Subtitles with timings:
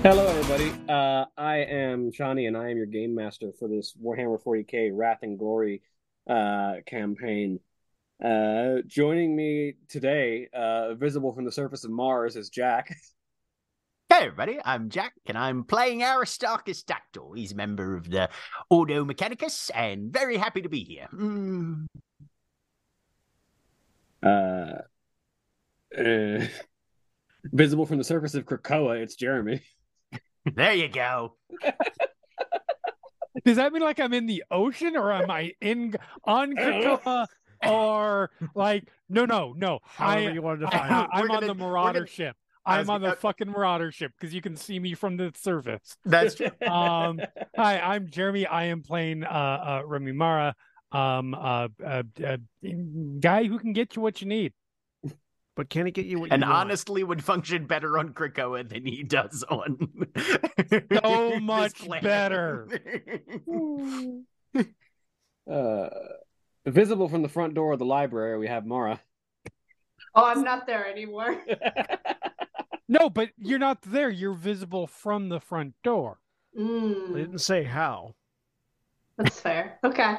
[0.00, 0.70] Hello, everybody.
[0.88, 5.18] Uh, I am Shani, and I am your game master for this Warhammer 40k Wrath
[5.22, 5.82] and Glory
[6.30, 7.58] uh, campaign.
[8.24, 12.96] Uh, joining me today, uh, visible from the surface of Mars, is Jack.
[14.10, 17.34] Hey everybody, I'm Jack, and I'm playing Aristarchus Dactull.
[17.34, 18.30] He's a member of the
[18.70, 21.08] Ordo Mechanicus, and very happy to be here.
[21.12, 21.86] Mm.
[24.22, 24.78] Uh,
[26.00, 26.46] uh,
[27.52, 29.60] visible from the surface of Krakoa, it's Jeremy.
[30.54, 31.34] There you go.
[33.44, 37.26] Does that mean like I'm in the ocean or am I in on Krakoa
[37.66, 40.94] or like no no no However I, you want to I, define it.
[40.94, 42.36] am We're on gonna- the Marauder gonna- ship.
[42.68, 45.32] I I'm on the gonna- fucking Marauder ship because you can see me from the
[45.34, 45.96] surface.
[46.04, 46.50] That's true.
[46.66, 47.20] Um,
[47.56, 48.46] Hi, I'm Jeremy.
[48.46, 50.54] I am playing uh, uh Remy Mera,
[50.92, 52.36] um, uh, uh, uh,
[53.20, 54.52] guy who can get you what you need.
[55.56, 56.60] But can it get you what and you want?
[56.60, 60.06] honestly would function better on Krakoa than he does on
[61.02, 62.68] So much better.
[65.50, 65.88] uh,
[66.64, 69.00] visible from the front door of the library, we have Mara.
[70.14, 71.36] Oh, I'm not there anymore.
[72.88, 74.10] No, but you're not there.
[74.10, 76.20] You're visible from the front door.
[77.12, 78.14] They Mm, didn't say how.
[79.16, 79.78] that's fair.
[79.82, 80.02] Okay.
[80.12, 80.16] Uh,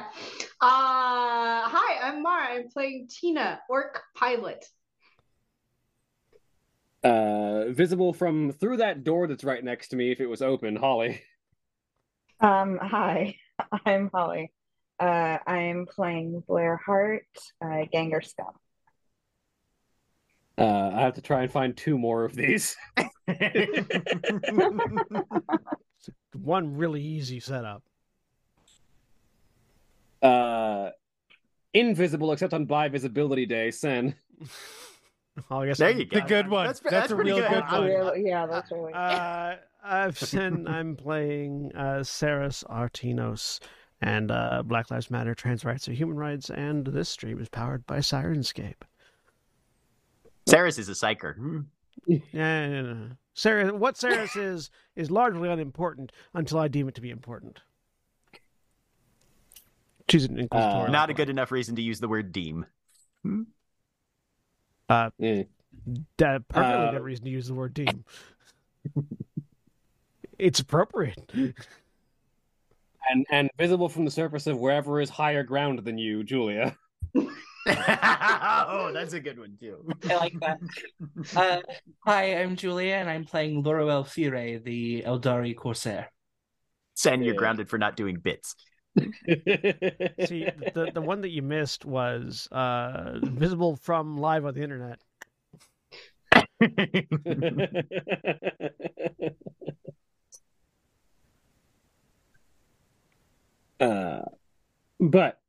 [0.60, 2.54] hi, I'm Mara.
[2.54, 4.64] I'm playing Tina, Ork Pilot.
[7.02, 10.76] uh, visible from through that door that's right next to me, if it was open,
[10.76, 11.22] Holly.
[12.40, 13.36] Um, hi,
[13.86, 14.52] I'm Holly.
[14.98, 17.26] Uh, I'm playing Blair Hart,
[17.64, 18.52] uh, Ganger Scum.
[20.60, 22.76] Uh, I have to try and find two more of these.
[26.42, 27.82] One really easy setup.
[30.22, 30.90] Uh,
[31.72, 34.14] invisible except on by visibility day, Sen.
[35.48, 36.20] Well, I guess there you go.
[36.20, 36.66] The good one.
[36.66, 37.48] That's, That's that's, a pretty real good.
[37.50, 37.88] good I- one.
[37.88, 43.60] Really- yeah, that's really Uh, I've seen, I'm playing uh, Saras Artinos
[44.02, 47.86] and uh, Black Lives Matter, Trans Rights are Human Rights, and this stream is powered
[47.86, 48.82] by Syrinscape.
[50.48, 51.36] Saras is a psyker.
[51.36, 51.60] Hmm.
[52.06, 52.94] Yeah, yeah, yeah.
[53.36, 57.60] Saras, what Saras is is largely unimportant until I deem it to be important.
[60.08, 60.86] She's an inquisitorial.
[60.86, 62.66] Uh, Not a good enough reason to use the word deem.
[64.88, 65.44] Uh, Yeah.
[66.16, 68.04] that perfectly Uh, good reason to use the word deem.
[70.38, 71.30] it's appropriate.
[73.08, 76.76] And and visible from the surface of wherever is higher ground than you, Julia.
[77.68, 79.86] oh, that's a good one too.
[80.08, 80.58] I like that.
[81.36, 81.60] Uh,
[82.04, 86.10] hi, I'm Julia, and I'm playing Loroelle Fyre, the Aeldari Corsair.
[86.94, 87.38] Sen, you're Yeah.
[87.38, 88.56] grounded for not doing bits.
[88.96, 95.00] See, the the one that you missed was uh, visible from live on the internet.
[103.80, 104.22] uh,
[104.98, 105.40] but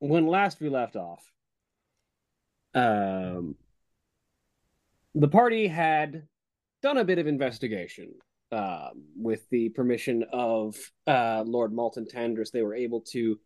[0.00, 1.30] when last we left off,
[2.74, 3.54] um,
[5.14, 6.26] the party had
[6.82, 8.12] done a bit of investigation.
[8.50, 10.74] Um, with the permission of
[11.06, 13.38] uh, Lord Malton Tandris, they were able to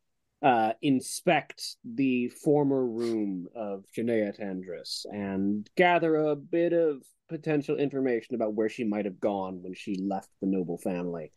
[0.43, 8.37] uh, inspect the former room of Janea Tandris and gather a bit of potential information
[8.37, 11.33] about where she might have gone when she left the noble family,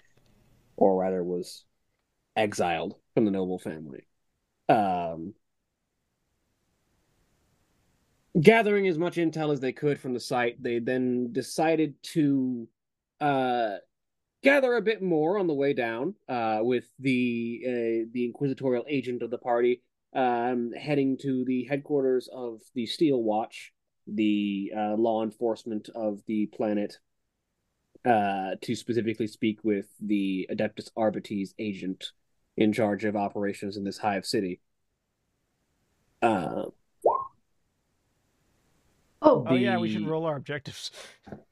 [0.78, 1.66] or rather was
[2.35, 4.05] exiled from the noble family.
[4.70, 5.34] Um,
[8.40, 12.67] gathering as much intel as they could from the site, they then decided to
[13.22, 13.76] uh,
[14.43, 19.22] gather a bit more on the way down uh, with the uh, the inquisitorial agent
[19.22, 19.82] of the party
[20.16, 23.73] um, heading to the headquarters of the Steel Watch,
[24.08, 26.97] the uh, law enforcement of the planet,
[28.05, 32.11] uh, to specifically speak with the Adeptus Arbites agent
[32.55, 34.61] in charge of operations in this hive city.
[39.26, 40.92] Oh, Oh yeah, we should roll our objectives.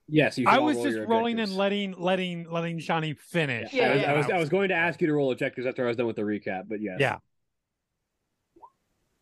[0.07, 3.73] Yes, you I was roll just rolling and letting letting letting Shani finish.
[3.73, 4.11] Yeah, I was, yeah.
[4.11, 6.05] I was I was going to ask you to roll objectives after I was done
[6.05, 6.99] with the recap, but yes.
[6.99, 7.17] Yeah.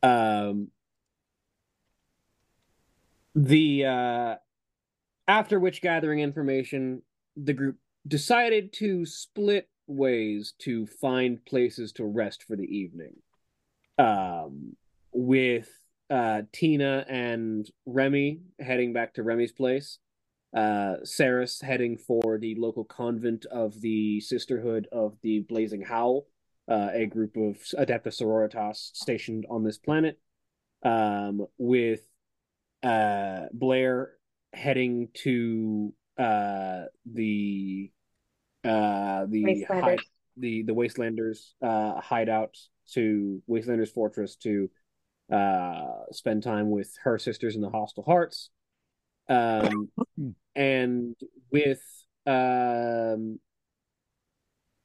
[0.04, 0.68] Um.
[3.36, 4.36] The uh,
[5.28, 7.04] after which gathering information,
[7.38, 13.16] the group decided to split ways to find places to rest for the evening.
[13.98, 14.76] Um,
[15.14, 15.70] with
[16.12, 19.98] uh Tina and Remy heading back to Remy's place
[20.56, 26.26] uh Saras heading for the local convent of the Sisterhood of the Blazing Howl,
[26.70, 30.20] uh, a group of Adeptus Sororitas stationed on this planet,
[30.84, 32.02] um, with
[32.84, 34.14] uh Blair
[34.52, 37.90] heading to uh the
[38.66, 39.82] uh the Wastelanders.
[39.82, 40.00] hide,
[40.36, 42.58] the the Wastelanders uh hideout
[42.94, 44.70] to Wastelanders Fortress to
[45.32, 48.50] uh spend time with her sisters in the Hostile Hearts.
[49.30, 49.90] Um
[50.56, 51.16] and
[51.52, 51.82] with
[52.26, 53.40] um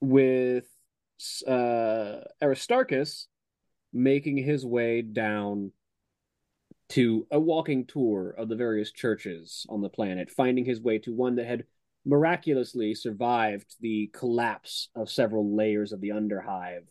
[0.01, 0.67] with
[1.47, 3.29] uh Aristarchus
[3.93, 5.73] making his way down
[6.89, 11.13] to a walking tour of the various churches on the planet, finding his way to
[11.13, 11.65] one that had
[12.05, 16.85] miraculously survived the collapse of several layers of the underhive,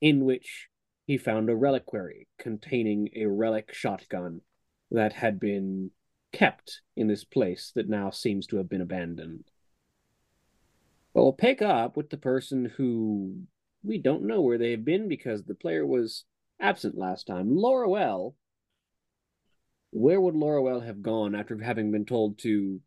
[0.00, 0.68] in which
[1.06, 4.40] he found a reliquary containing a relic shotgun
[4.90, 5.90] that had been
[6.32, 9.44] kept in this place that now seems to have been abandoned.
[11.14, 13.42] But we'll pick up with the person who
[13.84, 16.24] we don't know where they have been because the player was
[16.60, 17.50] absent last time.
[17.50, 18.34] Loroelle.
[19.90, 22.80] Where would Loroelle have gone after having been told to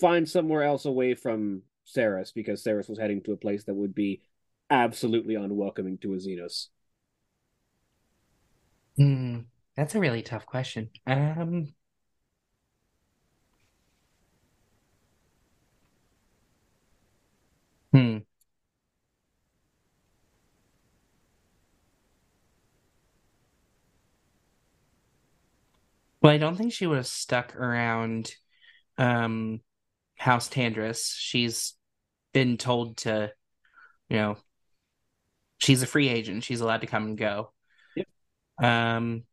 [0.00, 3.94] find somewhere else away from Saras because Saras was heading to a place that would
[3.94, 4.20] be
[4.70, 6.20] absolutely unwelcoming to a
[8.96, 9.40] Hmm,
[9.76, 10.90] that's a really tough question.
[11.06, 11.74] Um,
[17.92, 18.18] hmm.
[26.22, 28.34] Well, I don't think she would have stuck around
[28.98, 29.60] um
[30.16, 31.14] House Tandris.
[31.16, 31.74] She's
[32.32, 33.32] been told to,
[34.10, 34.38] you know,
[35.58, 36.44] she's a free agent.
[36.44, 37.52] She's allowed to come and go.
[38.58, 39.24] Um,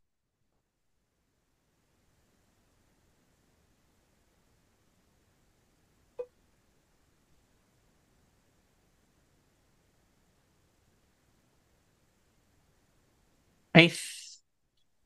[13.73, 13.99] I th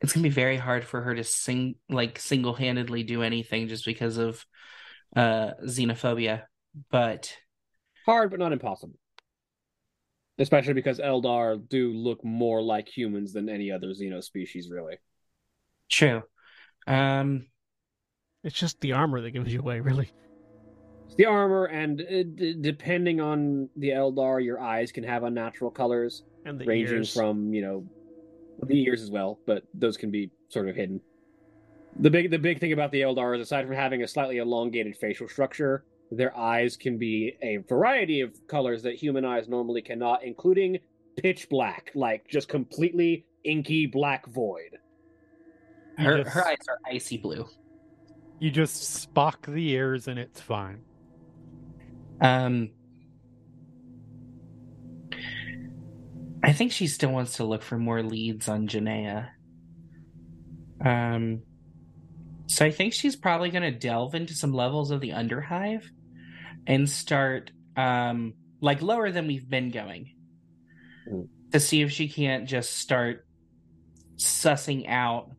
[0.02, 4.18] it's gonna be very hard for her to sing like single-handedly do anything just because
[4.18, 4.46] of
[5.16, 6.44] uh xenophobia.
[6.92, 7.36] But
[8.06, 8.96] Hard, but not impossible.
[10.39, 14.98] Especially because Eldar do look more like humans than any other Xeno species, really.
[15.89, 16.22] true.
[16.86, 17.48] Um,
[18.44, 20.10] It's just the armor that gives you away, really.
[21.07, 25.72] It's the armor, and uh, d- depending on the Eldar, your eyes can have unnatural
[25.72, 27.13] colors, And the ranging ears.
[27.13, 27.86] from you know
[28.63, 31.01] the ears as well, but those can be sort of hidden.
[32.00, 34.95] The big the big thing about the Eldar is aside from having a slightly elongated
[34.98, 40.24] facial structure, their eyes can be a variety of colors that human eyes normally cannot,
[40.24, 40.80] including
[41.18, 44.77] pitch black, like just completely inky black void.
[45.98, 47.45] Her just- her eyes are icy blue.
[48.39, 50.81] You just spock the ears and it's fine.
[52.21, 52.69] Um,
[56.43, 59.29] I think she still wants to look for more leads on Janaea.
[60.86, 61.41] Um,
[62.46, 65.84] so I think she's probably going to delve into some levels of the Underhive
[66.67, 70.13] and start, um, like lower than we've been going,
[71.09, 71.27] Mm.
[71.53, 73.25] to see if she can't just start
[74.17, 75.31] sussing out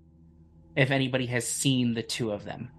[0.76, 2.70] if anybody has seen the two of them.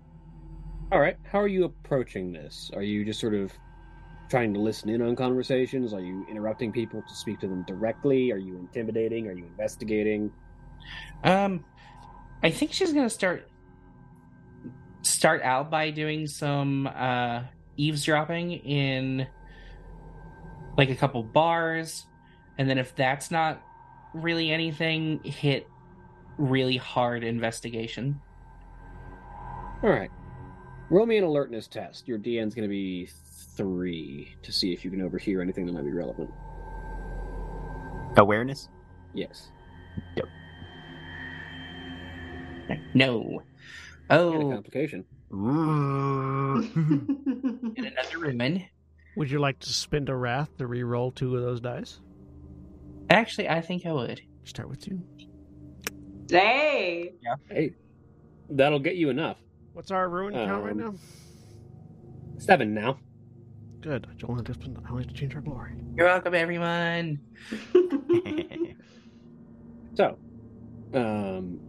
[0.91, 2.71] All right, how are you approaching this?
[2.73, 3.51] Are you just sort of
[4.29, 5.93] trying to listen in on conversations?
[5.93, 8.31] Are you interrupting people to speak to them directly?
[8.31, 9.27] Are you intimidating?
[9.27, 10.31] Are you investigating?
[11.23, 11.63] Um,
[12.41, 13.47] I think she's gonna start
[15.01, 17.43] start out by doing some uh
[17.79, 19.25] eavesdropping in
[20.77, 22.05] like a couple bars,
[22.57, 23.61] and then if that's not
[24.13, 25.67] really anything, hit
[26.37, 28.19] really hard investigation.
[29.81, 30.11] All right,
[30.89, 32.07] roll me an alertness test.
[32.07, 33.09] Your DN's going to be
[33.55, 36.29] three to see if you can overhear anything that might be relevant.
[38.17, 38.67] Awareness?
[39.13, 39.49] Yes.
[40.15, 40.25] Yep.
[42.93, 43.41] No.
[44.09, 45.05] And a Oh, complication.
[45.33, 46.55] Ooh.
[46.75, 48.65] and another ruin.
[49.15, 51.99] Would you like to spend a wrath to re-roll two of those dice?
[53.09, 54.21] Actually, I think I would.
[54.43, 55.01] Start with two.
[56.29, 57.11] hey.
[57.49, 57.73] Hey,
[58.49, 59.37] that'll get you enough.
[59.73, 60.93] What's our ruin count right Um, now?
[62.37, 62.97] Seven now.
[63.81, 64.07] Good.
[64.09, 64.83] I don't want to discipline.
[64.89, 65.73] I like to change our glory.
[65.95, 67.19] You're welcome, everyone.
[69.95, 70.17] So,
[70.93, 71.59] um,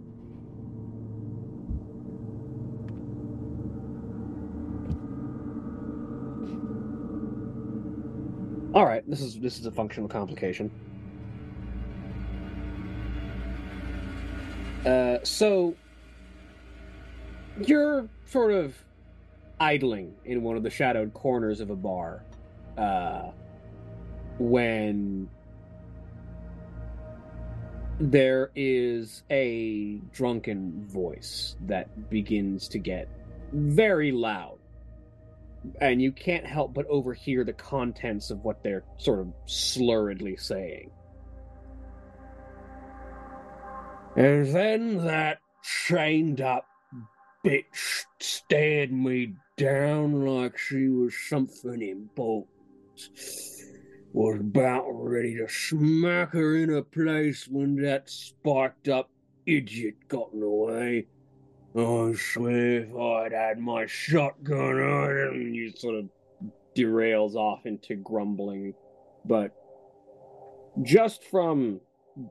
[8.73, 9.03] all right.
[9.09, 10.71] This is this is a functional complication.
[14.87, 15.75] Uh, so
[17.67, 18.75] you're sort of
[19.59, 22.23] idling in one of the shadowed corners of a bar
[22.79, 23.31] uh,
[24.39, 25.29] when
[27.99, 33.09] there is a drunken voice that begins to get
[33.53, 34.60] very loud
[35.81, 40.91] and you can't help but overhear the contents of what they're sort of slurredly saying
[44.17, 46.67] and then that chained up
[47.45, 52.49] bitch stared me down like she was something important
[54.13, 59.09] was about ready to smack her in her place when that sparked up
[59.47, 61.07] idiot got in the way.
[61.77, 66.09] I swear if I'd had my shotgun him, he sort of
[66.77, 68.75] derails off into grumbling.
[69.25, 69.55] But
[70.83, 71.81] just from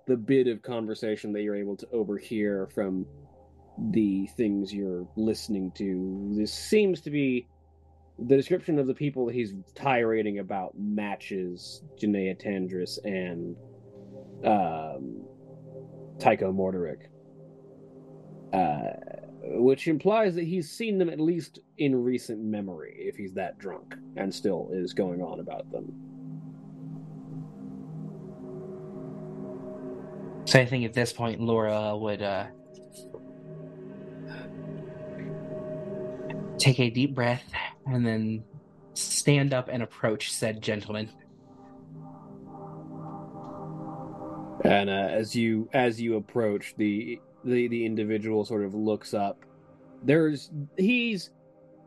[0.07, 3.05] the bit of conversation that you're able to overhear from
[3.91, 7.47] the things you're listening to, this seems to be
[8.27, 13.55] the description of the people he's tirading about matches Janaea Tandris and
[14.45, 15.23] um,
[16.19, 17.07] Tycho Morderic.
[18.51, 19.08] Uh,
[19.41, 23.95] which implies that he's seen them at least in recent memory, if he's that drunk
[24.15, 25.93] and still is going on about them.
[30.45, 32.47] So I think at this point, Laura would uh,
[36.57, 37.43] take a deep breath
[37.85, 38.43] and then
[38.93, 41.09] stand up and approach said gentleman.
[44.65, 49.45] And uh, as you as you approach, the the the individual sort of looks up.
[50.03, 51.31] There's he's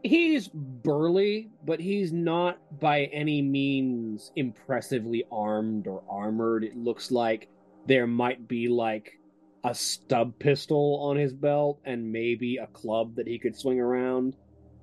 [0.03, 6.65] he's burly, but he's not by any means impressively armed or armored.
[6.65, 7.49] It looks like
[7.87, 9.19] there might be like
[9.65, 14.37] a stub pistol on his belt and maybe a club that he could swing around.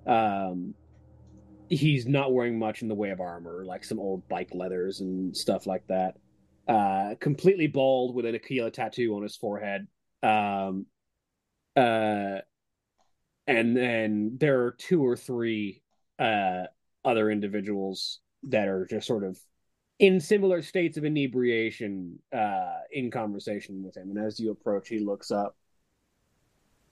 [0.07, 0.73] Um,
[1.69, 5.35] he's not wearing much in the way of armor, like some old bike leathers and
[5.35, 6.15] stuff like that.
[6.67, 9.87] Uh, completely bald with an Aquila tattoo on his forehead.
[10.21, 10.85] Um,
[11.75, 12.39] uh,
[13.47, 15.81] and then there are two or three
[16.19, 16.63] uh,
[17.03, 19.39] other individuals that are just sort of
[19.97, 24.09] in similar states of inebriation uh, in conversation with him.
[24.09, 25.55] And as you approach, he looks up.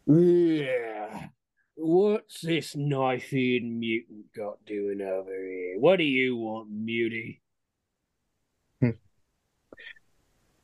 [0.05, 1.27] Yeah.
[1.75, 5.79] What's this knife-eared mutant got doing over here?
[5.79, 7.41] What do you want, mutie?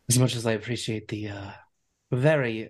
[0.10, 1.51] As much as I appreciate the uh,
[2.13, 2.70] very,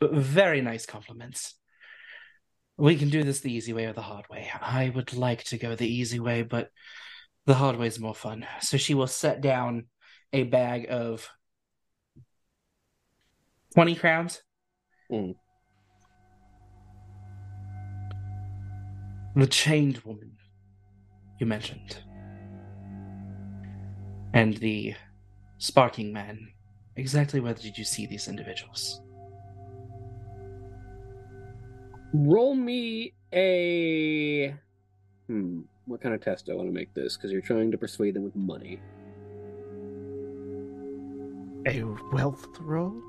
[0.00, 1.54] very nice compliments,
[2.76, 4.50] we can do this the easy way or the hard way.
[4.60, 6.70] I would like to go the easy way, but
[7.46, 8.46] the hard way is more fun.
[8.60, 9.86] So she will set down
[10.32, 11.28] a bag of
[13.74, 14.42] 20 crowns.
[15.10, 15.34] Mm.
[19.36, 20.32] The chained woman
[21.38, 21.98] you mentioned.
[24.32, 24.94] And the
[25.58, 26.48] sparking man.
[26.96, 29.02] Exactly where did you see these individuals?
[32.14, 34.54] Roll me a.
[35.26, 35.60] Hmm.
[35.84, 37.16] What kind of test do I want to make this?
[37.16, 38.80] Because you're trying to persuade them with money.
[41.66, 43.02] A wealth roll?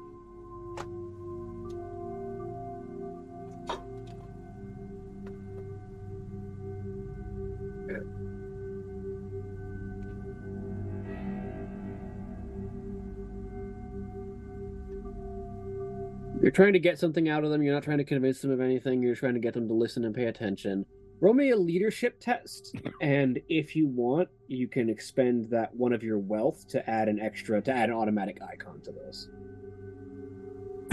[16.47, 17.61] You're trying to get something out of them.
[17.61, 19.03] You're not trying to convince them of anything.
[19.03, 20.85] You're trying to get them to listen and pay attention.
[21.19, 26.03] Roll me a leadership test, and if you want, you can expend that one of
[26.03, 29.27] your wealth to add an extra to add an automatic icon to this.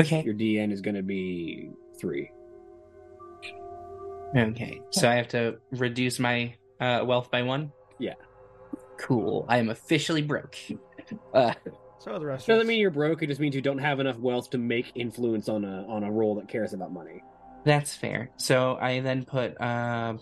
[0.00, 0.24] Okay.
[0.24, 1.70] Your DN is going to be
[2.00, 2.32] three.
[4.36, 4.80] Okay.
[4.90, 7.70] So I have to reduce my uh, wealth by one?
[8.00, 8.14] Yeah.
[8.98, 9.46] Cool.
[9.48, 10.56] I am officially broke.
[11.32, 11.54] Uh,
[11.98, 12.46] so are the rest.
[12.46, 13.22] Doesn't mean you're broke.
[13.22, 16.10] It just means you don't have enough wealth to make influence on a on a
[16.10, 17.22] role that cares about money.
[17.64, 18.30] That's fair.
[18.36, 19.58] So I then put.
[19.60, 20.18] Uh,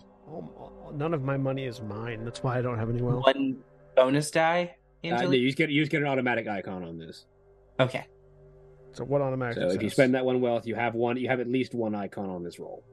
[0.95, 2.25] none of my money is mine.
[2.25, 3.25] That's why I don't have any wealth.
[3.25, 3.59] One
[3.97, 4.77] bonus die.
[5.05, 7.25] Uh, no, you just get you just get an automatic icon on this.
[7.81, 8.07] Okay.
[8.93, 9.57] So what automatic?
[9.57, 11.17] So if you spend that one wealth, you have one.
[11.17, 12.85] You have at least one icon on this roll.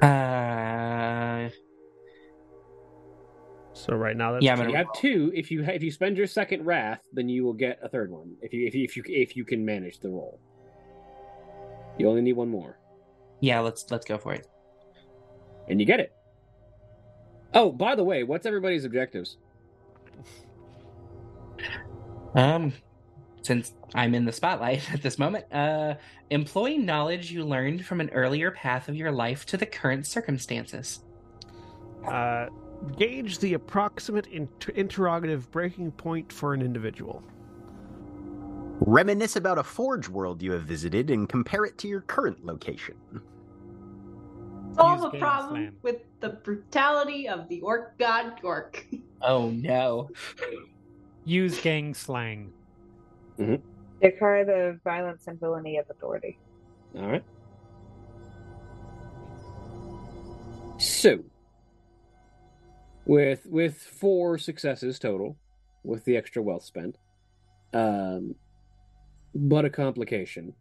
[0.00, 1.48] Uh,
[3.76, 5.30] so right now that's Yeah, I'm you have two.
[5.34, 8.34] If you if you spend your second wrath, then you will get a third one.
[8.40, 10.40] If you if you if you if you can manage the roll,
[11.98, 12.78] you only need one more,
[13.40, 14.46] yeah, let's let's go for it.
[15.68, 16.12] and you get it.
[17.52, 19.36] Oh, by the way, what's everybody's objectives?
[22.34, 22.72] Um,
[23.42, 25.94] since I'm in the spotlight at this moment, uh,
[26.30, 31.00] employ knowledge you learned from an earlier path of your life to the current circumstances.
[32.06, 32.46] uh,
[32.96, 37.22] gauge the approximate inter- interrogative breaking point for an individual.
[38.80, 42.94] Reminisce about a forge world you have visited and compare it to your current location.
[44.74, 45.76] Solve a problem slam.
[45.82, 48.84] with the brutality of the Ork god Gork.
[49.22, 50.10] Oh no!
[51.24, 52.52] Use gang slang.
[53.38, 53.56] Mm-hmm.
[54.02, 56.38] Declare the violence and villainy of authority.
[56.98, 57.24] All right.
[60.78, 61.24] So,
[63.06, 65.36] with with four successes total,
[65.84, 66.96] with the extra wealth spent,
[67.72, 68.34] um,
[69.34, 70.52] but a complication.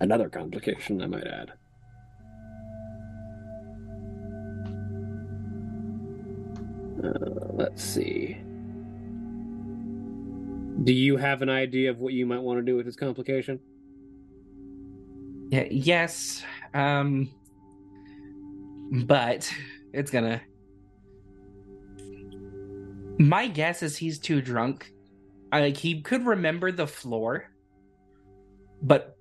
[0.00, 1.52] Another complication, I might add.
[7.02, 8.38] Uh, let's see.
[10.84, 13.58] Do you have an idea of what you might want to do with this complication?
[15.50, 16.42] Yeah, yes.
[16.74, 17.30] Um,
[18.90, 19.50] but
[19.92, 20.40] it's gonna.
[23.18, 24.92] My guess is he's too drunk.
[25.52, 27.50] Like he could remember the floor,
[28.82, 29.16] but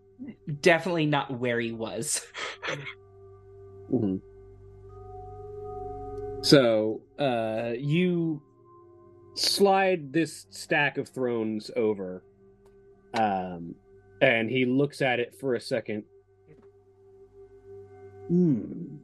[0.61, 2.25] definitely not where he was.
[3.91, 4.19] Mhm.
[6.41, 8.41] So, uh, you
[9.35, 12.23] slide this stack of thrones over,
[13.13, 13.75] um,
[14.21, 16.03] and he looks at it for a second.
[18.27, 18.97] Hmm.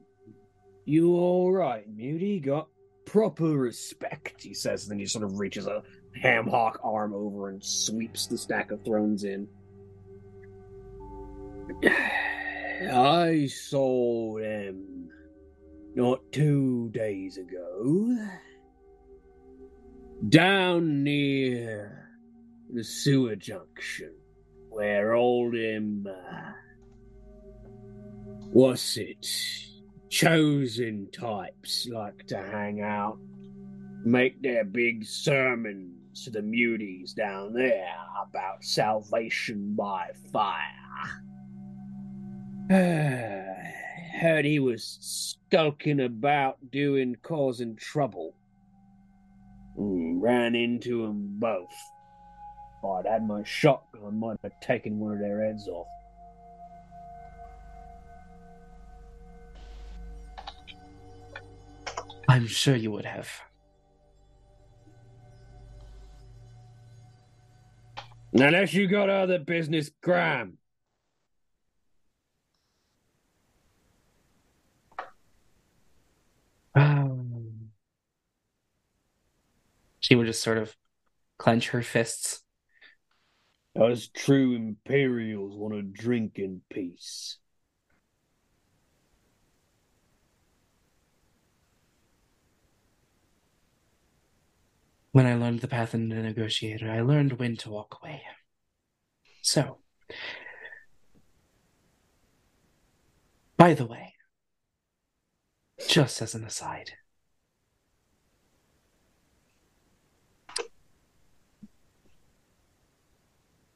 [0.85, 2.43] You all right, Muty?
[2.43, 2.67] Got
[3.05, 4.87] proper respect, he says.
[4.87, 5.83] Then he sort of reaches a
[6.19, 9.47] ham hock arm over and sweeps the stack of thrones in.
[12.91, 15.09] I saw them
[15.95, 18.15] not two days ago.
[20.29, 22.09] Down near
[22.71, 24.13] the sewer junction,
[24.69, 26.07] where all them.
[26.07, 26.51] Uh,
[28.51, 29.27] what's it?
[30.11, 33.17] Chosen types like to hang out,
[34.03, 41.23] make their big sermons to the muties down there about salvation by fire.
[44.19, 48.35] Heard he was skulking about doing causing trouble.
[49.79, 51.73] Mm, ran into 'em both.
[52.83, 55.87] I'd had my shotgun, might have taken one of their heads off.
[62.31, 63.29] I'm sure you would have.
[68.31, 70.57] Unless you got other business, Graham.
[76.73, 77.71] Um,
[79.99, 80.73] she would just sort of
[81.37, 82.43] clench her fists.
[83.75, 87.39] Us true Imperials want to drink in peace.
[95.11, 98.23] When I learned the path in the negotiator, I learned when to walk away.
[99.41, 99.79] So,
[103.57, 104.13] by the way,
[105.87, 106.91] just as an aside,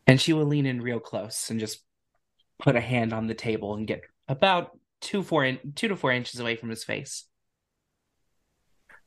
[0.07, 1.83] and she will lean in real close and just
[2.59, 6.11] put a hand on the table and get about two four in, two to four
[6.11, 7.25] inches away from his face.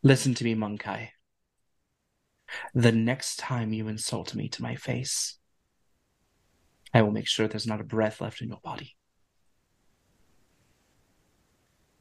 [0.03, 1.12] Listen to me, Mon-keigh.
[2.75, 5.39] The next time you insult me to my face,
[6.95, 8.97] I will make sure there's not a breath left in your body.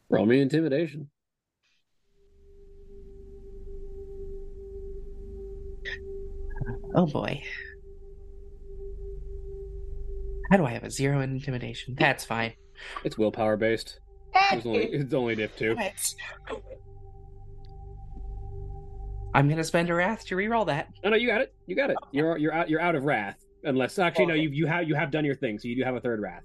[0.10, 1.10] Roll me intimidation.
[6.96, 7.44] Oh boy.
[10.50, 11.96] How do I have a zero in intimidation?
[12.00, 12.54] That's fine.
[13.04, 14.00] It's willpower based.
[14.52, 15.76] It's only it's only diff two.
[19.34, 20.90] I'm gonna spend a wrath to reroll that.
[21.04, 21.54] No, no, you got it.
[21.68, 21.98] You got it.
[22.12, 22.70] You're you're out.
[22.70, 23.38] You're out of wrath.
[23.64, 25.96] Unless actually, no, you you have you have done your thing, so you do have
[25.96, 26.44] a third wrath.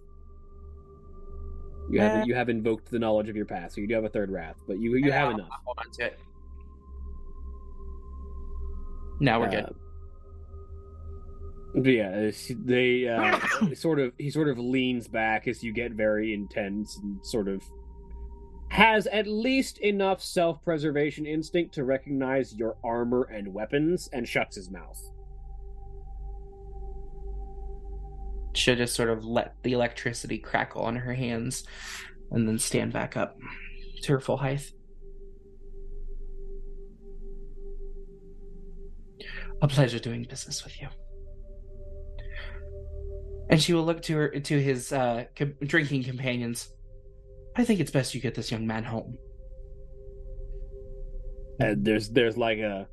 [1.90, 4.04] You Uh, have you have invoked the knowledge of your past, so you do have
[4.04, 4.56] a third wrath.
[4.66, 5.48] But you you have I'll- enough.
[5.52, 6.18] I'll hold on to it.
[9.20, 9.64] No, we're good.
[9.64, 9.72] Uh,
[11.74, 12.30] But yeah,
[12.66, 13.38] they uh,
[13.74, 17.62] sort of he sort of leans back as you get very intense and sort of
[18.72, 24.70] has at least enough self-preservation instinct to recognize your armor and weapons and shuts his
[24.70, 24.98] mouth.
[28.54, 31.64] She'll just sort of let the electricity crackle on her hands
[32.30, 33.36] and then stand back up
[34.04, 34.72] to her full height.
[39.60, 40.88] A pleasure doing business with you.
[43.50, 46.70] And she will look to her to his uh, com- drinking companions.
[47.56, 49.16] I think it's best you get this young man home.
[51.60, 52.88] And there's there's like a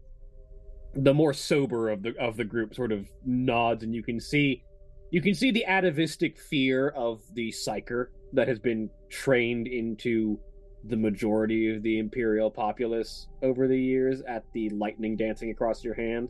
[0.95, 4.63] the more sober of the of the group sort of nods, and you can see
[5.11, 10.39] you can see the atavistic fear of the psyker that has been trained into
[10.85, 15.93] the majority of the imperial populace over the years at the lightning dancing across your
[15.93, 16.29] hand.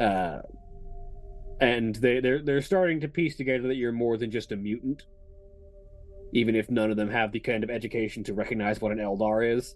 [0.00, 0.40] Uh,
[1.60, 5.04] and they they're they're starting to piece together that you're more than just a mutant,
[6.32, 9.56] even if none of them have the kind of education to recognize what an Eldar
[9.56, 9.74] is.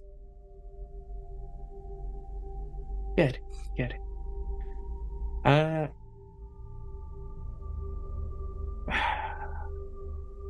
[3.17, 3.39] Good,
[3.77, 3.95] good.
[5.45, 5.87] Uh.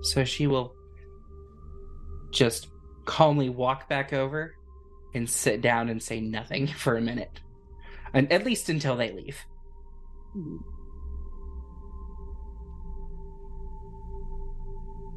[0.05, 0.75] So she will
[2.33, 2.67] just
[3.05, 4.57] calmly walk back over
[5.15, 7.41] and sit down and say nothing for a minute.
[8.13, 9.39] And at least until they leave.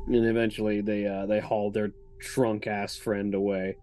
[0.07, 3.77] And eventually they uh they haul their drunk ass friend away.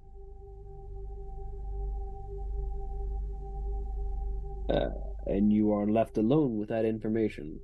[4.69, 4.91] Uh,
[5.27, 7.59] and you are left alone with that information.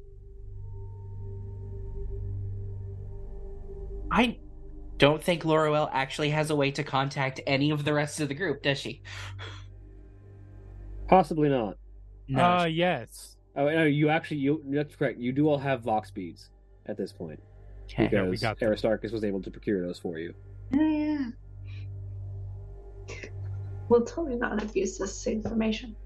[4.11, 4.39] I
[4.97, 8.35] don't think Loroelle actually has a way to contact any of the rest of the
[8.35, 9.03] group, does she?
[11.09, 11.77] Possibly not.
[12.27, 12.43] No.
[12.43, 13.37] Uh, yes.
[13.57, 15.19] Oh no, you actually you that's correct.
[15.19, 16.51] You do all have Vox beads
[16.87, 17.41] at this point
[17.93, 18.09] okay.
[18.13, 18.69] Yeah, we because got them.
[18.69, 20.35] Aristarchus was able to procure those for you.
[20.75, 21.31] Oh, yeah.
[23.89, 25.97] We'll totally not abuse this information.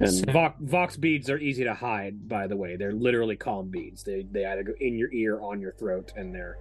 [0.00, 2.26] And Vox, Vox beads are easy to hide.
[2.26, 4.02] By the way, they're literally comm beads.
[4.02, 6.56] They they either go in your ear, on your throat, and they're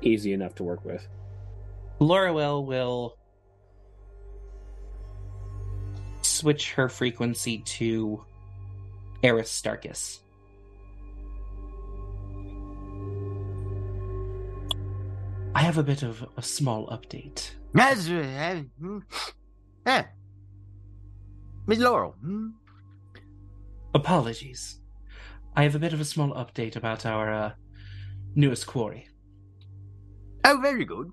[0.00, 1.06] easy enough to work with.
[2.00, 3.16] Loroelle will
[6.22, 8.24] switch her frequency to
[9.24, 10.20] Aristarchus.
[15.54, 17.52] I have a bit of a small update.
[17.78, 18.98] Uh, hmm.
[19.86, 20.06] yeah.
[21.66, 22.14] Miss Loroelle.
[22.20, 22.48] hmm?
[23.94, 24.80] Apologies.
[25.56, 27.52] I have a bit of a small update about our uh,
[28.34, 29.08] newest quarry.
[30.44, 31.12] Oh, very good.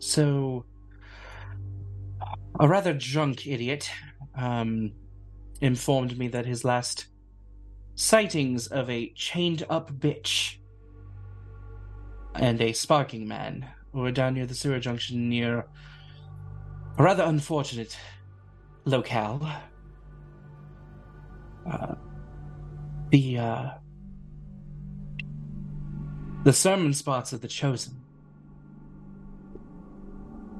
[0.00, 0.64] So,
[2.58, 3.88] a rather drunk idiot
[4.34, 4.92] um,
[5.60, 7.06] informed me that his last
[7.94, 10.56] sightings of a chained up bitch
[12.34, 15.66] and a sparking man who were down near the sewer junction near
[16.98, 17.96] a rather unfortunate
[18.84, 19.46] locale.
[21.70, 21.94] Uh,
[23.10, 23.70] the uh,
[26.44, 28.02] the sermon spots of the chosen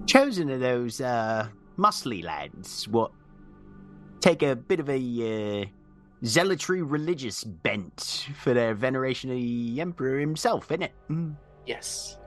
[0.06, 3.12] Chosen are those uh, muscly lads what
[4.20, 5.64] take a bit of a uh,
[6.24, 10.90] zealotry religious bent for their veneration of the emperor himself, innit?
[11.10, 11.34] Mm.
[11.66, 12.18] Yes.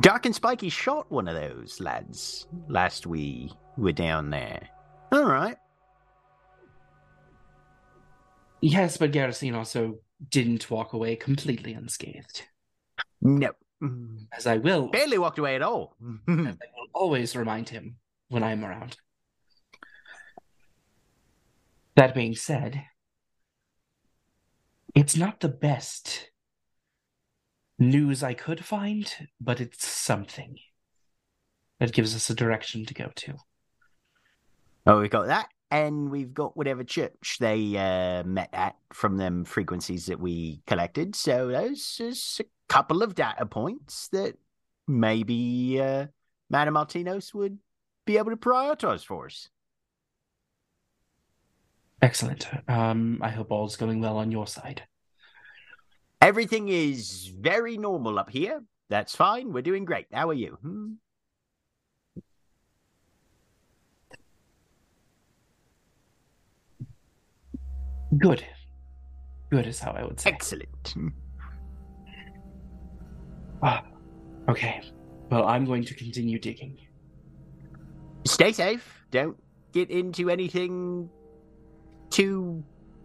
[0.00, 4.68] Dark and Spiky shot one of those lads last we were down there.
[5.10, 5.56] All right.
[8.60, 9.98] Yes, but Garrison also
[10.30, 12.44] didn't walk away completely unscathed.
[13.20, 13.50] No.
[14.32, 15.96] As I will, Barely walked away at all.
[16.28, 17.96] I will always remind him
[18.28, 18.96] when I'm around.
[21.96, 22.84] That being said,
[25.02, 26.30] it's not the best
[27.76, 30.60] news I could find, but it's something
[31.80, 33.34] that gives us a direction to go to.
[34.86, 35.48] oh, we've got that.
[35.72, 41.16] And we've got whatever church they uh, met at from them frequencies that we collected.
[41.16, 44.36] So those is a couple of data points that
[44.86, 46.06] maybe uh,
[46.48, 47.58] Madame Artinos would
[48.06, 49.48] be able to prioritize for us.
[52.00, 52.46] Excellent.
[52.68, 54.82] Um, I hope all's going well on your side.
[56.22, 58.62] Everything is very normal up here.
[58.88, 59.52] That's fine.
[59.52, 60.06] We're doing great.
[60.12, 60.56] How are you?
[60.62, 60.92] Hmm?
[68.18, 68.44] Good.
[69.50, 70.30] Good is how I would say.
[70.30, 70.94] Excellent.
[70.94, 71.08] Hmm.
[73.60, 73.82] Ah,
[74.48, 74.80] okay.
[75.28, 76.78] Well, I'm going to continue digging.
[78.26, 79.04] Stay safe.
[79.10, 79.36] Don't
[79.72, 81.10] get into anything
[82.10, 82.62] too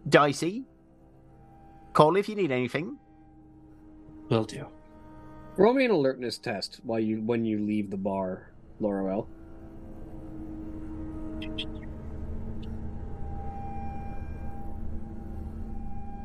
[0.08, 0.66] dicey.
[1.94, 2.96] Call if you need anything.
[4.28, 4.66] Will do.
[5.56, 9.26] Roll me an alertness test while you when you leave the bar, Loroelle.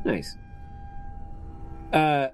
[0.06, 0.38] Nice.
[1.94, 2.28] Uh,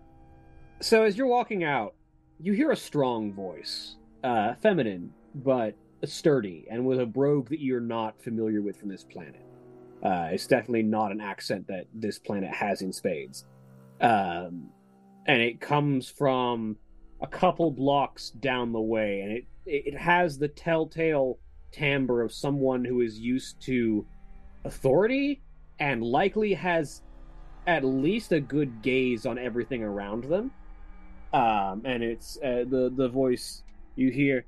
[0.82, 1.93] so as you're walking out,
[2.41, 7.79] you hear a strong voice, uh, feminine but sturdy, and with a brogue that you're
[7.79, 9.45] not familiar with from this planet.
[10.01, 13.45] Uh, it's definitely not an accent that this planet has in spades.
[14.01, 14.69] Um,
[15.30, 16.76] and it comes from
[17.22, 21.38] a couple blocks down the way, and it it has the telltale
[21.72, 24.08] timbre of someone who is used to
[24.65, 25.44] authority
[25.80, 27.04] and likely has
[27.68, 30.50] at least a good gaze on everything around them.
[31.32, 33.62] Um, and it's uh, the the voice
[33.96, 34.46] you hear.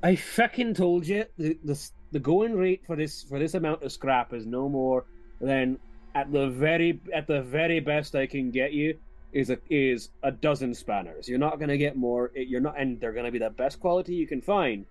[0.00, 3.90] I fucking told you the, the the going rate for this for this amount of
[3.90, 5.06] scrap is no more
[5.40, 5.80] than
[6.14, 8.96] at the very at the very best I can get you
[9.32, 11.28] is a is a dozen spanners.
[11.28, 12.30] You're not gonna get more.
[12.34, 14.86] You're not, and they're gonna be the best quality you can find.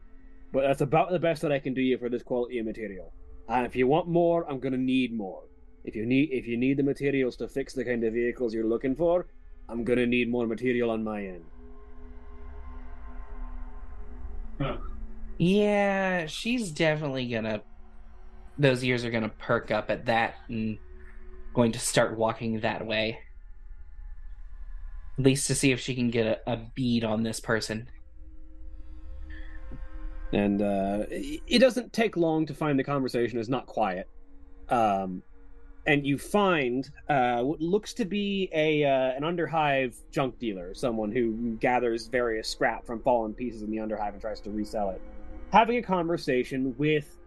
[0.51, 3.11] But that's about the best that I can do you for this quality of material.
[3.49, 5.43] And if you want more, I'm gonna need more.
[5.83, 8.65] If you need if you need the materials to fix the kind of vehicles you're
[8.65, 9.27] looking for,
[9.69, 11.45] I'm gonna need more material on my end.
[15.37, 17.61] Yeah, she's definitely gonna.
[18.57, 20.77] Those ears are gonna perk up at that and
[21.53, 23.19] going to start walking that way.
[25.17, 27.87] At least to see if she can get a, a bead on this person.
[30.33, 34.09] and uh, it doesn't take long to find the conversation is not quiet.
[34.69, 35.23] Um,
[35.87, 41.11] and you find uh, what looks to be a uh, an underhive junk dealer, someone
[41.11, 45.01] who gathers various scrap from fallen pieces in the underhive and tries to resell it.
[45.51, 47.17] Having a conversation with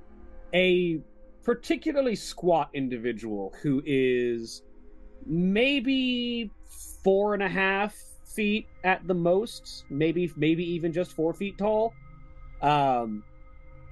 [0.52, 1.00] a
[1.44, 4.62] particularly squat individual who is
[5.24, 6.50] maybe
[7.02, 11.92] four and a half feet at the most, maybe maybe even just four feet tall
[12.62, 13.22] um,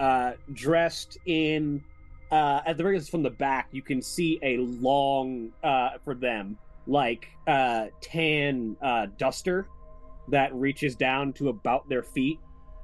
[0.00, 1.82] uh, dressed in
[2.30, 6.14] uh, at the very least from the back, you can see a long uh, for
[6.14, 9.68] them like uh, tan uh, duster
[10.28, 12.40] that reaches down to about their feet.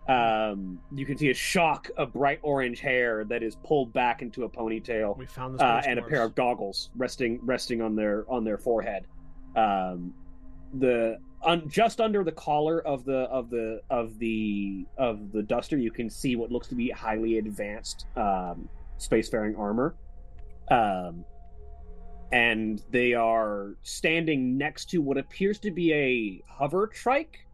[0.09, 4.43] Um, you can see a shock of bright orange hair that is pulled back into
[4.45, 5.63] a ponytail, We found this.
[5.63, 9.07] uh, and a pair of goggles resting resting on their on their forehead.
[9.57, 10.15] Um,
[10.79, 15.77] the un, just under the collar of the of the of the of the duster,
[15.77, 19.95] you can see what looks to be highly advanced um, spacefaring armor.
[20.71, 21.25] Um,
[22.33, 27.47] and they are standing next to what appears to be a hover trike.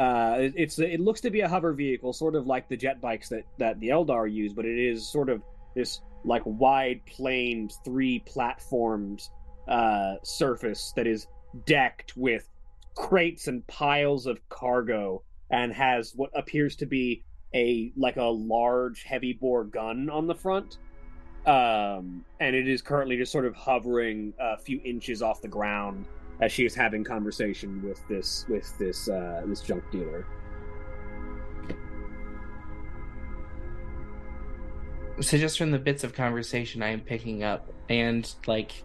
[0.00, 3.00] Uh, it- it's it looks to be a hover vehicle, sort of like the jet
[3.00, 5.40] bikes that that the Eldar use, but it is sort of
[5.76, 9.28] this like wide planed three platformed
[9.68, 11.26] uh, surface that is
[11.66, 12.48] decked with
[12.94, 17.22] crates and piles of cargo and has what appears to be
[17.54, 20.78] a like a large heavy bore gun on the front.
[21.46, 26.06] Um and it is currently just sort of hovering a few inches off the ground
[26.40, 30.26] as she is having conversation with this with this uh this junk dealer.
[35.20, 38.82] So just from the bits of conversation I am picking up, and like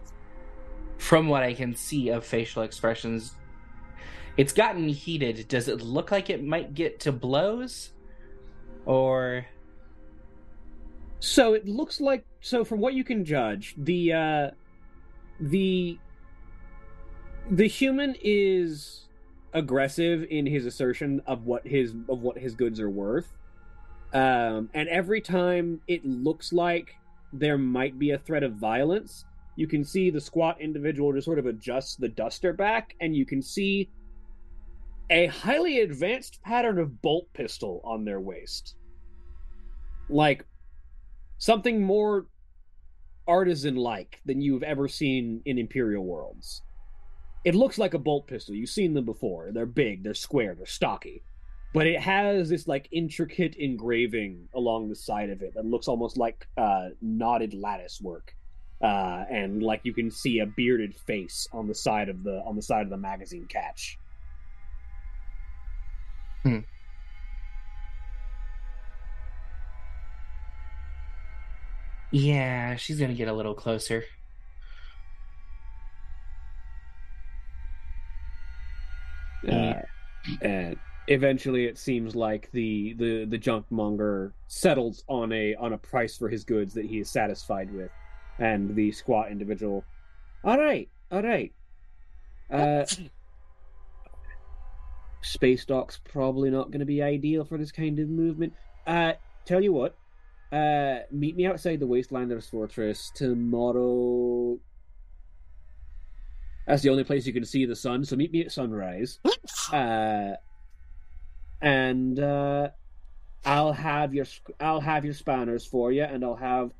[1.00, 3.34] from what I can see of facial expressions,
[4.36, 5.48] it's gotten heated.
[5.48, 7.90] Does it look like it might get to blows?
[8.84, 9.46] Or
[11.18, 14.50] So it looks like so from what you can judge, the uh
[15.40, 15.98] the
[17.50, 19.08] the human is
[19.54, 23.32] aggressive in his assertion of what his of what his goods are worth.
[24.12, 26.96] Um and every time it looks like
[27.32, 29.24] there might be a threat of violence,
[29.60, 33.26] you can see the squat individual just sort of adjusts the duster back and you
[33.26, 33.90] can see
[35.10, 38.76] a highly advanced pattern of bolt pistol on their waist.
[40.08, 40.46] Like
[41.36, 42.24] something more
[43.28, 46.62] artisan like than you've ever seen in Imperial worlds.
[47.44, 48.54] It looks like a bolt pistol.
[48.54, 49.50] You've seen them before.
[49.52, 51.22] They're big, they're square, they're stocky.
[51.74, 56.16] But it has this like intricate engraving along the side of it that looks almost
[56.16, 58.34] like uh, knotted lattice work.
[58.82, 62.56] Uh, and like you can see a bearded face on the side of the on
[62.56, 63.98] the side of the magazine catch.
[72.10, 74.04] yeah, she's gonna get a little closer.
[79.46, 79.74] Uh,
[80.42, 80.76] and
[81.08, 86.16] eventually it seems like the the the junk monger settles on a on a price
[86.16, 87.90] for his goods that he is satisfied with
[88.40, 89.84] and the squat individual.
[90.42, 91.52] All right all right.
[92.50, 92.84] Uh
[95.22, 98.52] space dock's probably not going to be ideal for this kind of movement.
[98.86, 99.12] Uh
[99.44, 99.96] tell you what
[100.52, 104.58] uh meet me outside the wastelanders fortress tomorrow.
[106.66, 109.18] That's the only place you can see the sun so meet me at sunrise.
[109.72, 110.34] Uh
[111.60, 112.68] and uh,
[113.44, 114.26] I'll have your
[114.58, 116.72] I'll have your spanners for you, and I'll have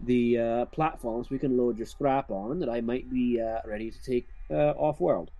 [0.00, 3.90] the uh, platforms we can load your scrap on that I might be uh, ready
[3.90, 5.30] to take uh, off world.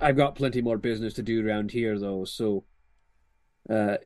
[0.00, 2.24] I've got plenty more business to do around here, though.
[2.24, 2.64] So,
[3.70, 3.96] uh,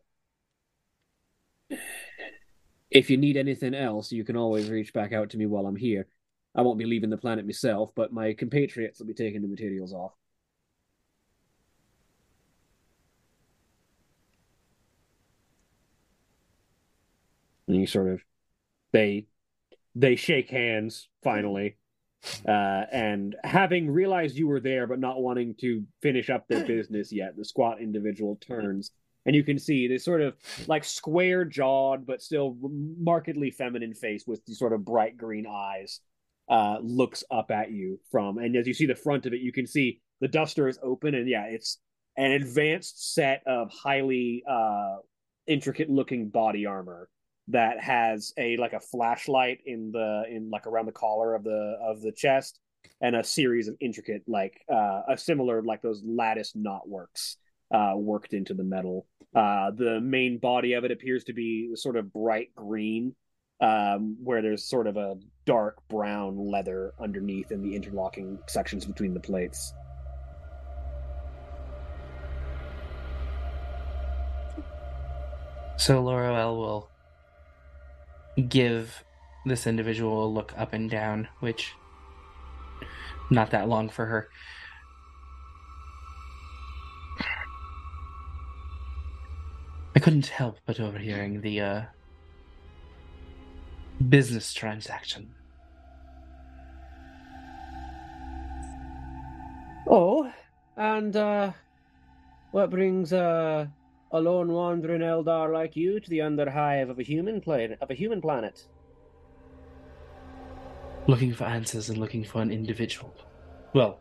[2.90, 5.76] if you need anything else, you can always reach back out to me while I'm
[5.76, 6.06] here.
[6.54, 9.92] I won't be leaving the planet myself, but my compatriots will be taking the materials
[9.92, 10.12] off.
[17.68, 18.20] And you sort of
[18.92, 19.26] they
[19.94, 21.76] they shake hands finally.
[22.44, 27.12] Uh, and having realized you were there but not wanting to finish up their business
[27.12, 28.90] yet, the squat individual turns
[29.24, 30.34] and you can see this sort of
[30.66, 36.00] like square jawed but still markedly feminine face with these sort of bright green eyes
[36.48, 39.52] uh, looks up at you from, and as you see the front of it, you
[39.52, 41.78] can see the duster is open, and yeah, it's
[42.16, 44.96] an advanced set of highly uh,
[45.46, 47.08] intricate looking body armor
[47.48, 51.78] that has a like a flashlight in the in like around the collar of the
[51.82, 52.60] of the chest
[53.00, 57.36] and a series of intricate like uh a similar like those lattice knot works
[57.74, 61.96] uh worked into the metal uh the main body of it appears to be sort
[61.96, 63.14] of bright green
[63.60, 69.14] um, where there's sort of a dark brown leather underneath in the interlocking sections between
[69.14, 69.72] the plates.
[75.76, 76.90] So Loroelle will
[78.42, 79.04] give
[79.44, 81.72] this individual a look up and down, which
[83.30, 84.28] not that long for her.
[89.96, 91.82] I couldn't help but overhearing the uh,
[94.08, 95.34] business transaction.
[99.88, 100.30] Oh,
[100.76, 101.52] and uh,
[102.52, 103.66] what brings uh,
[104.10, 107.78] a lone wandering Eldar like you to the underhive of a human planet?
[107.80, 108.66] Of a human planet?
[111.06, 113.14] Looking for answers and looking for an individual.
[113.74, 114.00] Well,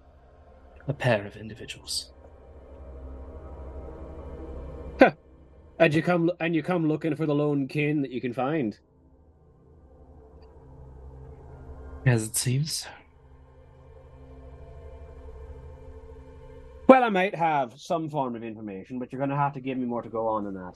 [0.87, 2.11] a pair of individuals.
[4.99, 5.11] Huh.
[5.79, 8.77] And you come and you come looking for the lone kin that you can find.
[12.05, 12.87] As it seems.
[16.87, 19.77] Well, I might have some form of information, but you're going to have to give
[19.77, 20.73] me more to go on than that.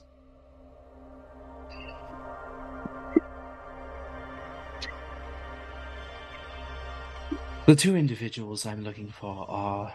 [7.64, 9.94] The two individuals I'm looking for are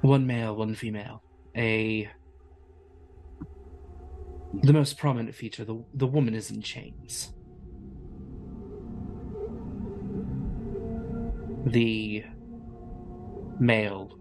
[0.00, 1.22] one male, one female.
[1.54, 2.08] A
[4.62, 7.34] the most prominent feature, the the woman is in chains.
[11.66, 12.24] The
[13.58, 14.17] male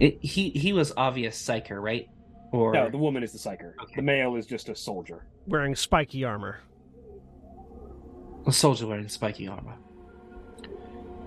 [0.00, 2.08] It, he he was obvious psyker, right?
[2.52, 3.74] Or No, the woman is the psyker.
[3.82, 3.94] Okay.
[3.96, 5.26] The male is just a soldier.
[5.46, 6.60] Wearing spiky armor.
[8.46, 9.76] a soldier wearing spiky armor.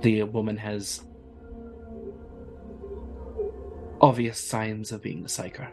[0.01, 1.03] The woman has
[3.99, 5.69] obvious signs of being a psyker.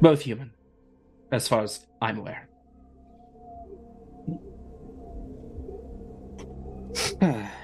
[0.00, 0.52] Both human,
[1.32, 2.48] as far as I'm aware.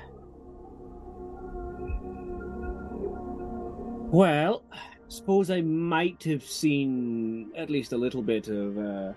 [4.14, 4.62] well,
[5.08, 9.12] suppose I might have seen at least a little bit of, uh,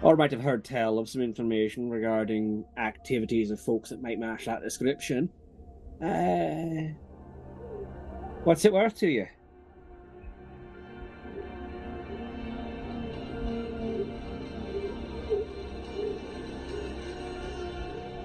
[0.00, 4.46] or might have heard tell of some information regarding activities of folks that might match
[4.46, 5.28] that description.
[6.02, 6.94] Uh,
[8.44, 9.26] what's it worth to you?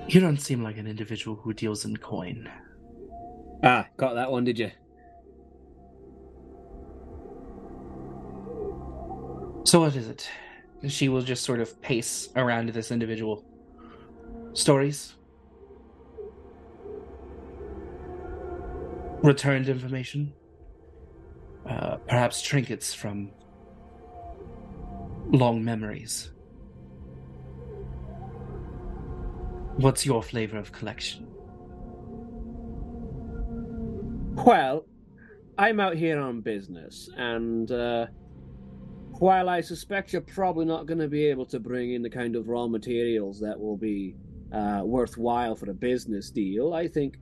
[0.07, 2.49] You don't seem like an individual who deals in coin.
[3.61, 4.71] Ah, got that one, did you?
[9.63, 10.29] So what is it?
[10.87, 13.45] She will just sort of pace around this individual.
[14.53, 15.13] Stories?
[19.23, 20.33] Returned information?
[21.69, 23.31] Uh, perhaps trinkets from
[25.31, 26.31] long memories.
[29.77, 31.27] What's your flavor of collection?
[34.43, 34.85] Well,
[35.57, 38.07] I'm out here on business, and uh,
[39.21, 42.35] while I suspect you're probably not going to be able to bring in the kind
[42.35, 44.15] of raw materials that will be
[44.51, 47.17] uh, worthwhile for a business deal, I think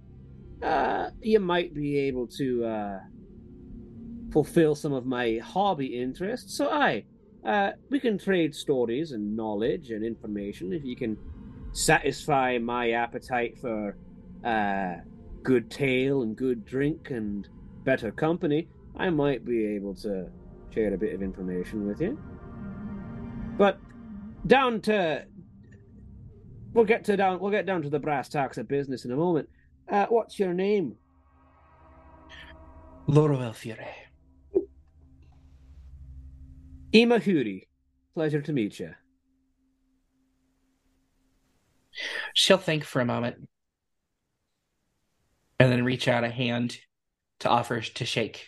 [0.64, 3.00] uh, you might be able to uh,
[4.32, 6.56] fulfill some of my hobby interests.
[6.56, 7.04] So, I,
[7.46, 11.18] uh, we can trade stories and knowledge and information if you can
[11.74, 13.98] satisfy my appetite for
[14.46, 14.94] uh,
[15.44, 17.46] good tale and good drink and
[17.84, 18.70] better company.
[18.96, 20.30] I might be able to
[20.74, 22.18] share a bit of information with you.
[23.58, 23.80] But
[24.48, 25.26] down to
[26.74, 29.16] we'll get to down we'll get down to the brass tacks of business in a
[29.16, 29.50] moment.
[29.90, 30.96] Uh, what's your name?
[33.08, 33.88] Loroelle Fyre.
[36.94, 37.68] Imahuri.
[38.14, 38.94] Pleasure to meet you.
[42.34, 43.48] She'll think for a moment
[45.60, 46.78] and then reach out a hand
[47.40, 48.48] to offer to shake.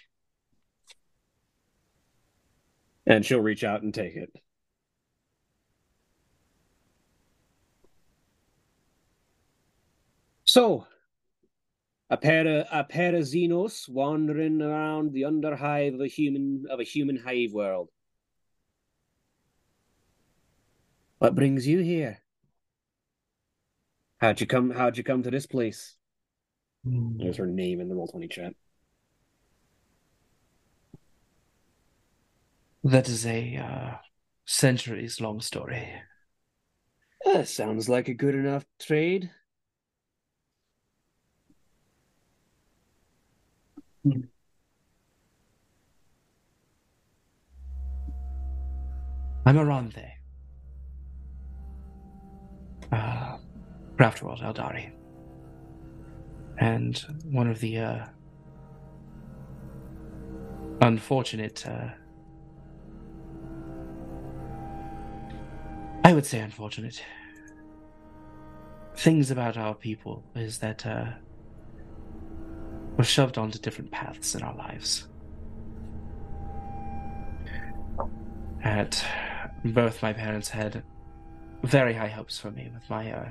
[3.12, 4.32] And she'll reach out and take it.
[10.46, 10.88] So,
[12.10, 16.80] a pair of a pair of Xenos wandering around the underhive of a human of
[16.80, 17.90] a human hive world.
[21.20, 22.20] What brings you here?
[24.22, 24.70] How'd you come?
[24.70, 25.98] How'd you come to this place?
[26.86, 27.18] Hmm.
[27.18, 28.54] There's her name in the roll twenty chat.
[32.84, 33.98] That is a uh,
[34.46, 35.88] centuries long story.
[37.26, 39.30] Uh, sounds like a good enough trade.
[49.46, 50.10] I'm Aranthe.
[52.92, 53.38] Uh,
[53.96, 54.92] Craftworld Aeldari.
[56.58, 58.06] And one of the uh,
[60.82, 61.90] unfortunate, uh,
[66.12, 67.02] I would say unfortunate,
[68.98, 71.06] things about our people is that uh,
[72.98, 75.08] we're shoved onto different paths in our lives.
[78.62, 79.02] At
[79.64, 80.84] both my parents had
[81.64, 83.30] very high hopes for me with my uh,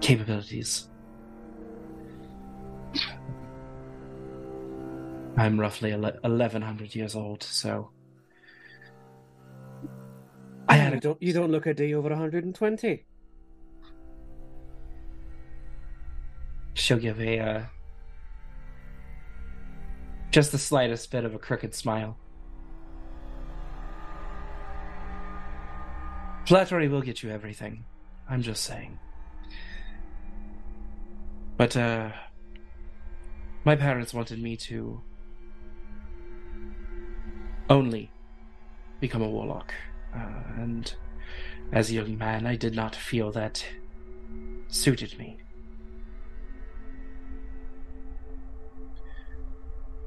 [0.00, 0.88] capabilities.
[5.36, 7.90] I'm roughly 1100 years old, so
[10.90, 13.04] Don't you don't look a day over 120.
[16.74, 17.62] she'll give a uh,
[20.30, 22.16] just the slightest bit of a crooked smile.
[26.46, 27.84] Flattery will get you everything.
[28.28, 28.98] I'm just saying.
[31.56, 32.10] But uh
[33.64, 35.00] my parents wanted me to
[37.70, 38.10] only
[38.98, 39.72] become a warlock.
[40.14, 40.94] Uh, and
[41.72, 43.64] as a young man, I did not feel that
[44.68, 45.38] suited me.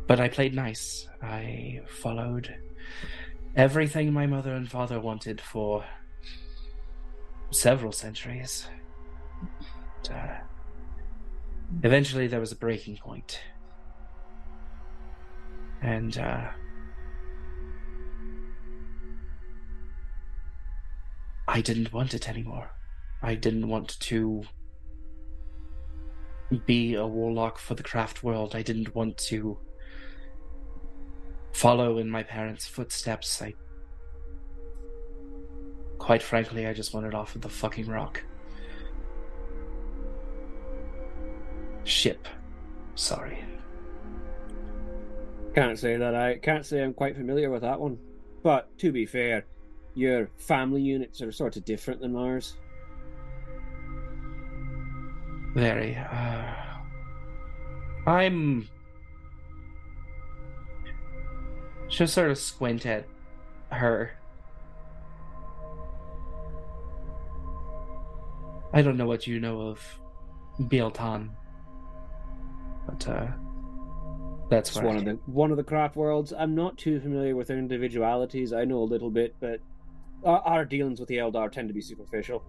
[0.07, 1.07] But I played nice.
[1.21, 2.55] I followed
[3.55, 5.83] everything my mother and father wanted for
[7.49, 8.67] several centuries.
[10.11, 10.37] Uh,
[11.83, 13.39] eventually, there was a breaking point.
[15.81, 16.49] And, uh,
[21.55, 22.69] I didn't want it anymore.
[23.23, 24.43] I didn't want to
[26.65, 28.53] be a warlock for the craft world.
[28.53, 29.57] I didn't want to
[31.53, 33.41] follow in my parents' footsteps.
[33.41, 33.53] I
[35.97, 38.21] quite frankly, I just wanted off of the fucking rock.
[41.85, 42.27] Ship.
[42.95, 43.45] Sorry.
[45.53, 47.97] Can't say that I can't say I'm quite familiar with that one.
[48.43, 49.45] But to be fair,
[49.95, 52.53] your family units are sort of different than ours.
[55.55, 55.95] Very.
[55.95, 56.53] Uh,
[58.05, 58.67] I'm.
[61.87, 63.05] She'll sort of squint at
[63.71, 64.11] her.
[68.73, 69.99] I don't know what you know of
[70.67, 71.31] Biel-Tan,
[72.85, 73.27] but uh,
[74.49, 76.33] that's one I of the one of the craft worlds.
[76.37, 78.51] I'm not too familiar with their individualities.
[78.51, 79.61] I know a little bit, but
[80.25, 82.43] our, our dealings with the Eldar tend to be superficial.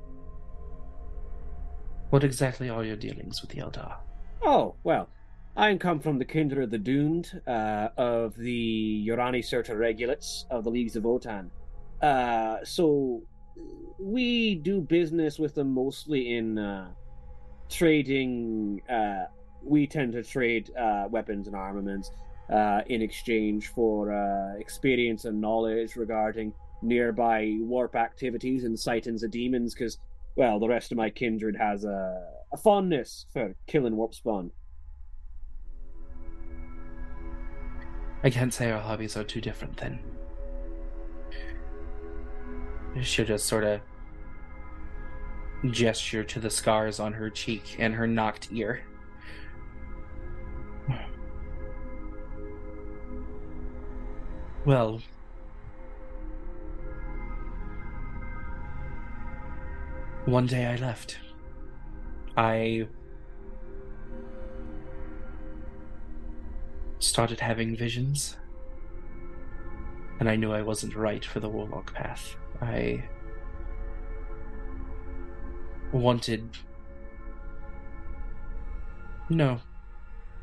[2.10, 3.96] What exactly are your dealings with the Eldar?
[4.42, 5.08] Oh well,
[5.56, 10.64] I come from the kindred of the doomed, uh, of the Urani Certa Regulates of
[10.64, 11.50] the Leagues of Votann.
[12.00, 13.22] Uh, so
[13.98, 16.90] we do business with them mostly in uh,
[17.68, 18.82] trading.
[18.88, 19.24] Uh,
[19.62, 22.10] we tend to trade uh, weapons and armaments
[22.50, 26.52] uh, in exchange for uh, experience and knowledge regarding
[26.82, 29.74] nearby warp activities and sightings of demons.
[29.74, 29.98] Because,
[30.36, 34.50] well, the rest of my kindred has a, a fondness for killing warp spawn.
[38.22, 40.00] I can't say our hobbies are too different then.
[43.02, 43.80] She'll just sort of
[45.70, 48.82] gesture to the scars on her cheek and her knocked ear.
[54.64, 55.00] Well,
[60.26, 61.18] one day I left.
[62.36, 62.88] I
[66.98, 68.36] started having visions,
[70.18, 72.36] and I knew I wasn't right for the warlock path.
[72.60, 73.04] I
[75.92, 76.50] wanted.
[79.30, 79.60] No.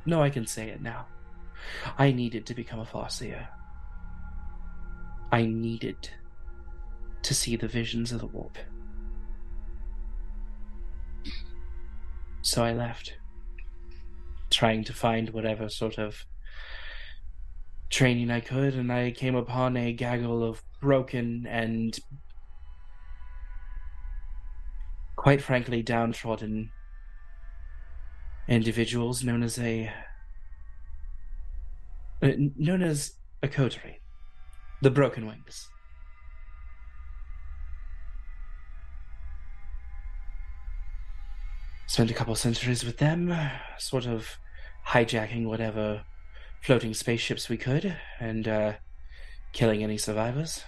[0.06, 1.08] No, I can say it now.
[1.98, 3.48] I needed to become a Farseer.
[5.32, 6.10] I needed
[7.22, 8.58] to see the visions of the warp.
[12.44, 13.14] So I left,
[14.50, 16.26] trying to find whatever sort of
[17.90, 21.98] training I could, and I came upon a gaggle of broken and
[25.16, 26.70] quite frankly downtrodden
[28.50, 29.90] individuals known as a
[32.22, 34.02] uh, known as a coterie
[34.82, 35.70] the broken wings
[41.94, 43.32] spent a couple centuries with them
[43.78, 44.40] sort of
[44.88, 46.04] hijacking whatever
[46.60, 48.74] floating spaceships we could and uh,
[49.52, 50.64] killing any survivors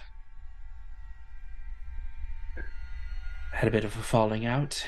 [3.56, 4.86] had a bit of a falling out.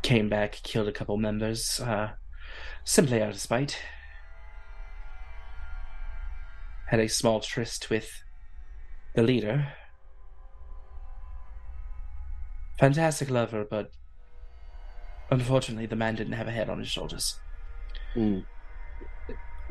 [0.00, 2.12] Came back, killed a couple members, uh,
[2.84, 3.76] simply out of spite.
[6.86, 8.08] Had a small tryst with
[9.14, 9.74] the leader.
[12.78, 13.90] Fantastic lover, but
[15.30, 17.40] unfortunately, the man didn't have a head on his shoulders.
[18.14, 18.44] Mm.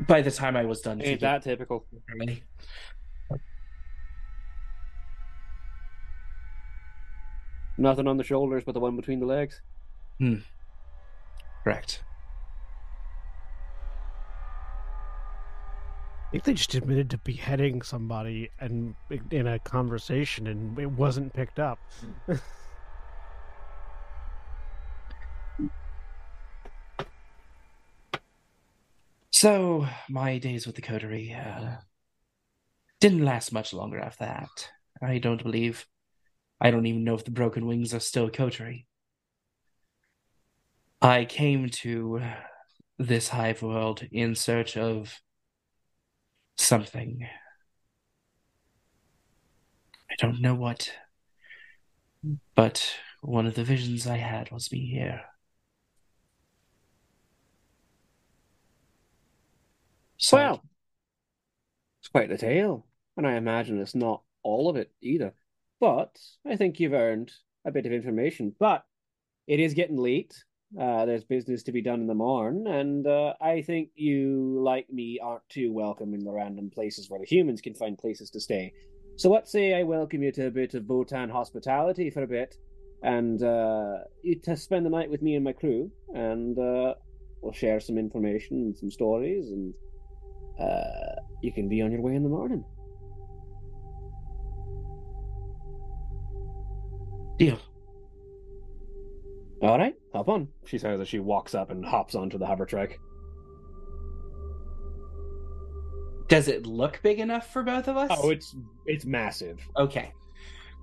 [0.00, 1.86] By the time I was done, Ain't that typical?
[2.08, 2.42] Germany.
[7.78, 9.60] Nothing on the shoulders but the one between the legs.
[11.62, 12.02] Correct.
[16.28, 18.94] I think they just admitted to beheading somebody and
[19.30, 21.78] in a conversation, and it wasn't picked up.
[29.36, 31.72] So my days with the coterie uh,
[33.00, 34.70] didn't last much longer after that.
[35.02, 35.84] I don't believe,
[36.58, 38.86] I don't even know if the Broken Wings are still coterie.
[41.02, 42.22] I came to
[42.98, 45.20] this hive world in search of
[46.56, 47.28] something.
[50.10, 50.90] I don't know what,
[52.54, 55.20] but one of the visions I had was me here.
[60.18, 60.64] So Well,
[62.00, 62.86] it's quite the tale,
[63.16, 65.34] and I imagine it's not all of it either.
[65.80, 67.32] But I think you've earned
[67.66, 68.54] a bit of information.
[68.58, 68.84] But
[69.46, 70.34] it is getting late.
[70.80, 74.90] Uh, there's business to be done in the morn, and uh, I think you, like
[74.90, 78.40] me, aren't too welcome in the random places where the humans can find places to
[78.40, 78.72] stay.
[79.16, 82.56] So what say I welcome you to a bit of Votann hospitality for a bit,
[83.02, 86.94] and uh, you to spend the night with me and my crew, and uh,
[87.40, 89.72] we'll share some information and some stories, and
[90.60, 92.64] uh, you can be on your way in the morning.
[97.38, 97.58] deal.
[99.62, 100.48] All right, hop on.
[100.66, 103.00] She says as she walks up and hops onto the hover trike.
[106.28, 108.10] Does it look big enough for both of us?
[108.12, 108.54] Oh, it's
[108.86, 109.58] it's massive.
[109.76, 110.12] okay.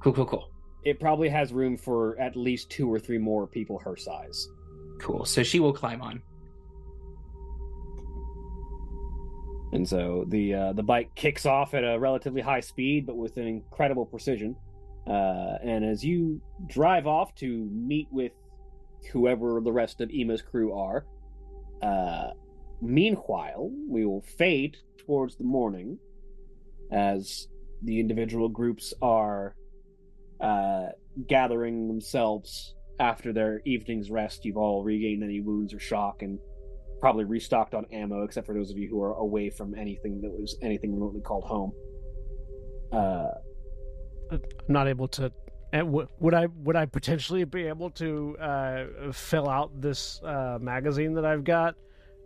[0.02, 0.50] Cool, cool, cool.
[0.84, 4.50] It probably has room for at least two or three more people her size.
[5.00, 5.26] Cool.
[5.26, 6.22] So she will climb on.
[9.74, 13.38] And so the uh, the bike kicks off at a relatively high speed, but with
[13.38, 14.56] an incredible precision.
[15.08, 18.32] Uh, and as you drive off to meet with
[19.12, 21.06] whoever the rest of Ema's crew are,
[21.82, 22.30] uh,
[22.82, 25.98] meanwhile we will fade towards the morning
[26.92, 27.48] as
[27.82, 29.56] the individual groups are
[30.40, 30.86] uh,
[31.28, 34.46] gathering themselves after their evening's rest.
[34.46, 36.38] You've all regained any wounds or shock, and
[37.04, 40.32] probably restocked on ammo, except for those of you who are away from anything that
[40.32, 41.74] was anything remotely called home.
[42.94, 43.28] Uh,
[44.32, 45.30] I'm not able to.
[45.74, 50.60] And w- would I would I potentially be able to uh, fill out this uh,
[50.62, 51.76] magazine that I've got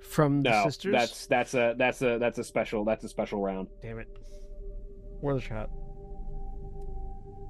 [0.04, 0.92] from the No, sisters?
[0.92, 3.70] that's that's a that's a that's a special that's a special round.
[3.82, 4.08] damn it.
[5.22, 5.70] Worth a shot.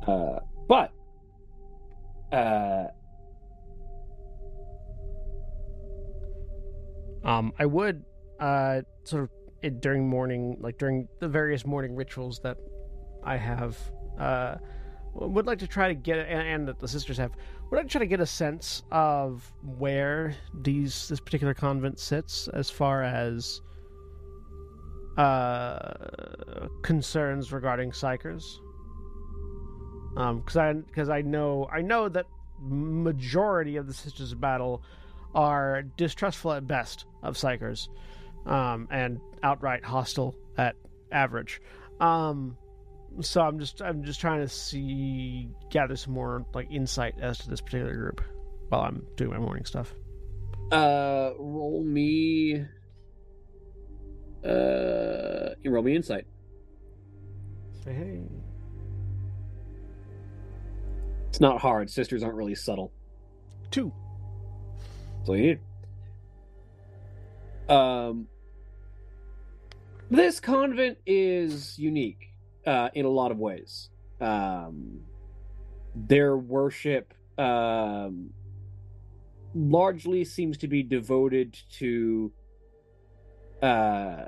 [0.07, 0.93] Uh, but
[2.32, 2.86] uh,
[7.28, 8.03] Um, I would
[8.39, 9.30] uh, sort of
[9.61, 12.57] it, during morning, like during the various morning rituals that
[13.23, 13.78] I have,
[14.17, 14.55] uh,
[15.13, 17.32] would like to try to get and, and that the sisters have.
[17.69, 22.47] Would like to try to get a sense of where these this particular convent sits
[22.53, 23.59] as far as
[25.17, 28.43] uh, concerns regarding psykers.
[30.15, 32.25] Um, because I because I know I know that
[32.61, 34.82] majority of the sisters of battle
[35.36, 37.89] are distrustful at best of psykers,
[38.45, 40.75] um, and outright hostile at
[41.11, 41.61] average.
[41.99, 42.57] Um,
[43.21, 47.49] so I'm just I'm just trying to see gather some more like insight as to
[47.49, 48.21] this particular group
[48.69, 49.93] while I'm doing my morning stuff.
[50.71, 52.65] uh, roll me.
[54.45, 56.25] Uh, you roll me insight.
[57.84, 58.21] Say hey.
[61.30, 61.89] It's not hard.
[61.89, 62.91] Sisters aren't really subtle.
[63.71, 63.91] Two.
[65.36, 65.59] You.
[67.67, 68.28] Um,
[70.09, 72.30] this convent is unique
[72.65, 73.89] uh, in a lot of ways.
[74.21, 75.01] Um,
[75.95, 78.30] their worship um,
[79.53, 82.32] largely seems to be devoted to.
[83.61, 84.25] Uh,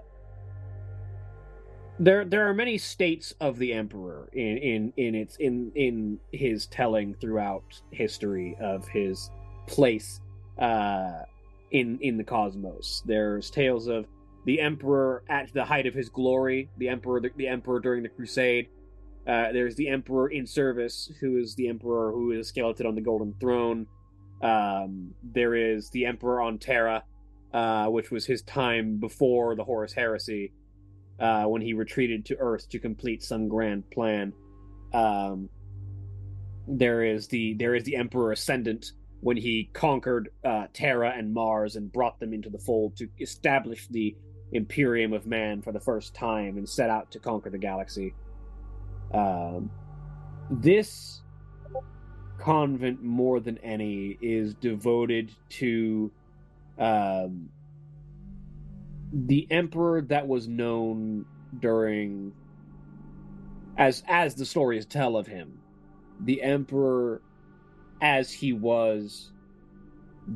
[1.99, 6.65] there, there are many states of the emperor in in in its in in his
[6.67, 9.29] telling throughout history of his
[9.67, 10.21] place
[10.59, 11.23] uh,
[11.71, 13.03] in in the cosmos.
[13.05, 14.05] There's tales of
[14.45, 18.09] the emperor at the height of his glory, the emperor the, the emperor during the
[18.09, 18.67] crusade.
[19.27, 23.01] Uh, there's the emperor in service, who is the emperor who is skeleton on the
[23.01, 23.85] golden throne.
[24.41, 27.03] Um, there is the emperor on Terra,
[27.53, 30.53] uh, which was his time before the Horus Heresy,
[31.19, 34.33] uh, when he retreated to Earth to complete some grand plan.
[34.93, 35.49] Um,
[36.67, 41.75] there is the there is the emperor ascendant, when he conquered uh, Terra and Mars
[41.75, 44.15] and brought them into the fold to establish the
[44.51, 48.13] Imperium of Man for the first time and set out to conquer the galaxy.
[49.13, 49.69] Um,
[50.49, 51.21] this
[52.39, 56.11] convent, more than any, is devoted to
[56.77, 57.49] um,
[59.11, 61.25] the emperor that was known
[61.59, 62.31] during,
[63.77, 65.59] as as the stories tell of him,
[66.21, 67.21] the emperor
[68.01, 69.31] as he was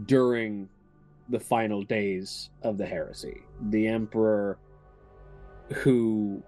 [0.05, 0.69] during
[1.29, 3.41] the final days of the heresy.
[3.69, 4.59] The emperor
[5.75, 6.43] who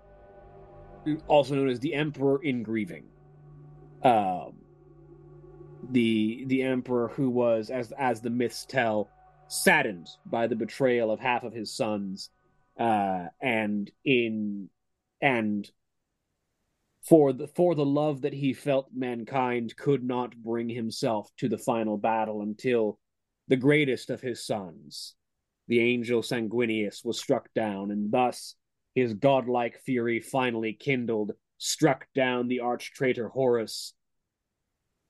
[1.28, 3.06] also known as the emperor in grieving.
[4.04, 4.54] Um
[5.92, 9.10] the the emperor who was as as the myths tell
[9.48, 12.32] saddened by the betrayal of half of his sons
[12.80, 14.70] uh and in
[15.22, 15.70] and
[17.08, 21.58] for the for the love that he felt mankind could not bring himself to the
[21.58, 23.00] final battle until
[23.48, 25.16] the greatest of his sons
[25.68, 28.56] the angel sanguinius was struck down and thus
[28.94, 33.94] his godlike fury finally kindled struck down the arch traitor horus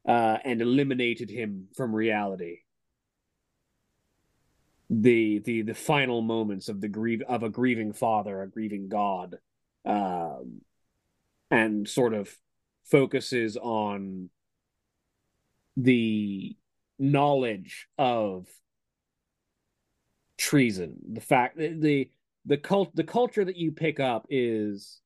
[0.08, 2.60] uh, and eliminated him from reality.
[4.90, 9.38] The the the final moments of the grieve of a grieving father a grieving god
[9.84, 10.62] um
[11.56, 12.38] and sort of
[12.84, 14.30] focuses on
[15.78, 16.56] the
[17.00, 18.48] knowledge of
[20.38, 20.98] treason.
[21.14, 22.10] The fact the
[22.46, 25.00] the cult the culture that you pick up is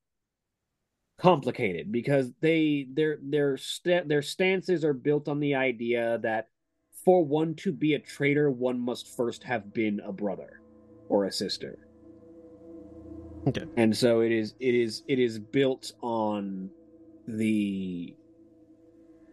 [1.18, 6.48] complicated because they their their sta- their stances are built on the idea that
[7.04, 10.60] for one to be a traitor one must first have been a brother
[11.08, 11.89] or a sister
[13.48, 13.64] Okay.
[13.76, 16.70] and so it is it is it is built on
[17.26, 18.14] the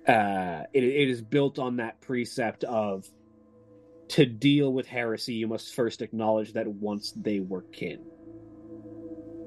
[0.08, 3.06] uh it, it is built on that precept of
[4.10, 8.00] to deal with heresy you must first acknowledge that once they were kin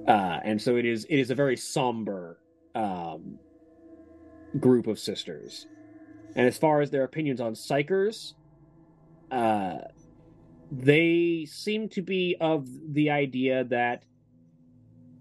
[0.07, 2.39] uh and so it is it is a very somber
[2.75, 3.39] um
[4.59, 5.67] group of sisters
[6.37, 8.33] and as far as their opinions on psykers
[9.31, 9.79] uh
[10.71, 14.05] they seem to be of the idea that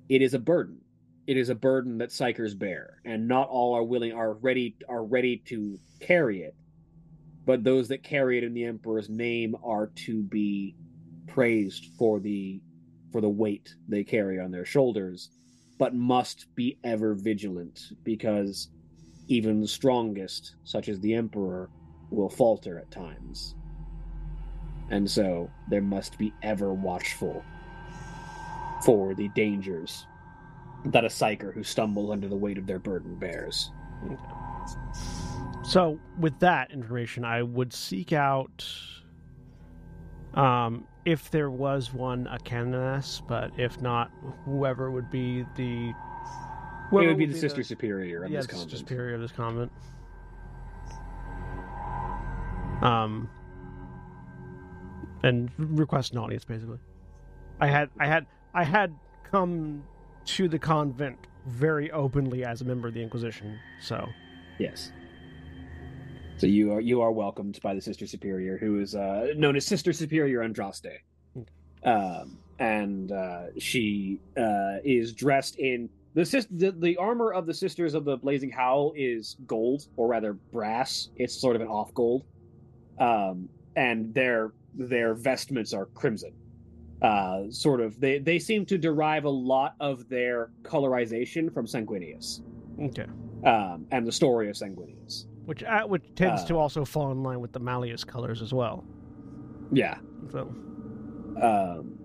[0.10, 0.82] it is a burden.
[1.28, 5.05] It is a burden that psykers bear, and not all are willing are ready are
[5.05, 6.55] ready to carry it.
[7.45, 10.76] But those that carry it in the emperor's name are to be
[11.28, 12.62] praised for the
[13.12, 15.30] for the weight they carry on their shoulders,
[15.78, 18.70] but must be ever vigilant because
[19.28, 21.70] even the strongest, such as the Emperor,
[22.10, 23.55] will falter at times.
[24.89, 27.43] And so there must be ever watchful
[28.84, 30.07] for the dangers
[30.86, 33.71] that a psyker who stumbles under the weight of their burden bears.
[35.63, 38.65] So, with that information, I would seek out,
[40.34, 44.11] um, if there was one, a canoness, but if not,
[44.45, 45.89] whoever would be the.
[45.89, 45.95] it
[46.89, 48.71] whoever would be the sister superior of yeah, this the convent.
[48.71, 49.71] sister superior of this convent.
[52.82, 53.30] Um,
[55.23, 56.80] and request an audience, basically.
[57.59, 58.93] I had, I had, I had
[59.29, 59.83] come
[60.25, 64.07] to the convent very openly as a member of the Inquisition, so
[64.59, 64.91] Yes.
[66.37, 69.65] So you are you are welcomed by the Sister Superior, who is uh, known as
[69.65, 70.99] Sister Superior Andraste,
[71.83, 77.93] um, and uh, she uh, is dressed in the, the the armor of the Sisters
[77.93, 81.09] of the Blazing Howl is gold, or rather brass.
[81.17, 82.23] It's sort of an off gold,
[82.99, 86.33] um, and their their vestments are crimson.
[87.01, 92.41] Uh, sort of they they seem to derive a lot of their colorization from Sanguinius
[92.81, 93.05] okay.
[93.45, 95.25] um, and the story of Sanguinius.
[95.45, 98.53] Which uh, which tends Uh, to also fall in line with the Malleus colors as
[98.53, 98.83] well.
[99.71, 99.97] Yeah.
[100.29, 100.53] So
[101.41, 101.97] Um,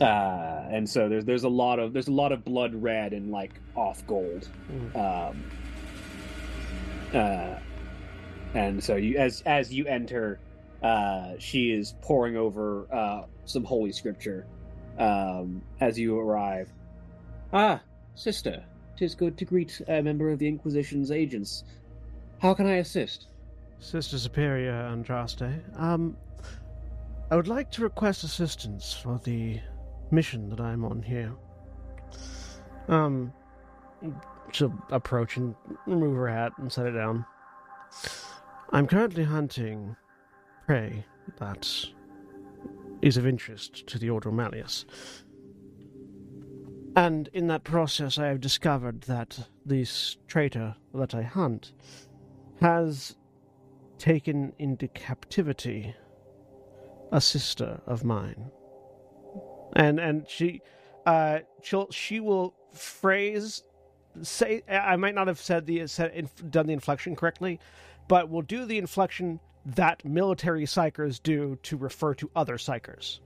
[0.00, 3.30] uh, and so there's there's a lot of there's a lot of blood red and
[3.30, 4.48] like off gold.
[4.72, 4.96] Mhm.
[4.96, 5.44] Um,
[7.12, 7.58] uh,
[8.54, 10.40] and so you as as you enter,
[10.86, 14.46] uh, she is poring over uh, some holy scripture.
[14.98, 16.72] Um, as you arrive,
[17.52, 17.80] ah,
[18.14, 18.64] sister,
[18.96, 21.64] tis good to greet a member of the Inquisition's agents.
[22.38, 23.26] How can I assist?
[23.80, 26.16] Sister Superior Andraste, um,
[27.30, 29.60] I would like to request assistance for the
[30.12, 31.34] mission that I'm on here.
[32.88, 33.32] Um,
[34.52, 35.54] she'll approach and
[35.86, 37.26] remove her hat and set it down.
[38.70, 39.96] I'm currently hunting
[40.66, 41.04] prey
[41.38, 41.86] that
[43.00, 44.84] is of interest to the Order of Malleus.
[46.96, 51.72] And in that process, I have discovered that this traitor that I hunt
[52.60, 53.16] has
[53.98, 55.94] taken into captivity
[57.12, 58.50] a sister of mine.
[59.74, 60.62] And and she
[61.04, 63.62] uh she'll she will phrase
[64.22, 67.60] say I might not have said the said done the inflection correctly,
[68.08, 69.38] but will do the inflection
[69.74, 73.20] that military psykers do to refer to other psykers,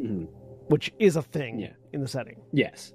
[0.00, 0.26] Mhm.
[0.68, 1.72] which is a thing Yeah.
[1.92, 2.40] in the setting.
[2.52, 2.94] Yes.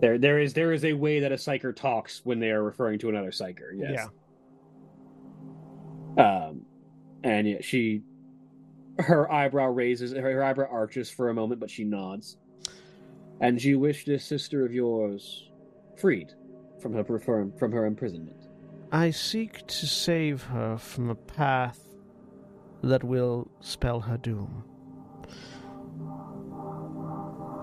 [0.00, 2.98] There, there is there is a way that a psyker talks when they are referring
[3.00, 3.70] to another psyker.
[3.76, 4.08] Yes.
[6.16, 6.62] Um,
[7.22, 8.02] and yeah, she,
[8.98, 12.36] her eyebrow raises, her, her eyebrow arches for a moment, but she nods.
[13.40, 15.48] And you wish this sister of yours
[15.96, 16.32] freed
[16.80, 18.47] from her from, from her imprisonment.
[18.90, 21.78] I seek to save her from a path
[22.82, 24.64] that will spell her doom.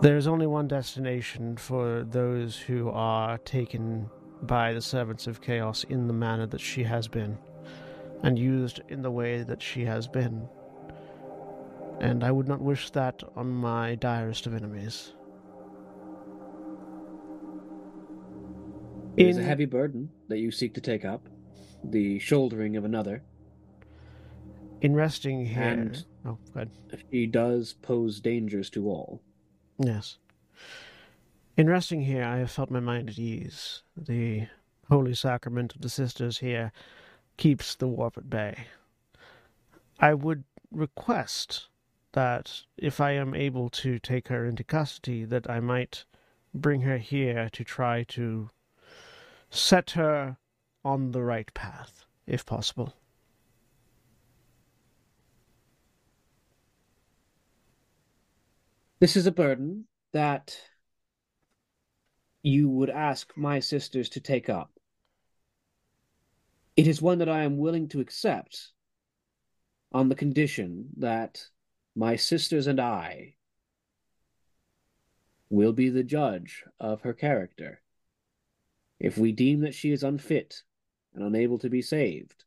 [0.01, 4.07] There is only one destination for those who are taken
[4.43, 7.39] by the servants of chaos in the manner that she has been,
[8.21, 10.47] and used in the way that she has been.
[12.01, 15.13] And I would not wish that on my direst of enemies.
[19.17, 21.27] It is a heavy burden that you seek to take up,
[21.83, 23.23] the shouldering of another.
[24.81, 25.63] In resting here.
[25.63, 26.71] And- Oh, go ahead.
[27.11, 29.21] She does pose dangers to all.
[29.77, 30.17] Yes.
[31.55, 33.83] In resting here, I have felt my mind at ease.
[33.95, 34.47] The
[34.89, 36.71] holy sacrament of the sisters here
[37.37, 38.65] keeps the warp at bay.
[39.99, 41.67] I would request
[42.13, 46.05] that if I am able to take her into custody, that I might
[46.53, 48.49] bring her here to try to
[49.55, 50.37] set her
[50.83, 52.93] on the right path, if possible.
[58.99, 60.57] This is a burden that
[62.43, 64.71] you would ask my sisters to take up.
[66.75, 68.71] It is one that I am willing to accept
[69.91, 71.47] on the condition that
[71.95, 73.35] my sisters and I
[75.49, 77.81] will be the judge of her character.
[78.99, 80.63] If we deem that she is unfit
[81.13, 82.45] and unable to be saved,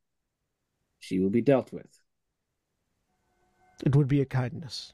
[0.98, 2.00] she will be dealt with.
[3.84, 4.92] It would be a kindness.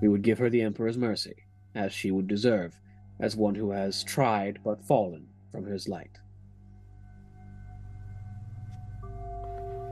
[0.00, 1.34] We would give her the Emperor's mercy,
[1.74, 2.78] as she would deserve,
[3.18, 6.18] as one who has tried but fallen from his light.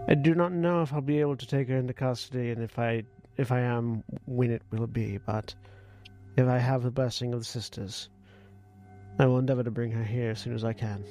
[0.08, 2.78] I do not know if I'll be able to take her into custody, and if
[2.78, 3.04] I
[3.36, 5.18] if I am, when it will be.
[5.18, 5.54] But
[6.36, 8.08] if I have the blessing of the sisters,
[9.18, 11.04] I will endeavor to bring her here as soon as I can.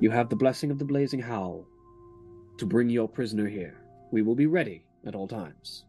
[0.00, 1.66] You have the blessing of the Blazing Howl
[2.58, 3.80] to bring your prisoner here.
[4.12, 5.84] We will be ready at all times.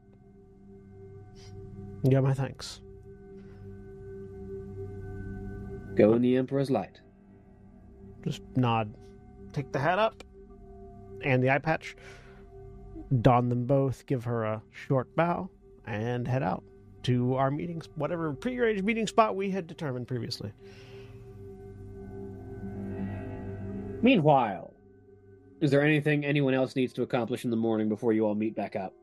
[2.04, 2.82] Yeah, my thanks.
[5.96, 7.02] Go in the Emperor's light.
[8.24, 8.94] Just nod.
[9.54, 10.24] Take the hat up
[11.24, 11.96] and the eye patch.
[13.22, 15.50] Don them both, give her a short bow,
[15.86, 16.64] and head out
[17.06, 20.52] to our meetings, whatever prearranged meeting spot we had determined previously.
[24.02, 24.74] Meanwhile,
[25.62, 28.56] is there anything anyone else needs to accomplish in the morning before you all meet
[28.56, 28.94] back up?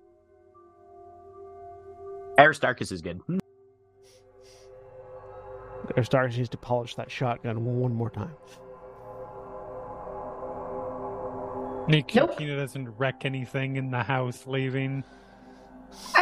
[2.39, 3.21] Aristarchus is good.
[5.97, 8.35] Aristarchus needs to polish that shotgun one more time.
[11.89, 12.39] Nick Nope.
[12.39, 15.05] Doesn't wreck anything in the house leaving.
[16.15, 16.22] I'm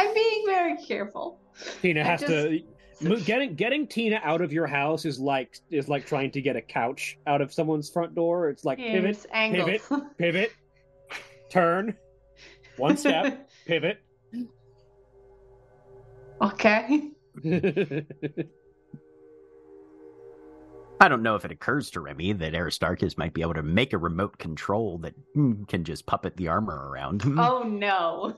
[0.75, 1.39] very careful.
[1.81, 2.61] Tina has just- to
[3.01, 6.55] mo- getting getting Tina out of your house is like is like trying to get
[6.55, 8.49] a couch out of someone's front door.
[8.49, 9.65] It's like Yeah, pivot, it's angled.
[9.67, 9.81] pivot.
[10.17, 10.51] pivot,
[11.49, 11.95] turn,
[12.77, 14.01] one step, pivot.
[16.41, 17.11] okay.
[20.99, 23.93] I don't know if it occurs to Remy that Aristarchus might be able to make
[23.93, 27.23] a remote control that mm, can just puppet the armor around.
[27.39, 28.37] Oh no.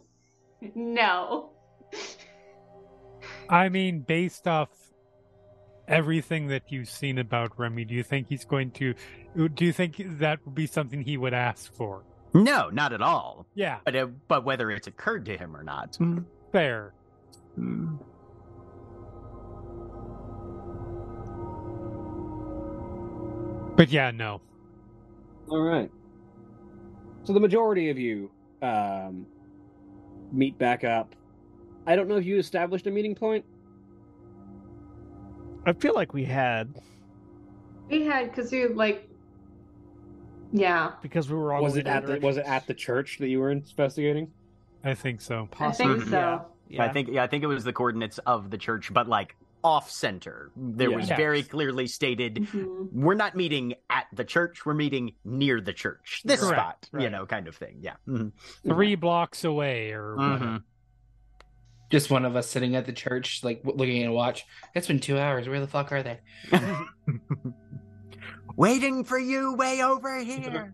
[0.73, 1.49] No.
[3.49, 4.69] I mean, based off
[5.87, 8.93] everything that you've seen about Remy, do you think he's going to?
[9.35, 12.03] Do you think that would be something he would ask for?
[12.33, 13.45] no, not at all.
[13.53, 15.97] Yeah, But uh, but whether it's occurred to him or not.
[16.51, 16.93] fair.
[17.59, 17.99] Mm.
[23.75, 24.41] But yeah, no.
[25.49, 25.91] All right.
[27.23, 28.31] So the majority of you
[28.61, 29.25] um,
[30.31, 31.15] meet back up.
[31.85, 33.45] I don't know if you established a meeting point.
[35.65, 36.75] I feel like we had
[37.89, 39.09] We had because you like
[40.51, 40.93] Yeah.
[41.01, 43.39] because we were on Was it at the was it at the church that you
[43.39, 44.31] were investigating?
[44.83, 45.47] I think so.
[45.59, 46.09] I think so.
[46.09, 46.39] Yeah.
[46.67, 46.83] yeah.
[46.83, 49.89] I think yeah, I think it was the coordinates of the church, but like off
[49.89, 50.51] center.
[50.57, 50.97] There Yeah.
[50.97, 51.17] was Yes.
[51.17, 52.91] very clearly stated Mhm.
[52.91, 56.21] we're not meeting at the church, we're meeting near the church.
[56.25, 57.77] This Correct, spot, you know, kind of thing.
[57.79, 57.95] Yeah.
[58.05, 58.33] Mhm.
[58.67, 60.63] Three blocks away, or Mhm.
[61.93, 61.99] Whatever.
[61.99, 64.45] Just one of us sitting at the church, like looking at a watch.
[64.75, 65.47] It's been two hours.
[65.47, 66.19] Where the fuck are they?
[68.55, 70.73] Waiting for you way over here.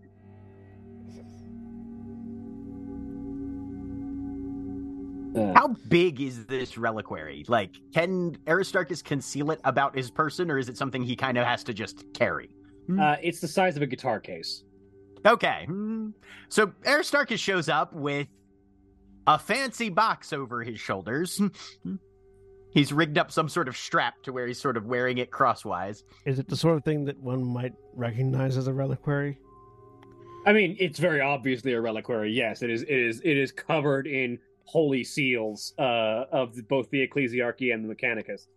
[5.36, 7.46] Uh, How big is this reliquary?
[7.48, 11.46] Like, can Aristarchus conceal it about his person, or is it something he kind of
[11.46, 12.50] has to just carry?
[13.00, 14.64] uh, it's the size of a guitar case.
[15.26, 15.66] Okay.
[15.68, 16.10] Hmm.
[16.50, 18.28] So Aristarchus shows up with
[19.30, 21.40] a fancy box over his shoulders.
[22.72, 26.04] He's rigged up some sort of strap to where he's sort of wearing it crosswise.
[26.26, 29.40] Is it the sort of thing that one might recognize as a reliquary?
[30.48, 32.32] I mean, it's very obviously a reliquary.
[32.32, 32.82] Yes, it is.
[32.84, 33.22] It is.
[33.24, 38.48] It is covered in holy seals uh, of both the Ecclesiarchy and the Mechanicus.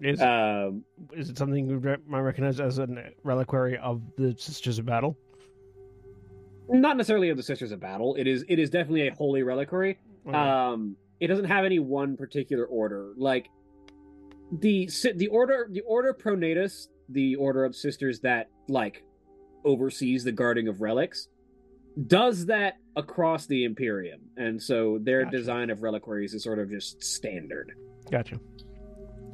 [0.00, 2.88] Is Um, is it something you might recognize as a
[3.22, 5.16] reliquary of the Sisters of Battle?
[6.70, 8.14] not necessarily of the Sisters of Battle.
[8.16, 8.44] It is.
[8.48, 9.98] It is definitely a holy reliquary.
[10.26, 10.36] Okay.
[10.36, 13.12] Um, it doesn't have any one particular order.
[13.16, 13.48] Like
[14.60, 19.04] the the order the order Pronatus, the order of sisters that like
[19.64, 21.28] oversees the guarding of relics,
[22.06, 25.36] does that across the Imperium, and so their Gotcha.
[25.36, 27.72] design of reliquaries is sort of just standard.
[28.10, 28.38] gotcha.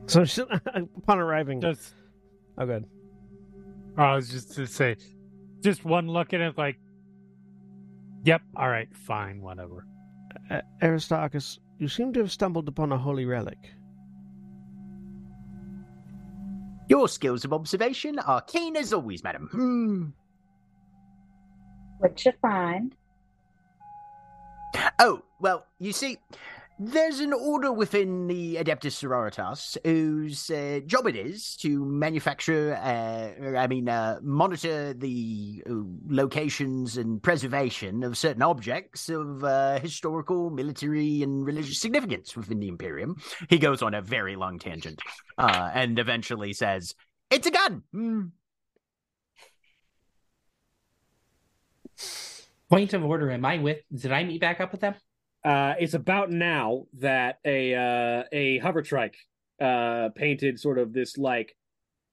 [0.07, 0.23] So
[0.97, 1.95] upon arriving, Just,
[2.59, 2.85] oh good.
[3.97, 4.97] I was just to say,
[5.63, 6.77] just one look at it, like,
[8.25, 9.87] yep, all right, fine, whatever.
[10.51, 13.73] Uh, Aristarchus, you seem to have stumbled upon a holy relic.
[16.89, 19.49] Your skills of observation are keen as always, madam.
[19.51, 20.05] Hmm.
[21.99, 22.95] What you find?
[24.99, 26.19] Oh, well, you see,
[26.79, 33.57] there's an order within the Adeptus Sororitas whose uh, job it is to manufacture, uh,
[33.57, 35.75] I mean, uh, monitor the uh,
[36.09, 42.69] locations and preservation of certain objects of uh, historical, military, and religious significance within the
[42.69, 43.17] Imperium.
[43.49, 45.01] He goes on a very long tangent
[45.39, 46.95] uh, and eventually says,
[47.31, 47.83] It's a gun!
[47.93, 48.23] Hmm.
[52.69, 53.31] Point of order.
[53.31, 53.79] Am I with?
[53.95, 54.95] Did I meet back up with them?
[55.45, 59.17] Uh, it's about now that a uh, a hover trike
[59.61, 61.55] uh, painted sort of this like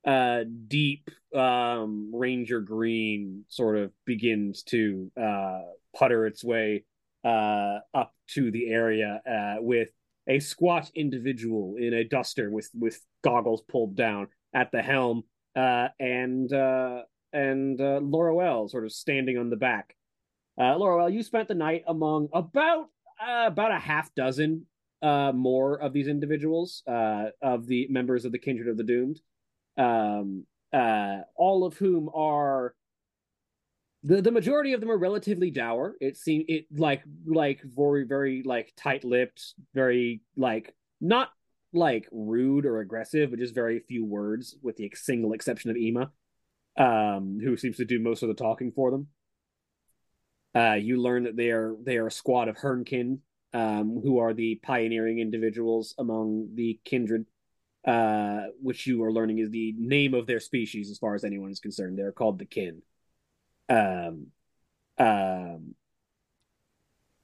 [0.06, 5.62] uh, deep um, ranger green sort of begins to uh,
[5.96, 6.84] putter its way
[7.24, 9.90] uh, up to the area uh, with
[10.28, 15.24] a squat individual in a duster with with goggles pulled down at the helm,
[15.56, 17.02] uh, and uh,
[17.34, 19.96] and uh, Loroelle sort of standing on the back.
[20.60, 22.88] Uh, Loroelle, you spent the night among about
[23.22, 24.66] uh, about a half dozen
[25.02, 29.20] uh, more of these individuals, uh, of the members of the Kindred of the Doomed,
[29.78, 32.74] um, uh, all of whom are
[34.04, 35.96] the the majority of them are relatively dour.
[36.02, 41.30] It seems it like like very very like tight lipped, very like not
[41.74, 46.12] like rude or aggressive, but just very few words, with the single exception of Ema,
[46.78, 49.08] um, who seems to do most of the talking for them.
[50.54, 53.20] Uh, you learn that they are they are a squad of Hernkin,
[53.54, 57.26] um, who are the pioneering individuals among the kindred,
[57.86, 61.52] uh, which you are learning is the name of their species as far as anyone
[61.52, 61.98] is concerned.
[61.98, 62.82] They're called the kin.
[63.70, 64.28] Um,
[64.98, 65.76] um,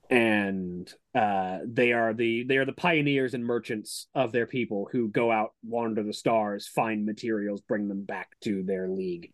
[0.09, 5.09] and uh, they are the they are the pioneers and merchants of their people who
[5.09, 9.33] go out, wander the stars, find materials, bring them back to their league,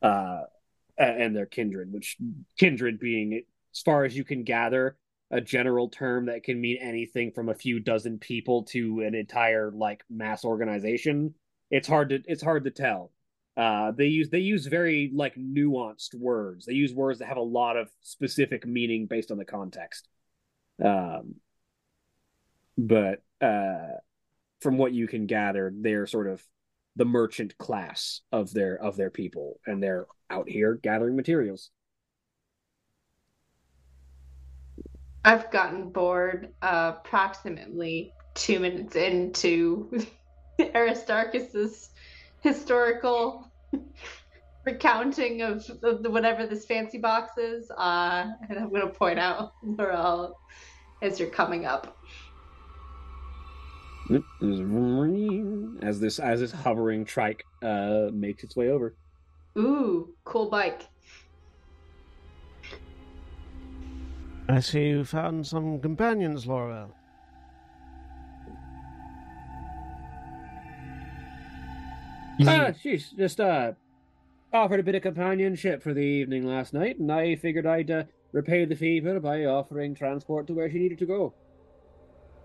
[0.00, 0.42] uh,
[0.98, 1.92] and their kindred.
[1.92, 2.16] Which
[2.58, 3.42] kindred being,
[3.74, 4.96] as far as you can gather,
[5.30, 9.70] a general term that can mean anything from a few dozen people to an entire
[9.70, 11.34] like mass organization.
[11.70, 13.12] It's hard to it's hard to tell.
[13.56, 16.64] Uh, they use they use very like nuanced words.
[16.64, 20.08] They use words that have a lot of specific meaning based on the context.
[20.82, 21.34] Um,
[22.78, 23.96] but uh,
[24.60, 26.42] from what you can gather, they're sort of
[26.96, 31.70] the merchant class of their of their people, and they're out here gathering materials.
[35.24, 39.90] I've gotten bored uh, approximately two minutes into
[40.74, 41.90] Aristarchus's
[42.40, 43.50] historical
[44.64, 47.70] recounting of, of the, whatever this fancy box is.
[47.70, 50.34] Uh, and I'm going to point out Loroelle
[51.02, 51.96] as you're coming up.
[55.82, 58.94] As this as this hovering trike uh, makes its way over.
[59.58, 60.82] Ooh, cool bike.
[64.48, 66.92] I see you found some companions, Loroelle.
[72.46, 73.72] Ah, she's just uh
[74.52, 78.04] offered a bit of companionship for the evening last night, and I figured I'd uh,
[78.32, 81.34] repay the favor by offering transport to where she needed to go.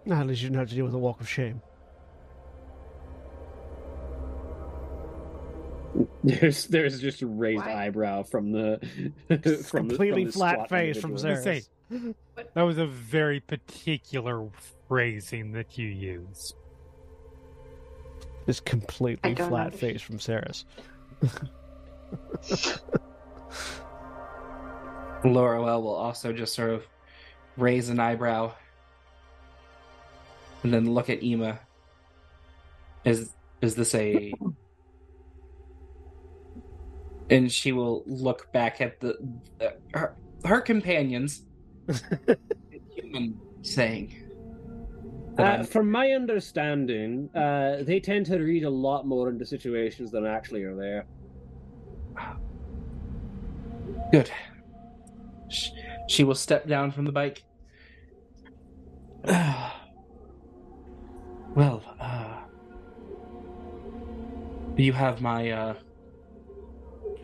[0.09, 1.61] At least you didn't have to deal with a walk of shame.
[6.24, 7.88] There's there's just a raised Why?
[7.88, 8.80] eyebrow from the
[9.28, 11.43] from the- Completely from flat squat face from individual.
[11.43, 11.61] Sarah.
[11.61, 12.15] Say,
[12.53, 14.47] that was a very particular
[14.88, 16.55] phrasing that you used.
[18.45, 19.76] This completely flat understand.
[19.76, 20.63] face from Saras.
[25.24, 26.86] Loroelle will also just sort of
[27.57, 28.51] raise an eyebrow
[30.63, 31.59] and then look at Ema.
[33.05, 34.34] Is is this a
[37.34, 39.15] and she will look back at the,
[39.59, 40.15] uh, her,
[40.45, 41.41] her companions
[42.95, 44.13] human saying
[45.36, 50.11] that Uh, from my understanding, uh, they tend to read a lot more into situations
[50.11, 51.05] than actually are there.
[54.11, 54.29] Good.
[55.49, 55.71] Sh-
[56.07, 57.43] She will step down from the bike.
[61.55, 62.41] well, uh,
[64.77, 65.73] you have my uh,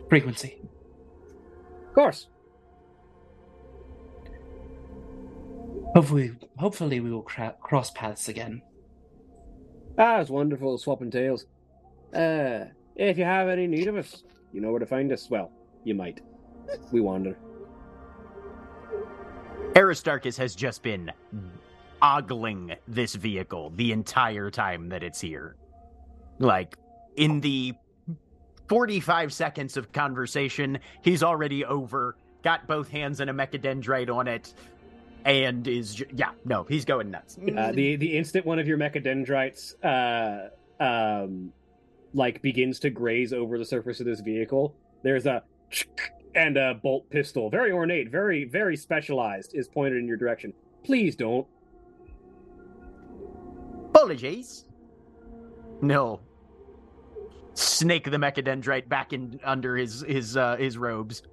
[0.09, 0.59] frequency.
[1.87, 2.27] Of course.
[5.95, 8.61] Hopefully, hopefully we will cra- cross paths again.
[9.97, 11.45] Ah, it's wonderful swapping tales.
[12.13, 15.29] Uh, if you have any need of us, you know where to find us.
[15.29, 15.51] Well,
[15.83, 16.21] you might.
[16.91, 17.37] We wander.
[19.75, 21.11] Aristarchus has just been
[22.01, 25.55] ogling this vehicle the entire time that it's here.
[26.37, 26.77] Like,
[27.15, 27.73] in the
[28.69, 34.53] 45 seconds of conversation, he's already over, got both hands and a mechadendrite on it,
[35.25, 37.37] and is, yeah, no, he's going nuts.
[37.57, 40.49] Uh, the the instant one of your mechadendrites uh
[40.81, 41.51] um
[42.13, 45.43] like begins to graze over the surface of this vehicle, there's a
[46.35, 50.53] and a bolt pistol, very ornate, very very specialized, is pointed in your direction.
[50.83, 51.45] Please don't.
[53.89, 54.65] Apologies.
[55.81, 56.21] No.
[57.59, 61.23] Snake the mechadendrite back in under his his uh, his robes.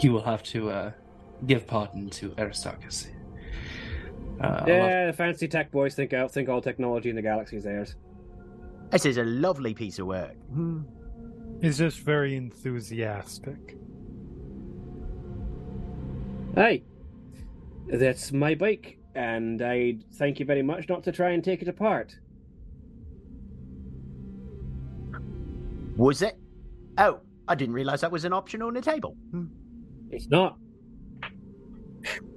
[0.00, 0.92] You will have to uh,
[1.46, 3.08] give pardon to Aristarchus.
[4.40, 7.56] Uh, I'll yeah, the fancy tech boys think out think all technology in the galaxy
[7.56, 7.96] is theirs.
[8.90, 10.36] This is a lovely piece of work.
[10.52, 10.82] Hmm.
[11.60, 13.76] He's just very enthusiastic.
[16.54, 16.84] Hey,
[17.86, 21.68] that's my bike, and I thank you very much not to try and take it
[21.68, 22.16] apart.
[25.98, 26.38] Was it?
[26.96, 29.16] Oh, I didn't realize that was an option on the table.
[29.32, 29.46] Hmm.
[30.10, 30.56] It's not.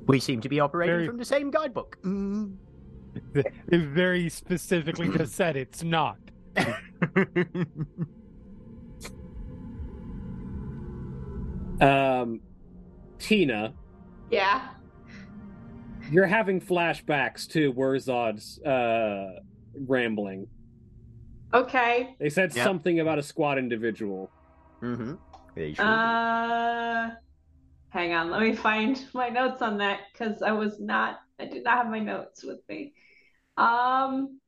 [0.07, 1.97] We seem to be operating Very- from the same guidebook.
[2.03, 2.53] Hmm.
[3.35, 6.17] It very specifically just said it's not.
[11.79, 12.41] Um,
[13.17, 13.73] Tina,
[14.29, 14.69] Yeah.
[16.11, 19.39] you're having flashbacks to Wurzod's uh,
[19.87, 20.47] rambling.
[21.53, 22.15] Okay.
[22.19, 22.63] They said Yep.
[22.63, 24.29] something about a squad individual.
[24.81, 25.13] mm-hmm.
[25.55, 27.11] They sure Uh,
[27.89, 28.31] hang on.
[28.31, 31.19] Let me find my notes on that because I was not.
[31.39, 32.93] I did not have my notes with me.
[33.57, 34.39] Um,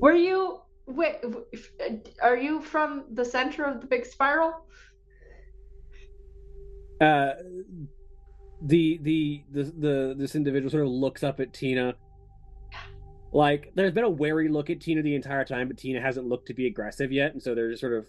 [0.00, 0.60] were you?
[0.86, 1.16] Wait,
[2.22, 4.52] are you from the center of the big spiral?
[7.00, 7.32] Uh,
[8.62, 11.94] the, the the the this individual sort of looks up at Tina.
[13.36, 16.46] Like, there's been a wary look at Tina the entire time, but Tina hasn't looked
[16.46, 18.06] to be aggressive yet, and so they're just sort of.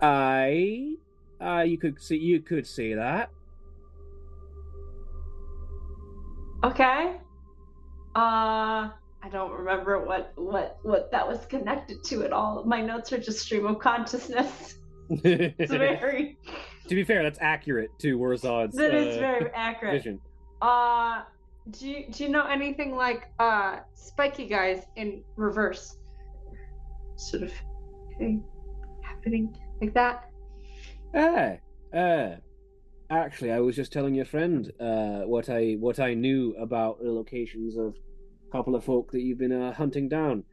[0.00, 0.94] I,
[1.38, 3.28] uh, you could see, you could say that.
[6.64, 7.18] Okay.
[8.16, 8.88] Uh,
[9.22, 12.64] I don't remember what what what that was connected to at all.
[12.64, 14.76] My notes are just stream of consciousness.
[15.10, 16.38] It's very.
[16.88, 19.94] to be fair, that's accurate to Wurzod's That is uh, very accurate.
[19.94, 20.20] vision.
[20.62, 21.22] Uh,
[21.70, 25.96] do you, do you know anything like uh spiky guys in reverse?
[27.16, 27.52] Sort of
[28.18, 28.44] thing
[29.02, 30.30] happening like that.
[31.14, 31.52] Ah,
[31.96, 32.36] uh,
[33.10, 37.10] actually, I was just telling your friend uh, what I what I knew about the
[37.10, 37.94] locations of
[38.48, 40.44] a couple of folk that you've been uh, hunting down.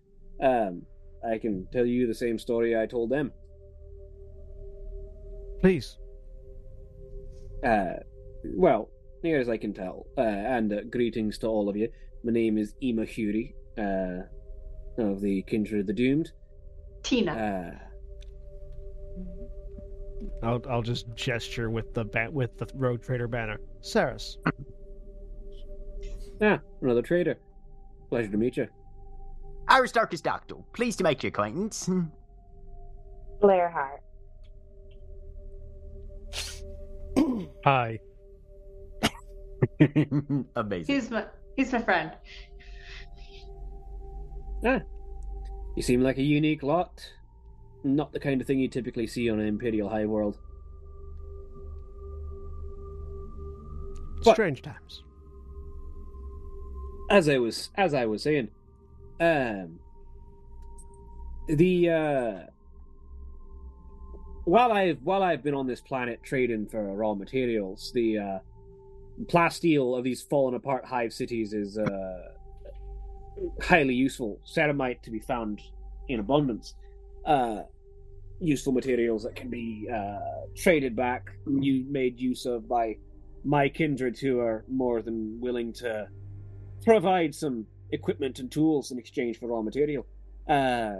[0.41, 0.83] Um,
[1.27, 3.31] I can tell you the same story I told them.
[5.61, 5.97] Please.
[7.63, 7.93] Uh,
[8.55, 8.89] well,
[9.27, 11.89] near as I can tell, uh, and uh, greetings to all of you.
[12.23, 14.23] My name is Ema Huri, uh,
[14.97, 16.31] of the Kindred of the Doomed.
[17.03, 17.33] Tina.
[17.33, 17.71] Uh,
[20.43, 23.59] I'll I'll just gesture with the ba- with the Rogue Trader banner.
[23.81, 24.37] Saras.
[26.41, 27.37] ah, another trader.
[28.09, 28.67] Pleasure to meet you.
[29.69, 31.89] Aristarchus Dactull, pleased to make your acquaintance.
[33.41, 34.01] Blair Hart.
[37.65, 37.99] Hi.
[40.55, 40.95] Amazing.
[40.95, 42.11] He's my he's my friend.
[45.75, 47.11] You seem like a unique lot.
[47.83, 50.37] Not the kind of thing you typically see on an Imperial High World.
[54.23, 54.35] What?
[54.35, 55.03] Strange times.
[57.09, 58.49] As I was as I was saying,
[59.19, 59.79] um
[61.47, 62.39] the uh
[64.43, 68.39] while I've while I've been on this planet trading for raw materials, the uh
[69.25, 72.19] plasteel of these fallen apart hive cities is uh
[73.61, 74.39] highly useful.
[74.45, 75.61] Ceramite to be found
[76.07, 76.75] in abundance.
[77.25, 77.63] Uh
[78.39, 82.95] useful materials that can be uh traded back, you made use of by
[83.43, 86.07] my kindred who are more than willing to
[86.83, 90.05] provide some equipment and tools in exchange for raw material.
[90.47, 90.97] Uh,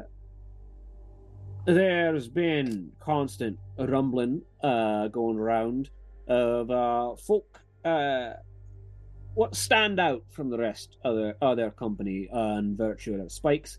[1.66, 5.90] there's been constant rumbling uh, going around
[6.28, 8.34] of uh, folk uh,
[9.34, 13.78] what stand out from the rest of their, of their company on virtue of spikes,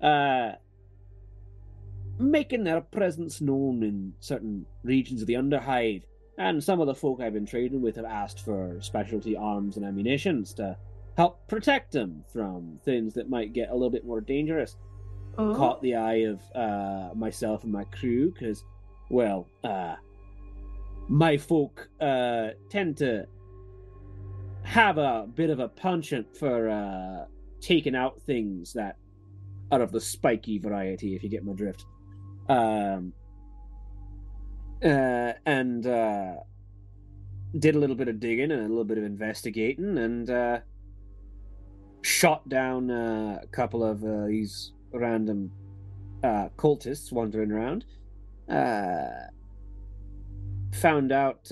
[0.00, 0.52] uh,
[2.18, 6.02] making their presence known in certain regions of the Underhive.
[6.38, 9.84] And some of the folk I've been trading with have asked for specialty arms and
[9.84, 10.76] ammunitions to
[11.16, 14.76] help protect them from things that might get a little bit more dangerous.
[15.36, 15.54] Oh.
[15.54, 18.64] Caught the eye of uh, myself and my crew because,
[19.10, 19.96] well, uh,
[21.08, 23.26] my folk uh, tend to
[24.62, 27.24] have a bit of a penchant for uh,
[27.60, 28.96] taking out things that
[29.70, 31.84] are of the spiky variety, if you get my drift.
[32.48, 33.12] Um,
[34.82, 36.34] uh, and uh,
[37.58, 40.58] did a little bit of digging and a little bit of investigating, and uh,
[42.02, 45.50] shot down uh, a couple of uh, these random
[46.24, 47.84] uh, cultists wandering around.
[50.74, 51.44] Found out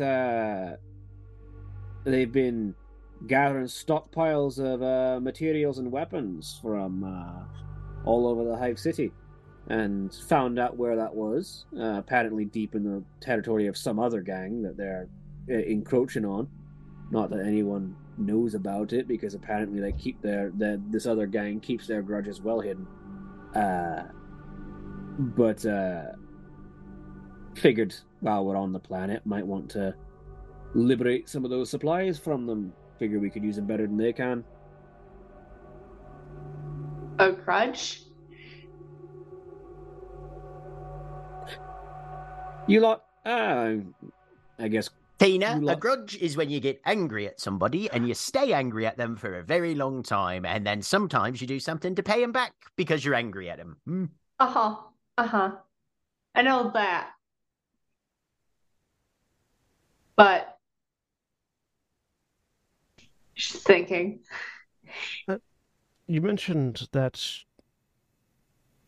[2.05, 2.75] they've been
[3.27, 7.43] gathering stockpiles of uh, materials and weapons from uh,
[8.05, 9.12] all over the Hive City,
[9.69, 11.66] and found out where that was.
[11.77, 15.09] Uh, apparently, deep in the territory of some other gang that they're
[15.51, 16.49] uh, encroaching on.
[17.11, 21.61] Not that anyone knows about it, because apparently they keep their, their this other gang
[21.61, 22.86] keeps their grudges well hidden.
[23.55, 24.05] Uh,
[25.19, 26.12] but uh,
[27.55, 29.95] figured while we're on the planet, might want to
[30.74, 32.73] liberate some of those supplies from them.
[32.99, 34.45] Figure we could use them better than they can.
[37.19, 38.03] A grudge?
[42.66, 43.77] You lot, uh,
[44.59, 48.15] I guess Tina, You a grudge is when you get angry at somebody and you
[48.15, 51.95] stay angry at them for a very long time, and then sometimes you do something
[51.95, 53.79] to pay them back because you're angry at them.
[53.85, 54.05] Hmm.
[54.39, 54.77] Uh huh.
[55.16, 55.51] Uh huh.
[56.35, 57.11] I know that.
[60.15, 60.58] But
[63.39, 64.20] just thinking.
[66.06, 67.24] You mentioned that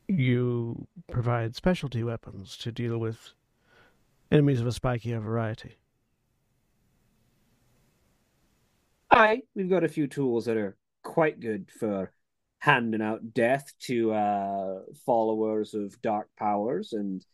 [0.09, 3.31] you provide specialty weapons to deal with
[4.33, 5.77] enemies of a spikier variety.
[9.11, 12.13] Aye, we've got a few tools that are quite good for
[12.59, 17.25] handing out death to uh, followers of dark powers, and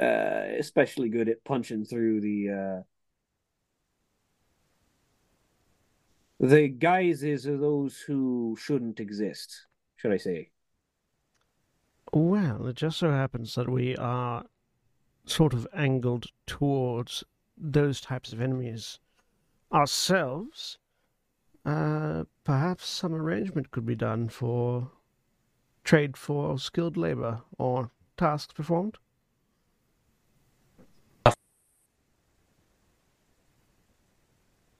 [0.00, 2.82] uh, especially good at punching through the uh,
[6.40, 9.66] the guises of those who shouldn't exist.
[9.96, 10.50] Should I say?
[12.12, 14.44] Well, it just so happens that we are
[15.26, 17.24] sort of angled towards
[17.56, 18.98] those types of enemies
[19.72, 20.78] ourselves.
[21.64, 24.90] Uh, perhaps some arrangement could be done for
[25.82, 28.98] trade for skilled labor or tasks performed.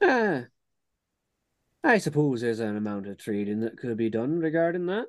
[0.01, 0.47] Ah,
[1.85, 5.07] I suppose there's an amount of trading that could be done regarding that.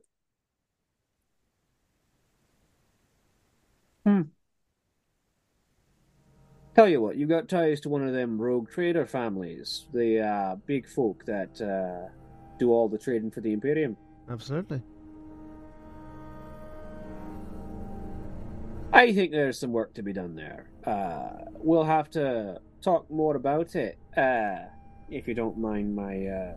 [4.05, 4.21] Hmm.
[6.75, 10.55] Tell you what, you've got ties to one of them rogue trader families, the uh,
[10.65, 12.11] big folk that uh,
[12.59, 13.95] do all the trading for the Imperium.
[14.29, 14.81] Absolutely.
[18.91, 20.67] I think there's some work to be done there.
[20.85, 24.65] Uh, we'll have to talk more about it, uh,
[25.09, 26.53] if you don't mind my uh,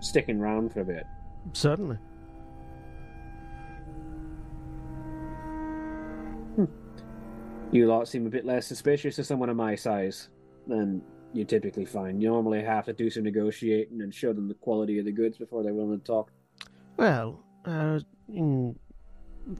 [0.00, 1.04] sticking around for a bit.
[1.52, 1.98] Certainly.
[7.74, 10.28] You lot seem a bit less suspicious of someone of my size
[10.68, 11.02] than
[11.32, 12.22] you typically find.
[12.22, 15.38] You normally have to do some negotiating and show them the quality of the goods
[15.38, 16.30] before they're willing to talk.
[16.96, 17.98] Well, uh,
[18.32, 18.78] in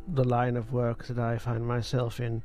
[0.07, 2.43] the line of work that I find myself in,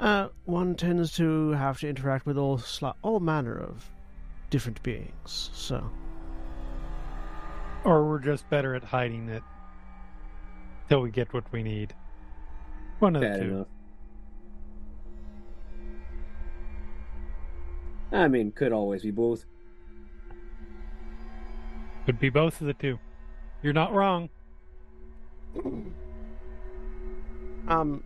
[0.00, 3.88] uh, one tends to have to interact with all sli- all manner of
[4.50, 5.50] different beings.
[5.54, 5.88] So,
[7.84, 9.42] Or we're just better at hiding it
[10.88, 11.94] till we get what we need.
[12.98, 13.44] One of the two.
[13.44, 13.66] enough.
[18.12, 19.44] I mean, could always be both.
[22.06, 22.98] Could be both of the two.
[23.62, 24.28] You're not wrong.
[27.68, 28.02] um,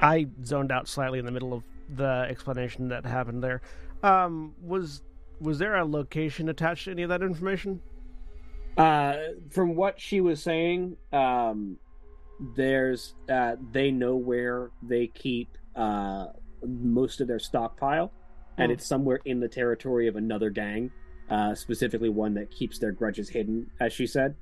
[0.00, 1.62] I zoned out slightly in the middle of
[1.96, 3.60] the explanation that happened there.
[4.02, 5.02] Um, was
[5.40, 7.80] was there a location attached to any of that information?
[8.76, 9.16] Uh,
[9.50, 11.76] from what she was saying, um,
[12.56, 16.26] there's uh, they know where they keep uh,
[16.66, 18.12] most of their stockpile,
[18.58, 18.72] and Hmm.
[18.72, 20.90] it's somewhere in the territory of another gang,
[21.30, 24.34] uh, specifically one that keeps their grudges hidden, as she said.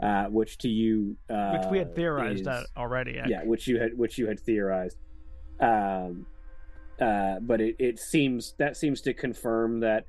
[0.00, 3.20] Uh, which to you, uh, Which we had theorized is- that already.
[3.28, 4.98] yeah, which you had which you had theorized.
[5.60, 6.26] Um,
[7.00, 10.04] uh, but it, it seems that seems to confirm that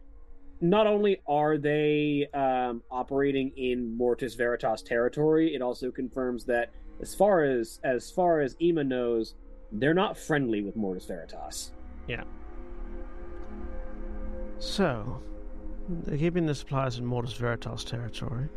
[0.62, 6.72] not only are they um, operating in Mortis Veritas territory, it also confirms that
[7.02, 9.36] as far as as far as Ema knows,
[9.72, 11.72] they're not friendly with Mortis Veritas.
[12.08, 12.24] Yeah.
[14.60, 15.22] So,
[15.90, 18.48] they're keeping the supplies in Mortis Veritas territory.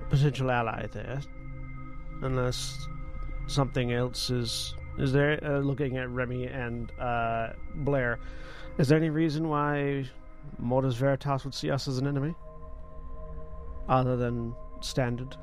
[0.00, 1.20] A potential ally there,
[2.22, 2.88] unless
[3.46, 4.74] something else is.
[4.98, 8.18] Is there uh, looking at Remy and uh, Blair?
[8.78, 10.04] Is there any reason why
[10.58, 12.34] Mortis Veritas would see us as an enemy,
[13.88, 15.36] other than standard?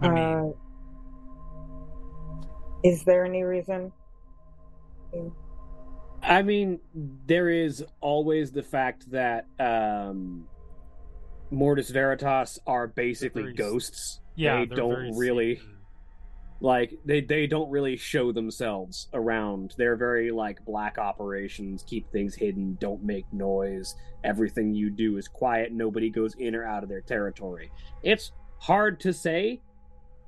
[0.00, 0.52] I mean, Uh,
[2.84, 3.92] is there any reason?
[6.22, 6.80] I mean,
[7.26, 10.46] there is always the fact that um,
[11.50, 14.20] Mortis Veritas are basically very ghosts.
[14.34, 15.60] yeah, they don't really
[16.60, 19.74] like they they don't really show themselves around.
[19.78, 23.94] They're very like black operations, keep things hidden, don't make noise.
[24.24, 25.72] Everything you do is quiet.
[25.72, 27.70] Nobody goes in or out of their territory.
[28.02, 29.62] It's hard to say.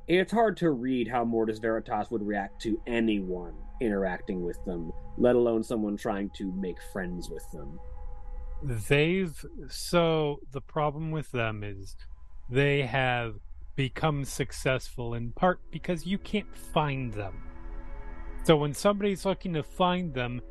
[0.09, 5.37] It's hard to read how Mortis Veritas would react to anyone interacting with them, let
[5.37, 7.79] alone someone trying to make friends with them.
[8.63, 11.97] They've so the problem with them is
[12.49, 13.37] they have
[13.75, 17.43] become successful in part because you can't find them.
[18.45, 20.43] So when somebody's looking to find them,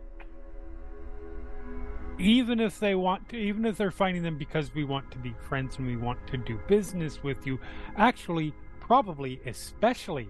[2.18, 5.34] even if they want to, even if they're finding them because we want to be
[5.48, 7.60] friends and we want to do business with you,
[7.98, 10.28] actually, probably, especially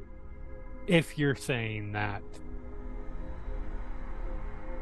[0.87, 2.21] if you're saying that,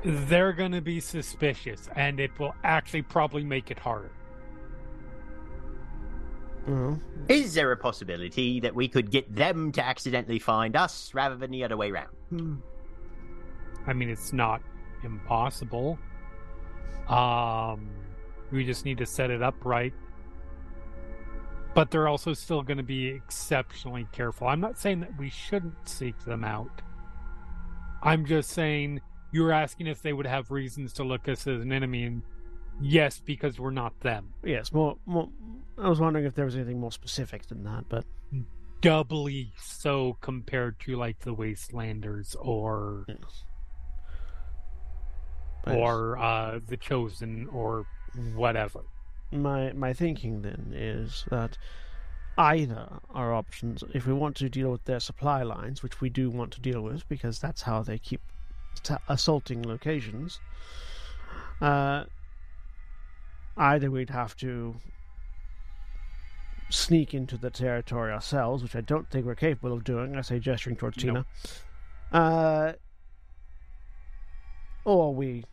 [0.03, 4.11] they're going to be suspicious and it will actually probably make it harder.
[6.67, 6.99] Well,
[7.29, 11.49] Is there a possibility that we could get them to accidentally find us rather than
[11.49, 12.09] the other way around?
[12.29, 12.55] Hmm.
[13.85, 14.61] I mean, it's not
[15.03, 15.97] impossible.
[17.07, 17.89] Um,
[18.51, 19.93] we just need to set it up right.
[21.73, 24.47] But they're also still going to be exceptionally careful.
[24.47, 26.81] I'm not saying that we shouldn't seek them out.
[28.03, 29.01] I'm just saying
[29.37, 32.23] you were asking if they would have reasons to look us as an enemy, and
[32.81, 34.33] yes, because we're not them.
[34.43, 35.29] yes, more, more.
[35.77, 38.03] I was wondering if there was anything more specific than that, but
[38.81, 43.43] Doubly so compared to like the Wastelanders or yes.
[45.67, 47.85] Or uh, the Chosen or
[48.33, 48.81] whatever.
[49.31, 51.59] my my thinking then is that
[52.39, 56.31] either are options if we want to deal with their supply lines, which we do
[56.31, 58.21] want to deal with because that's how they keep
[59.07, 60.39] assaulting locations.
[61.61, 62.05] Uh,
[63.57, 64.75] either we'd have to
[66.69, 70.15] sneak into the territory ourselves, which I don't think we're capable of doing.
[70.15, 71.25] I say gesturing towards Tina.
[72.11, 72.73] Uh,
[74.85, 75.43] or we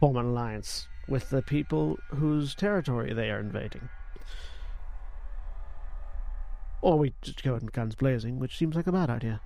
[0.00, 3.88] form an alliance with the people whose territory they are invading.
[6.80, 9.40] Or we just go in guns blazing, which seems like a bad idea.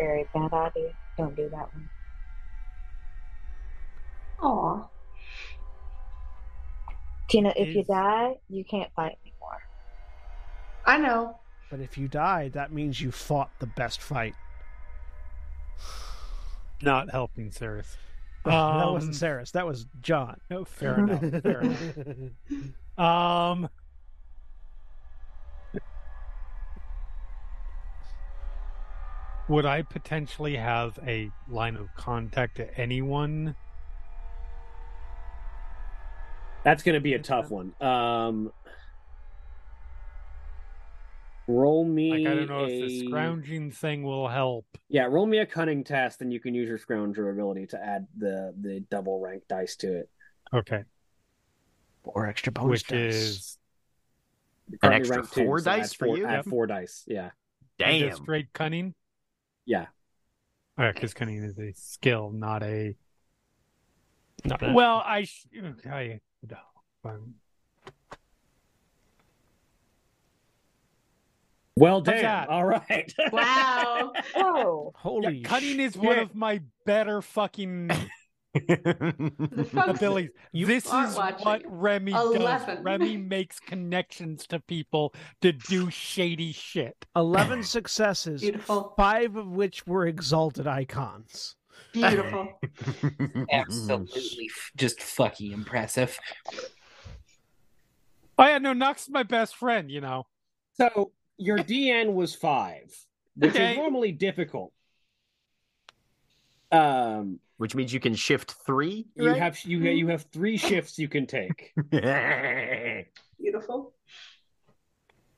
[0.00, 0.92] Very bad idea.
[1.18, 1.90] Don't do that one.
[4.42, 4.88] Aw.
[7.28, 9.62] Tina, if you die, you can't fight anymore.
[10.86, 11.36] I know.
[11.70, 14.34] But if you die, that means you fought the best fight.
[16.82, 17.96] Not helping, Saras.
[18.46, 20.40] that Um, wasn't Saras, that was John.
[20.50, 21.20] No, fair enough.
[21.42, 21.78] Fair enough.
[22.98, 23.70] Um,
[29.50, 33.56] would I potentially have a line of contact to anyone?
[36.62, 37.74] That's going to be a tough one.
[37.80, 38.52] Um,
[41.48, 42.24] roll me.
[42.24, 42.68] Like, I don't know a...
[42.68, 44.66] if the scrounging thing will help.
[44.88, 48.06] Yeah, roll me a cunning test, and you can use your scrounger ability to add
[48.16, 50.08] the the double rank dice to it.
[50.54, 50.84] Okay,
[52.04, 53.14] Or extra bonus which dice.
[53.14, 53.58] is
[54.82, 56.26] An extra rank two, four so add dice for four- you?
[56.26, 56.46] Add Yep.
[56.46, 57.04] four dice.
[57.08, 57.30] Yeah,
[57.78, 58.10] Damn.
[58.10, 58.94] just straight cunning.
[59.64, 59.86] Yeah.
[60.76, 62.96] because cunning is a skill, not a.
[64.44, 64.74] Not bad.
[64.74, 65.24] Well, I.
[65.24, 65.46] sh-
[65.86, 66.56] I no,
[67.04, 67.34] um,
[71.80, 72.48] Well, How's damn.
[72.50, 73.12] All right.
[73.32, 74.12] Wow.
[74.34, 74.92] Whoa!
[74.96, 77.90] Holy yeah, cunning is one of my better fucking
[78.54, 80.30] The folks- abilities.
[80.52, 82.78] You this is what Remy does.
[82.82, 87.06] Remy makes connections to people to do shady shit.
[87.14, 88.92] 11 successes, Beautiful.
[88.96, 91.56] five of which were exalted icons.
[91.92, 92.48] Beautiful.
[93.52, 96.18] Absolutely, just fucking impressive.
[98.38, 99.90] Oh yeah, no, Nox is my best friend.
[99.90, 100.26] You know.
[100.74, 102.94] So your DN was five,
[103.36, 103.72] which Okay.
[103.72, 104.72] is normally difficult.
[106.72, 109.04] Um, Which means you can shift three.
[109.16, 109.36] you right?
[109.36, 111.74] have you you have three shifts you can take.
[113.38, 113.92] Beautiful.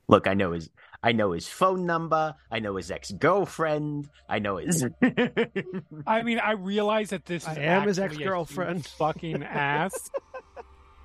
[0.07, 0.69] Look, I know his
[1.03, 2.33] I know his phone number.
[2.49, 4.07] I know his ex girlfriend.
[4.29, 4.85] I know his.
[6.07, 8.85] I mean, I realize that this is I am his ex-girlfriend.
[8.97, 10.09] fucking ass.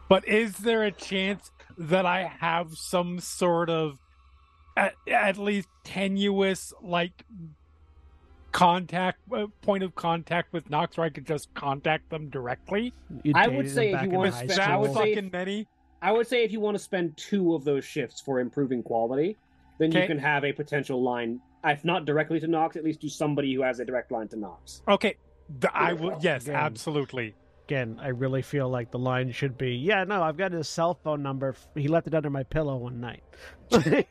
[0.08, 3.98] but is there a chance that I have some sort of
[4.76, 7.24] at, at least tenuous like
[8.52, 12.92] contact uh, point of contact with Knox where I could just contact them directly?
[13.22, 15.66] You I would say if you wanna spend- That I would say- fucking many.
[16.00, 19.36] I would say if you want to spend two of those shifts for improving quality,
[19.78, 23.08] then you can have a potential line, if not directly to Knox, at least to
[23.08, 24.80] somebody who has a direct line to Knox.
[24.86, 25.16] Okay,
[25.58, 26.16] the, I will.
[26.20, 26.54] Yes, Again.
[26.54, 27.34] absolutely.
[27.66, 30.94] Again, I really feel like the line should be, yeah, no, I've got his cell
[31.02, 31.56] phone number.
[31.74, 33.24] He left it under my pillow one night.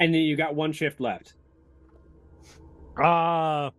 [0.00, 1.34] And then you got one shift left.
[2.98, 3.70] Uh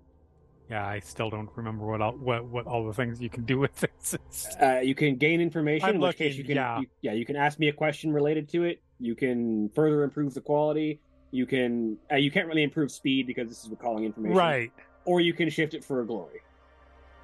[0.70, 3.60] yeah, I still don't remember what all what, what all the things you can do
[3.60, 4.48] with this.
[4.62, 5.88] Uh, you can gain information.
[5.90, 6.80] I'm in which case you can, yeah.
[6.80, 8.82] you- yeah, you can ask me a question related to it.
[9.00, 11.00] You can further improve the quality.
[11.32, 14.38] You can, uh, you can't really improve speed because this is recalling information.
[14.38, 14.72] Right.
[15.04, 16.42] Or you can shift it for a glory.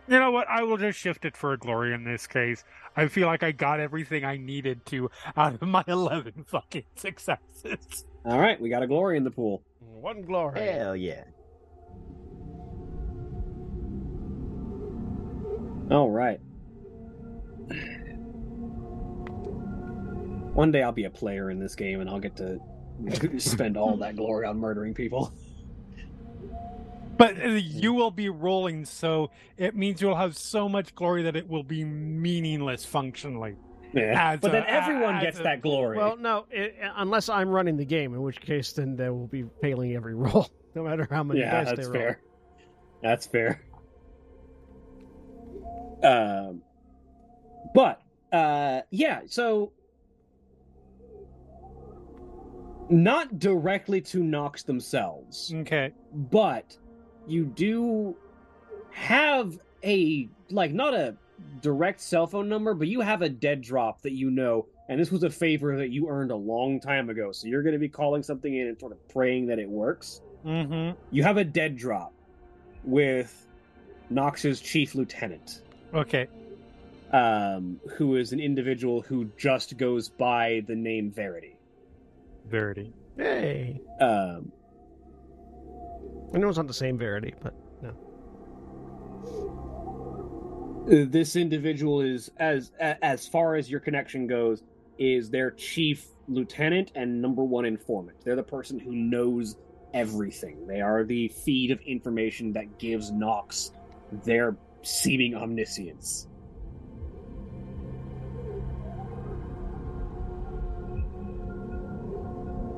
[0.08, 0.48] You know what?
[0.50, 2.64] I will just shift it for a glory in this case.
[2.98, 8.06] I feel like I got everything I needed to out of my 11 fucking successes.
[8.26, 9.64] All right, we got a glory in the pool.
[9.80, 10.60] One glory.
[10.60, 11.24] Hell yeah.
[15.92, 16.40] All right.
[20.54, 22.60] One day I'll be a player in this game and I'll get to
[23.40, 25.34] spend all that glory on murdering people.
[27.18, 31.36] But uh, you will be rolling, so it means you'll have so much glory that
[31.36, 33.56] it will be meaningless functionally.
[33.94, 34.32] Yeah.
[34.34, 35.98] As But then everyone gets a- that glory.
[35.98, 39.44] Well, no, it, unless I'm running the game, in which case then they will be
[39.62, 41.94] failing every roll, no matter how many yeah, dice that's they roll.
[41.94, 42.22] fair.
[43.04, 43.62] That's fair.
[46.04, 46.62] Um,
[47.74, 49.72] but uh, yeah, so
[52.90, 55.92] not directly to Nox themselves, Okay.
[56.14, 56.78] but
[57.28, 58.16] you do
[58.92, 61.16] have a like not a
[61.62, 65.12] direct cell phone number, but you have a dead drop that you know, and this
[65.12, 67.32] was a favor that you earned a long time ago.
[67.32, 70.22] So you're going to be calling something in and sort of praying that it works.
[70.46, 70.98] Mm-hmm.
[71.12, 72.14] You have a dead drop
[72.84, 73.48] with
[74.12, 75.62] Knox's chief lieutenant,
[75.94, 76.28] Okay.
[77.12, 81.58] um, who is an individual who just goes by the name Verity.
[82.50, 82.94] Verity.
[83.18, 84.52] Hey, Um,
[86.34, 87.94] I know it's not the same Verity, but no.
[91.06, 94.64] This individual is as as far as your connection goes
[94.98, 99.58] is their chief lieutenant and number one informant they're the person who knows
[99.94, 103.72] everything they are the feed of information that gives knox
[104.24, 106.28] their seeming omniscience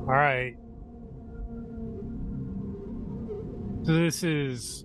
[0.06, 0.54] All right.
[3.84, 4.84] So this is.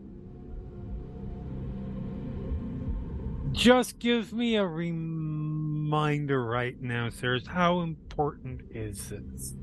[3.52, 7.46] Just give me a reminder right now, sirs.
[7.48, 9.56] How important is this?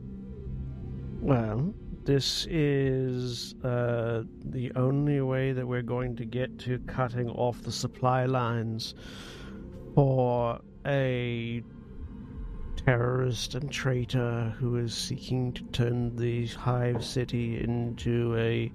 [1.23, 1.73] Well,
[2.07, 7.73] this is uh, the only way that we're going to get to cutting off the
[7.73, 8.95] supply lines
[9.97, 11.63] for a
[12.77, 18.71] terrorist and traitor who is seeking to turn the Hive City into a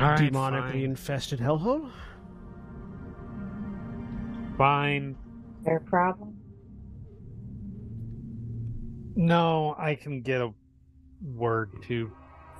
[0.00, 0.82] All right, demonically fine.
[0.82, 1.90] infested hellhole.
[4.56, 5.14] Fine.
[5.62, 6.36] Their problem.
[9.14, 10.54] No, I can get a
[11.22, 12.12] word to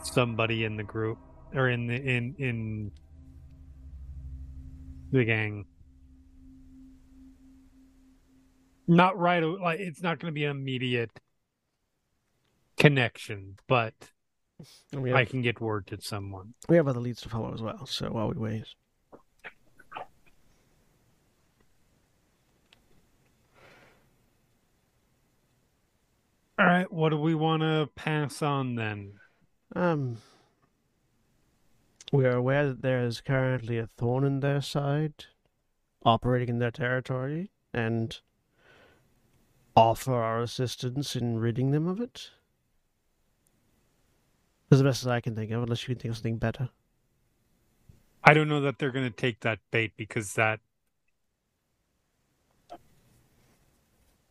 [0.02, 1.18] somebody in the group
[1.55, 2.90] or in the in in
[5.10, 5.66] the gang.
[8.86, 11.10] Not right like it's not going to be an immediate
[12.78, 13.94] connection, but
[14.93, 16.55] we I can get word to someone.
[16.68, 17.86] we have other leads to follow as well.
[17.86, 18.64] So while we wait,
[26.59, 29.12] All right, what do we want to pass on then?
[29.76, 30.16] Um,
[32.10, 35.26] we are aware that there is currently a thorn in their side,
[36.05, 38.18] operating in their territory, and
[39.76, 42.30] offer our assistance in ridding them of it.
[44.68, 46.70] That's the best as I can think of, unless you can think of something better.
[48.24, 50.59] I don't know that they're going to take that bait because that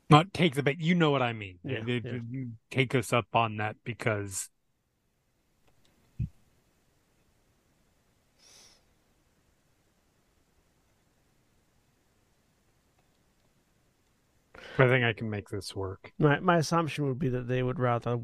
[0.09, 0.79] not take the bait.
[0.79, 1.59] You know what I mean.
[1.63, 2.43] Yeah, They- yeah.
[2.71, 4.49] Take us up on that because
[14.79, 16.11] I think I can make this work.
[16.19, 18.19] My my assumption would be that they would rather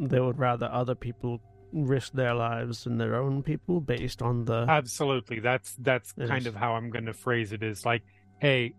[0.00, 1.40] they would rather other people
[1.72, 5.40] risk their lives than their own people, based on the Absolutely.
[5.40, 6.46] That's that's kind is.
[6.46, 8.02] of how I'm going to phrase it is like,
[8.40, 8.72] hey,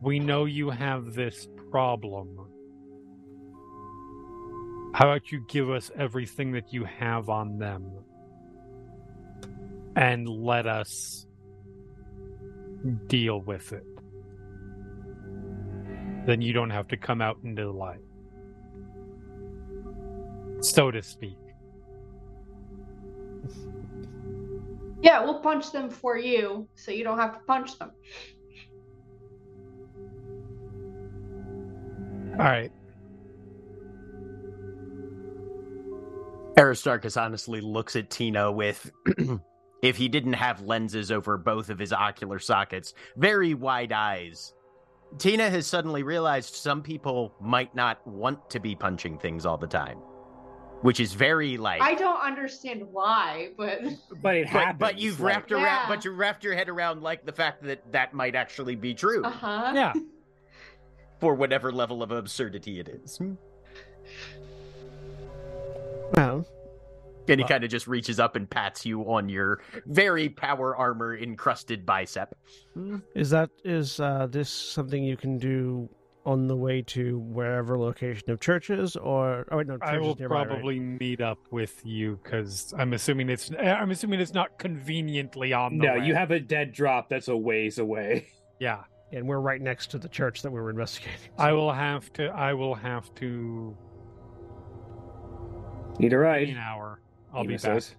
[0.00, 2.38] we know you have this problem.
[4.94, 7.90] How about you give us everything that you have on them
[9.96, 11.26] and let us
[13.06, 13.86] deal with it?
[16.26, 18.04] Then you don't have to come out into the light.
[20.60, 21.38] So to speak.
[25.00, 27.90] Yeah, we'll punch them for you, so you don't have to punch them.
[32.32, 32.72] All right.
[36.58, 38.90] Aristarchus honestly looks at Tina with,
[39.82, 44.54] if he didn't have lenses over both of his ocular sockets, very wide eyes.
[45.18, 49.66] Tina has suddenly realized some people might not want to be punching things all the
[49.66, 49.98] time.
[50.82, 51.80] which is very like.
[51.82, 53.80] I don't understand why, but
[54.22, 54.78] But it but, happens.
[54.80, 55.84] but you've like- wrapped around, Yeah.
[55.88, 59.22] but you wrapped your head around like the fact that that might actually be true
[59.24, 59.72] uh huh.
[59.74, 59.92] Yeah.
[61.22, 63.16] For whatever level of absurdity it is.
[63.18, 63.34] Hmm.
[66.14, 66.44] Well,
[67.28, 70.76] And he Well- kind of just reaches up and pats you on your very power
[70.76, 72.34] armor encrusted bicep.
[72.74, 72.96] Hmm.
[73.14, 75.88] is that is uh, this something you can do
[76.26, 80.14] on the way to wherever location of churches, or oh wait, no, I churches will
[80.16, 80.48] nearby, right?
[80.48, 85.52] probably meet up with you because I'm assuming it's eh, I'm assuming it's not conveniently
[85.52, 86.06] on the No, way.
[86.06, 88.26] you have a dead drop that's a ways away.
[88.58, 88.82] yeah.
[89.12, 91.30] And we're right next to the church that we were investigating.
[91.38, 92.26] I will have to.
[92.28, 93.76] I will have to.
[95.98, 96.48] Need a ride.
[96.48, 97.00] An hour.
[97.32, 97.60] I'll Ema be back.
[97.60, 97.94] says.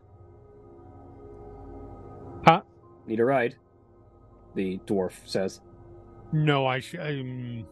[2.46, 2.62] Huh?
[3.08, 3.56] Need a ride.
[4.56, 5.62] The dwarf says.
[6.32, 7.00] No, I should.
[7.00, 7.66] Um,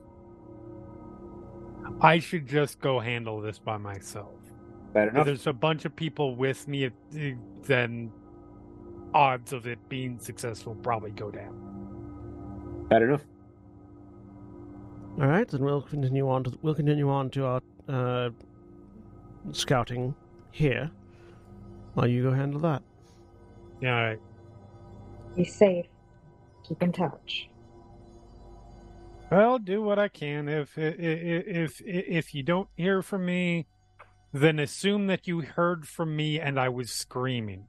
[1.99, 4.35] I should just go handle this by myself.
[4.93, 5.25] Better If enough.
[5.25, 6.89] there's a bunch of people with me,
[7.63, 8.11] then
[9.13, 12.85] odds of it being successful probably go down.
[12.89, 13.25] Better enough.
[15.19, 18.29] All right, then we'll continue on to we'll continue on to our uh,
[19.51, 20.15] scouting
[20.51, 20.89] here,
[21.93, 22.81] while you go handle that.
[23.81, 24.19] Yeah, all right.
[25.35, 25.85] Be safe.
[26.67, 27.49] Keep in touch.
[29.29, 30.47] Well, do what I can.
[30.49, 30.99] If if
[31.45, 33.67] if if you don't hear from me,
[34.33, 37.65] then assume that you heard from me and I was screaming.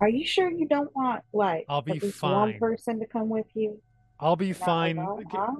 [0.00, 2.58] Are you sure you don't want like I'll be at least one fine.
[2.58, 3.80] person to come with you?
[4.18, 4.98] I'll be Not fine.
[4.98, 5.52] alone, huh?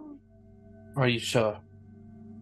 [0.97, 1.59] Are you sure?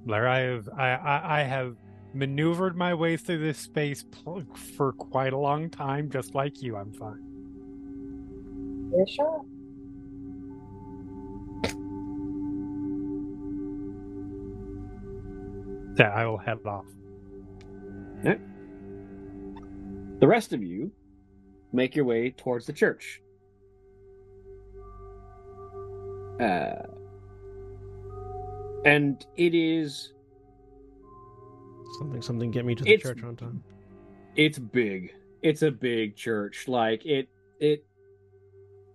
[0.06, 1.76] Blair, I have I, I I have
[2.14, 4.44] maneuvered my way through this space pl-
[4.76, 6.76] for quite a long time, just like you.
[6.76, 7.22] I'm fine.
[8.92, 9.44] You sure?
[15.98, 16.86] Yeah, I will head off.
[20.20, 20.92] The rest of you
[21.72, 23.22] make your way towards the church.
[26.40, 26.82] Uh,
[28.84, 30.12] and it is
[31.98, 33.62] Something, something, get me to the church on time.
[34.36, 35.12] it's big.
[35.42, 36.68] It's a big church.
[36.68, 37.28] Like it
[37.58, 37.84] it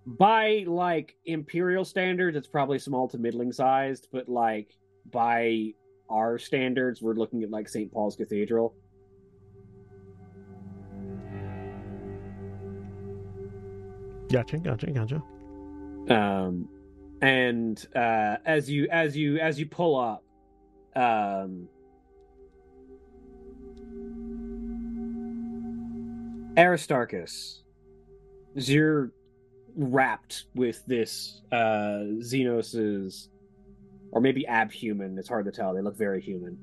[0.06, 4.72] by like imperial standards, it's probably small to middling sized, but like
[5.12, 5.74] by
[6.10, 7.92] our standards, we're looking at like St.
[7.92, 8.74] Paul's Cathedral.
[14.32, 15.22] Gotcha, gotcha, gotcha.
[16.10, 16.68] um
[17.26, 20.24] and uh as you as you as you pull up
[20.96, 21.68] um
[26.58, 27.64] aristarchus
[28.56, 29.12] as you're
[29.76, 33.30] wrapped with this uh xenos's
[34.12, 36.58] or maybe abhuman it's hard to tell they look very human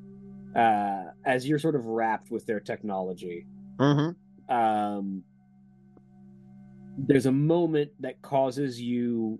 [0.56, 3.46] uh as you're sort of wrapped with their technology
[3.78, 4.54] Mm-hmm.
[4.54, 5.24] um,
[6.98, 9.38] there's a moment that causes you,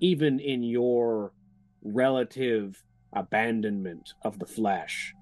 [0.00, 1.32] even in your
[1.82, 2.82] relative
[3.12, 5.14] abandonment of the flesh,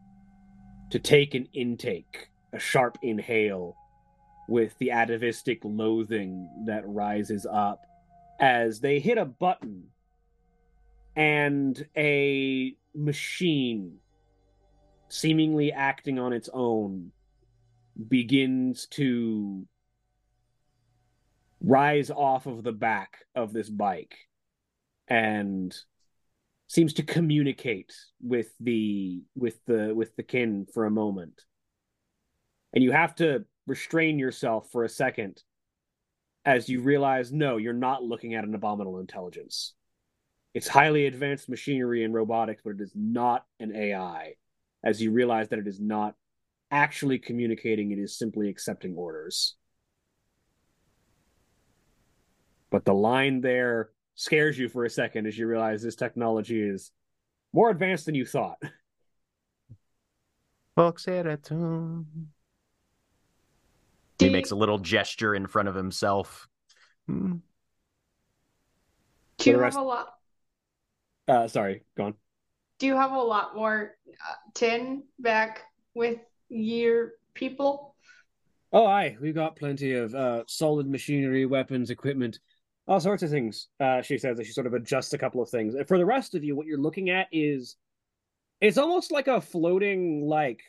[0.91, 3.77] to take an intake, a sharp inhale,
[4.49, 7.83] with the atavistic loathing that rises up
[8.41, 9.85] as they hit a button
[11.17, 13.97] and a machine,
[15.09, 17.13] seemingly acting on its own,
[18.09, 19.67] begins to
[21.61, 24.17] rise off of the back of this bike
[25.09, 25.75] and
[26.69, 31.43] seems to communicate with the with the with the kin for a moment.
[32.73, 35.43] And you have to restrain yourself for a second
[36.45, 39.75] as you realize no you're not looking at an abominable intelligence.
[40.53, 44.35] It's highly advanced machinery and robotics but it is not an ai
[44.83, 46.15] as you realize that it is not
[46.71, 49.55] actually communicating it is simply accepting orders.
[52.71, 56.91] But the line there scares you for a second as you realize this technology is
[57.53, 58.59] more advanced than you thought
[64.19, 66.49] He makes a little gesture in front of himself.
[67.07, 67.37] Hmm.
[69.39, 70.15] Do you For the have a lot?
[71.29, 72.15] uh sorry go on
[72.79, 75.63] Do you have a lot more uh, tin back
[75.95, 76.19] with
[76.49, 77.95] your people?
[78.73, 82.39] oh aye we've got plenty of uh solid machinery weapons equipment
[82.87, 85.49] all sorts of things uh she says as she sort of adjusts a couple of
[85.49, 85.75] things.
[85.75, 87.77] And for the rest of you what you're looking at is
[88.61, 90.61] it's almost like a floating like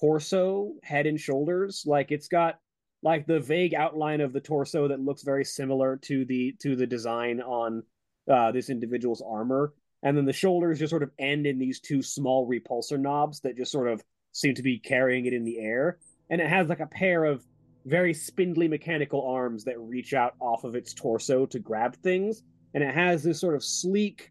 [0.00, 1.84] torso head and shoulders.
[1.86, 2.58] Like it's got
[3.02, 6.86] like the vague outline of the torso that looks very similar to the to the
[6.86, 7.82] design on
[8.30, 9.72] uh this individual's armor.
[10.02, 13.56] And then the shoulders just sort of end in these two small repulsor knobs that
[13.56, 14.02] just sort of
[14.32, 15.98] seem to be carrying it in the air.
[16.30, 17.44] And it has like a pair of
[17.88, 22.42] very spindly mechanical arms that reach out off of its torso to grab things,
[22.74, 24.30] and it has this sort of sleek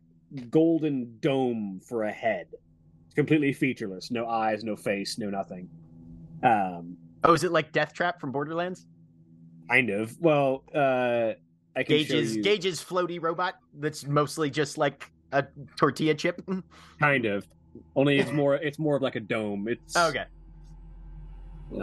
[0.49, 2.47] golden dome for a head.
[3.05, 5.69] It's completely featureless, no eyes, no face, no nothing.
[6.43, 8.85] Um, Oh, is it like Death Trap from Borderlands?
[9.69, 10.17] kind of.
[10.21, 11.33] Well, uh,
[11.75, 12.43] I can Gaige's you.
[12.43, 16.41] Gaige's floaty robot that's mostly just like a tortilla chip.
[16.99, 17.45] kind of.
[17.95, 18.55] Only it's more.
[18.55, 19.67] It's more of like a dome.
[19.67, 20.23] It's okay.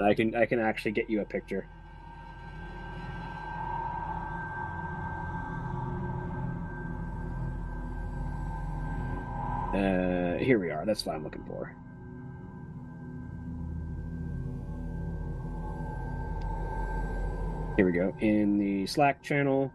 [0.00, 1.66] I can I can actually get you a picture.
[9.74, 10.84] Uh, here we are.
[10.86, 11.74] That's what I'm looking for.
[17.76, 18.14] Here we go.
[18.20, 19.72] In the Slack channel.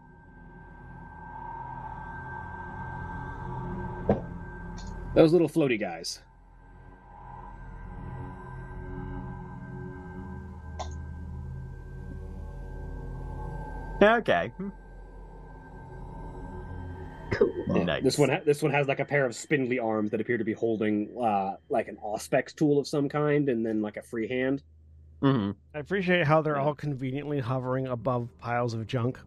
[5.14, 6.22] Those little floaty guys.
[14.02, 14.52] Okay.
[17.32, 17.52] Cool.
[17.74, 18.02] Yeah, Nice.
[18.02, 20.44] This one, ha- this one has like a pair of spindly arms that appear to
[20.44, 24.26] be holding uh, like an auspex tool of some kind, and then like a free
[24.28, 24.62] hand.
[25.22, 26.62] hmm I appreciate how they're Yeah.
[26.64, 29.18] all conveniently hovering above piles of junk.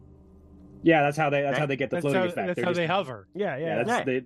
[0.82, 1.40] Yeah, that's how they.
[1.40, 1.60] That's Okay.
[1.60, 2.46] how they get the That's floating how, effect.
[2.48, 3.28] that's They're how just- they hover.
[3.34, 3.64] Yeah, yeah.
[3.66, 4.04] yeah, that's, Yeah.
[4.04, 4.22] they.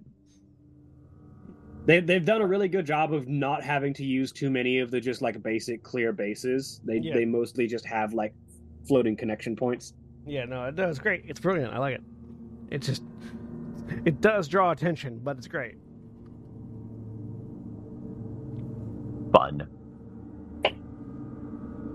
[1.86, 4.90] They they've done a really good job of not having to use too many of
[4.90, 6.80] the just like basic clear bases.
[6.84, 7.14] They Yeah.
[7.14, 8.34] they mostly just have like
[8.88, 9.94] floating connection points.
[10.28, 11.24] Yeah, no, it does great.
[11.26, 11.72] It's brilliant.
[11.72, 12.02] I like it.
[12.70, 13.02] It just
[14.04, 15.76] it does draw attention, but it's great.
[19.32, 19.68] Fun.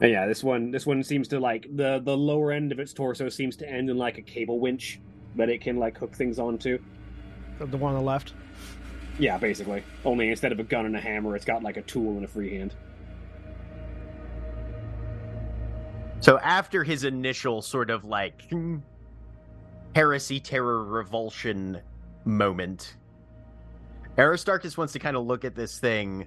[0.02, 2.94] And yeah, this one this one seems to like the the lower end of its
[2.94, 5.00] torso seems to end in like a cable winch
[5.36, 6.78] that it can like hook things onto.
[7.60, 8.34] The- The one on the left.
[9.20, 9.84] Yeah, basically.
[10.06, 12.28] Only instead of a gun and a hammer, it's got like a tool and a
[12.28, 12.74] free hand.
[16.24, 18.50] So after his initial sort of like
[19.94, 21.82] heresy, terror, revulsion
[22.24, 22.96] moment,
[24.18, 26.26] Aristarchus wants to kind of look at this thing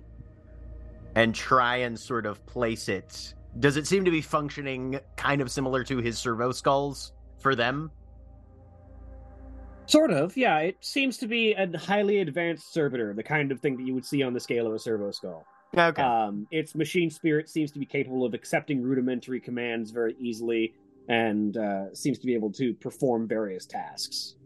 [1.15, 3.33] and try and sort of place it.
[3.59, 7.91] Does it seem to be functioning kind of similar to his servo skulls for them?
[9.87, 10.59] Sort of, yeah.
[10.59, 14.05] It seems to be a highly advanced servitor, the kind of thing that you would
[14.05, 15.47] see on the scale of a servo skull.
[15.77, 16.03] Okay.
[16.03, 20.75] Um, its machine spirit seems to be capable of accepting rudimentary commands very easily
[21.09, 24.37] and uh, seems to be able to perform various tasks.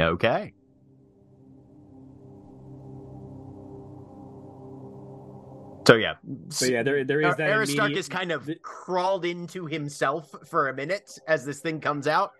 [0.00, 0.52] okay.
[5.86, 6.14] So yeah,
[6.48, 10.68] So yeah, there there is Ar- that Aristarchus immediate- kind of crawled into himself for
[10.70, 12.32] a minute as this thing comes out,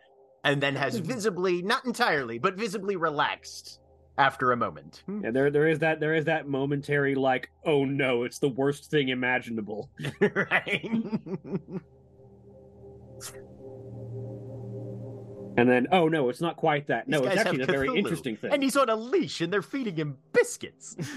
[0.45, 1.05] and then has Hmm.
[1.05, 3.81] visibly, not entirely, but visibly relaxed
[4.17, 5.03] after a moment.
[5.09, 8.91] Yeah, there there is that there is that momentary like, oh no, it's the worst
[8.91, 9.91] thing imaginable.
[10.21, 10.91] right?
[15.57, 17.07] And then, oh no, it's not quite that.
[17.09, 18.53] No, it's actually a have very interesting thing.
[18.53, 20.97] And he's on a leash, and they're feeding him biscuits.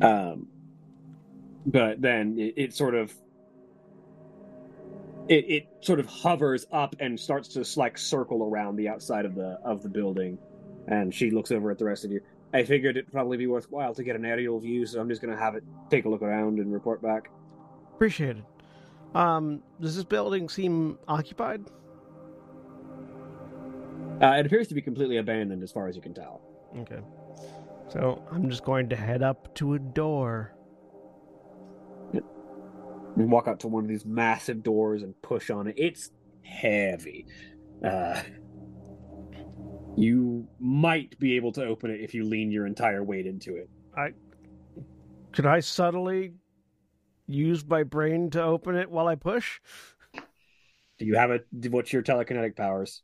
[0.00, 0.46] um,
[1.66, 3.12] but then it, it sort of
[5.28, 9.34] it, it sort of hovers up and starts to like circle around the outside of
[9.34, 10.38] the of the building,
[10.88, 12.20] and she looks over at the rest of you.
[12.54, 15.36] I figured it'd probably be worthwhile to get an aerial view, so I'm just gonna
[15.36, 17.30] have it take a look around and report back.
[17.94, 18.44] Appreciate it.
[19.14, 21.64] Um, does this building seem occupied?
[24.20, 26.40] Uh, it appears to be completely abandoned, as far as you can tell.
[26.78, 27.00] Okay.
[27.88, 30.54] So I'm just going to head up to a door.
[33.16, 35.74] And walk out to one of these massive doors and push on it.
[35.76, 36.10] It's
[36.42, 37.26] heavy.
[37.84, 38.22] Uh,
[39.96, 43.68] you might be able to open it if you lean your entire weight into it.
[43.96, 44.12] I
[45.32, 46.34] could I subtly
[47.26, 49.60] use my brain to open it while I push?
[50.98, 51.40] Do you have a?
[51.68, 53.02] What's your telekinetic powers?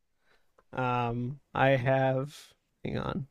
[0.72, 2.36] Um, I have.
[2.84, 3.26] Hang on.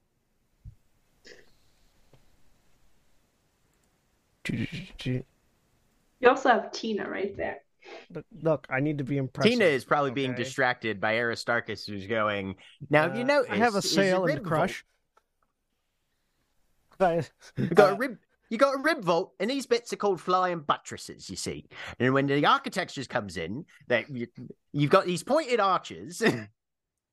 [6.20, 7.58] You also have Tina right there.
[8.12, 9.48] But look, I need to be impressed.
[9.48, 12.56] Tina is probably being distracted by Aristarchus, who's going.
[12.90, 13.46] Now, have you know.
[13.50, 14.86] I have a sail rib and a crush.
[17.00, 17.24] I-
[17.58, 18.18] You got a uh, rib.
[18.50, 21.30] You got a rib vault, and these bits are called flying buttresses.
[21.30, 21.66] You see,
[22.00, 24.28] and when the architecture comes in, that you,
[24.72, 26.24] you've got these pointed arches.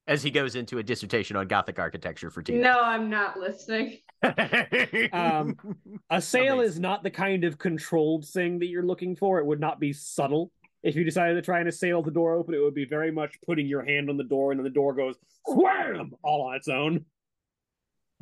[0.06, 2.60] as he goes into a dissertation on Gothic architecture for Tina.
[2.60, 3.98] No, I'm not listening.
[5.12, 5.56] Um,
[6.08, 6.70] Assail Amazing.
[6.70, 9.38] is not the kind of controlled thing that you're looking for.
[9.38, 10.50] It would not be subtle.
[10.82, 13.34] If you decided to try and sail the door open, it would be very much
[13.46, 15.16] putting your hand on the door, and then the door goes
[15.46, 17.04] wham all on its own.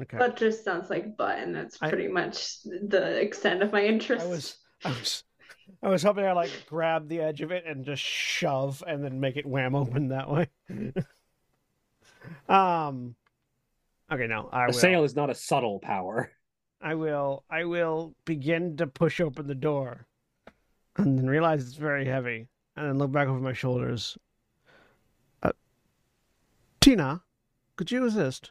[0.01, 0.19] Okay.
[0.19, 4.25] That just sounds like butt, and that's I- pretty much the extent of my interest.
[4.25, 5.25] I was, I was,
[5.85, 9.21] I was hoping I like grab the edge of it and just shove, and then
[9.21, 10.49] make it wham open that way.
[12.49, 13.15] um.
[14.13, 14.73] Okay, no, I A will.
[14.75, 16.31] sail is not a subtle power.
[16.81, 17.45] I will.
[17.49, 20.07] I will begin to push open the door,
[20.97, 24.19] and then realize it's very heavy, and then look back over my shoulders.
[25.43, 25.53] Uh,
[26.81, 27.23] Tina,
[27.77, 28.51] could you assist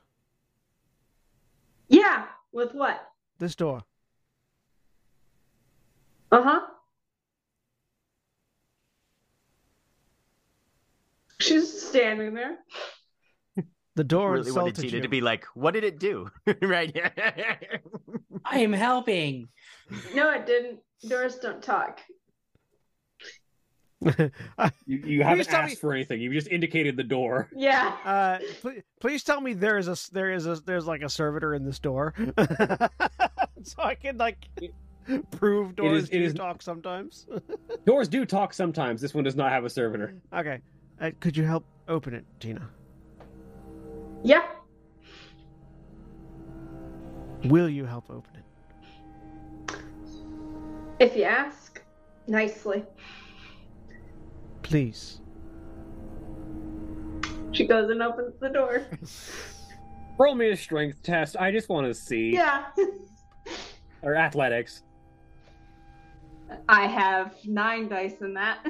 [1.90, 3.06] Yeah, with what?
[3.38, 3.82] this door?
[6.32, 6.62] Uh huh.
[11.40, 12.58] She's standing there.
[13.96, 15.02] The door really wanted Tina you.
[15.02, 16.30] to be like, "What did it do?"
[16.62, 16.96] right?
[18.46, 19.50] I am helping.
[20.16, 20.80] No, it didn't.
[21.08, 22.00] Doors don't talk.
[24.88, 26.22] You, you haven't tell asked me- for anything.
[26.22, 27.50] You've just indicated the door.
[27.56, 27.96] Yeah.
[28.04, 31.54] uh, please, please tell me there is a there is a there's like a servitor
[31.54, 32.14] in this door,
[33.64, 34.48] so I can like
[35.32, 37.28] prove doors is- it do is- talk sometimes.
[37.86, 39.02] Doors do talk sometimes.
[39.02, 40.16] This one does not have a servitor.
[40.34, 40.62] okay,
[41.00, 42.68] uh, could you help open it, Tina?
[44.24, 44.46] Yeah.
[47.46, 49.78] Will you help open it?
[51.00, 51.82] If you ask
[52.28, 52.86] nicely.
[54.62, 55.20] Please.
[57.52, 58.86] She goes and opens the door.
[60.18, 61.36] Roll me a strength test.
[61.38, 62.34] I just want to see.
[62.34, 62.66] Yeah.
[64.04, 64.84] Or athletics.
[66.70, 68.66] I have nine dice in that.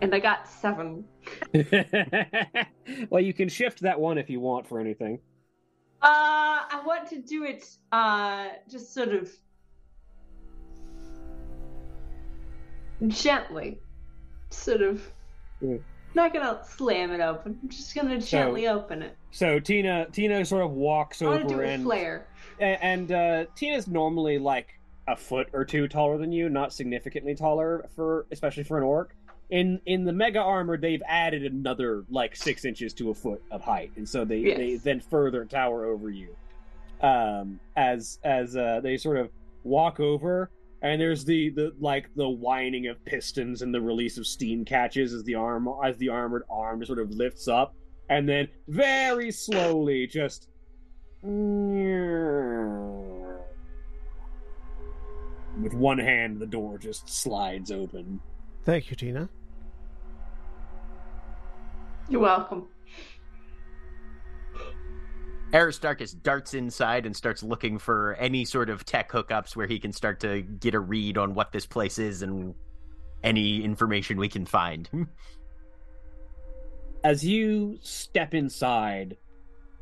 [0.00, 1.04] And I got seven.
[3.10, 5.18] well, you can shift that one if you want for anything.
[6.00, 9.30] Uh, I want to do it, uh, just sort of
[13.08, 13.80] gently.
[14.50, 15.02] Sort of.
[15.62, 15.82] Mm.
[16.14, 17.58] Not gonna slam it open.
[17.62, 19.16] I'm just gonna gently open it.
[19.30, 22.28] So Tina, Tina sort of walks I do over a and flare.
[22.60, 24.68] And uh, Tina's normally like
[25.06, 29.14] a foot or two taller than you, not significantly taller for, especially for an Ork.
[29.50, 33.62] In in the mega armor, they've added another like six inches to a foot of
[33.62, 36.36] height, and so they, they then further tower over you.
[37.00, 39.30] Um, as as uh, they sort of
[39.64, 40.50] walk over,
[40.82, 45.14] and there's the the like the whining of pistons and the release of steam catches
[45.14, 47.74] as the arm as the armored arm sort of lifts up,
[48.10, 50.48] and then very slowly just
[55.62, 58.20] with one hand, the door just slides open.
[58.64, 59.28] Thank you, Tina.
[62.08, 62.68] You're welcome.
[65.52, 69.92] Aristarchus darts inside and starts looking for any sort of tech hookups where he can
[69.92, 72.54] start to get a read on what this place is and
[73.22, 74.88] any information we can find.
[77.04, 79.16] As you step inside,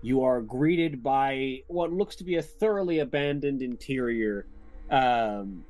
[0.03, 4.47] you are greeted by what looks to be a thoroughly abandoned interior
[4.91, 5.65] um,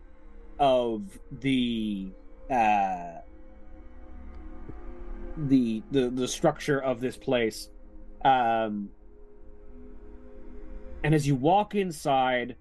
[0.59, 2.11] of the
[2.51, 3.21] uh,
[5.37, 7.69] the the the structure of this place.
[8.25, 8.91] Um,
[11.05, 12.57] and as you walk inside,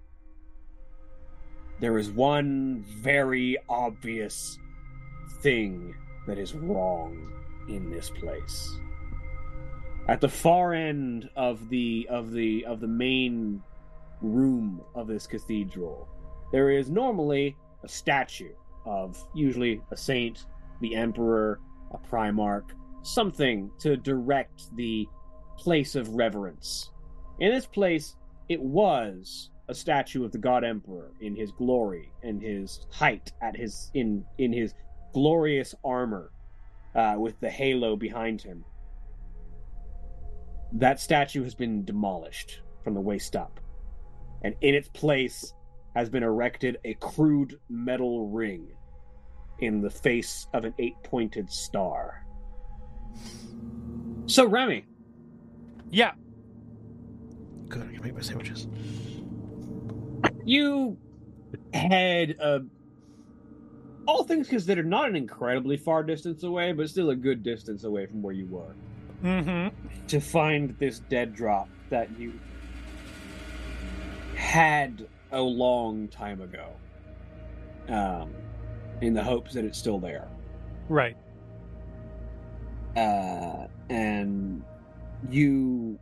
[1.80, 4.58] there is one very obvious
[5.40, 5.94] thing
[6.26, 7.32] that is wrong
[7.68, 8.78] in this place.
[10.08, 13.62] At the far end of the of the of the main
[14.22, 16.08] room of this cathedral,
[16.52, 18.52] there is normally a statue
[18.84, 20.46] of usually a saint,
[20.80, 21.60] the emperor,
[21.90, 22.70] a primarch,
[23.02, 25.06] something to direct the
[25.56, 26.90] place of reverence.
[27.40, 28.16] In this place,
[28.48, 33.56] it was a statue of the god emperor in his glory and his height at
[33.56, 34.74] his in in his
[35.12, 36.30] glorious armor
[36.94, 38.64] uh, with the halo behind him.
[40.72, 43.60] That statue has been demolished from the waist up,
[44.42, 45.54] and in its place
[45.94, 48.68] has been erected a crude metal ring
[49.60, 52.24] in the face of an eight pointed star.
[54.26, 54.84] So, Remy,
[55.90, 56.12] Yeah.
[57.68, 58.68] Good, I can make my sandwiches.
[60.44, 60.96] you
[61.74, 62.60] had uh,
[64.06, 68.06] all things considered not an incredibly far distance away but still a good distance away
[68.06, 68.74] from where you were
[69.24, 70.06] Mm-hmm.
[70.08, 72.34] to find this dead drop that you
[74.36, 76.68] had a long time ago
[77.88, 78.30] um,
[79.00, 80.28] in the hopes that it's still there
[80.88, 81.16] Right.
[82.96, 84.62] uh, and
[85.30, 85.98] you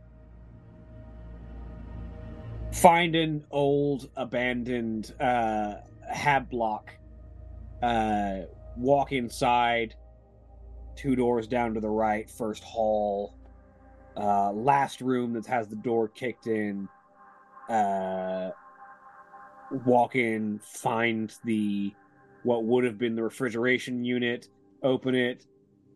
[2.71, 5.75] find an old abandoned uh,
[6.09, 6.91] hab block
[7.81, 8.41] uh,
[8.77, 9.95] walk inside
[10.95, 13.35] two doors down to the right first hall
[14.17, 16.87] uh, last room that has the door kicked in.
[17.69, 18.51] Uh,
[19.85, 21.93] walk in, find the
[22.45, 24.47] what would have been the refrigeration unit,
[24.83, 25.45] open it,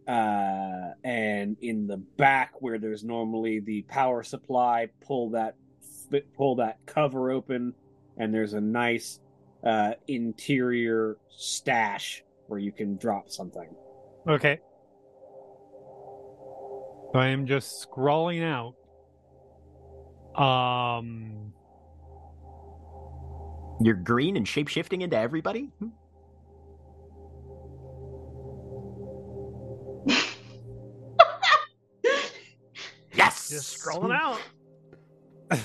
[0.08, 5.56] uh, and in the back where there's normally the power supply, pull that
[6.36, 7.74] pull that cover open,
[8.18, 9.20] and there's a nice
[9.64, 13.70] uh, interior stash where you can drop something.
[14.28, 14.60] Okay.
[17.14, 18.76] So I am just scrolling out.
[20.40, 21.54] Um,
[23.82, 25.70] You're green and shape shifting into everybody?
[33.50, 34.40] Just scrolling out.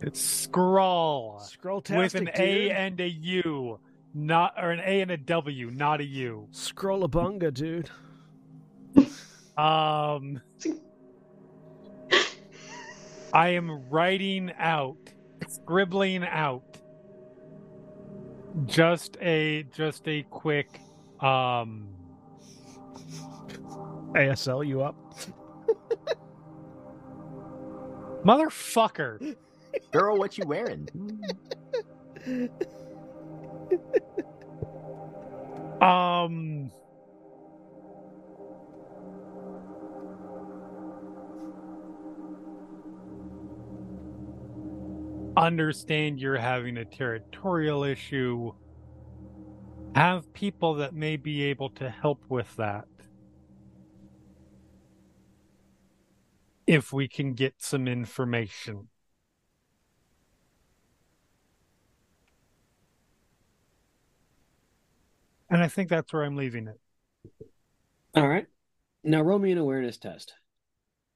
[0.00, 3.80] it's scroll Scroll with an A and a U,
[4.14, 6.46] not or an A and a W, not a U.
[6.52, 7.90] Scroll a bunga, dude.
[9.56, 10.40] Um,
[13.32, 14.96] I am writing out,
[15.48, 16.78] scribbling out,
[18.66, 20.80] just a just a quick
[21.20, 21.88] um
[24.14, 24.96] ASL, you up?
[28.24, 29.36] Motherfucker.
[29.92, 30.88] Girl, what you wearing?
[35.80, 36.70] Um.
[45.36, 48.52] Understand you're having a territorial issue.
[49.94, 52.86] Have people that may be able to help with that.
[56.70, 58.90] If we can get some information.
[65.50, 66.78] And I think that's where I'm leaving it.
[68.14, 68.46] All right.
[69.02, 70.34] Now roll me an awareness test.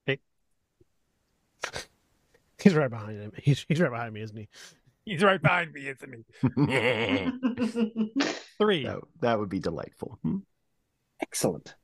[0.07, 0.19] Hey.
[2.61, 3.31] He's right behind him.
[3.41, 4.49] He's, he's right behind me, isn't he?
[5.05, 6.25] He's right behind me, isn't he?
[6.57, 8.91] that, Three.
[9.21, 10.19] that would be delightful.
[10.23, 10.39] Hmm.
[11.23, 11.77] Excellent.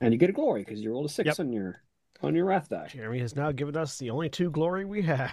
[0.00, 1.40] And you get a glory because you rolled a six Yep.
[1.40, 1.82] on your
[2.22, 2.88] on your wrath die.
[2.88, 5.32] Jeremy has now given us the only two glory we have.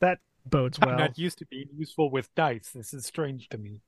[0.00, 2.70] That bodes I'm not used to being useful with dice.
[2.74, 3.82] This is strange to me.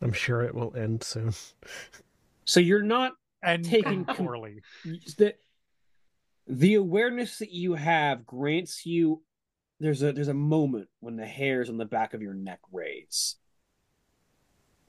[0.00, 1.32] I'm sure it will end soon.
[2.44, 3.12] So you're not
[3.42, 4.62] And Taking- poorly.
[4.84, 5.34] the
[6.48, 9.22] the awareness that you have grants you
[9.78, 13.36] there's a there's a moment when the hairs on the back of your neck raise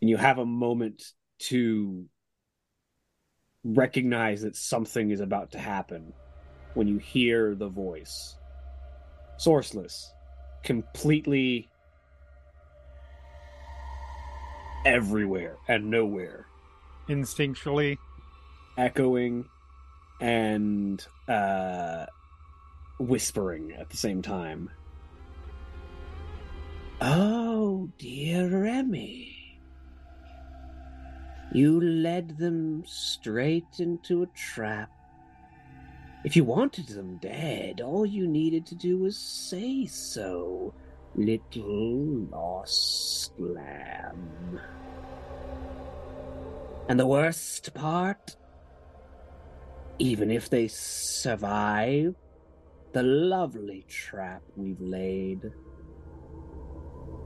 [0.01, 2.07] and you have a moment to
[3.63, 6.13] recognize that something is about to happen
[6.73, 8.35] when you hear the voice
[9.37, 10.07] sourceless
[10.63, 11.69] completely
[14.85, 16.45] everywhere and nowhere
[17.09, 17.97] Instinctually.
[18.77, 19.45] echoing
[20.21, 22.05] and uh
[22.99, 24.69] whispering at the same time.
[27.01, 29.32] Oh, dear Remy.
[31.53, 34.89] You led them straight into a trap.
[36.23, 40.73] If you wanted them dead, all you needed to do was say so,
[41.15, 44.59] little lost lamb.
[46.89, 48.35] And the worst part?
[49.99, 52.15] Even if they survive
[52.93, 55.51] the lovely trap we've laid,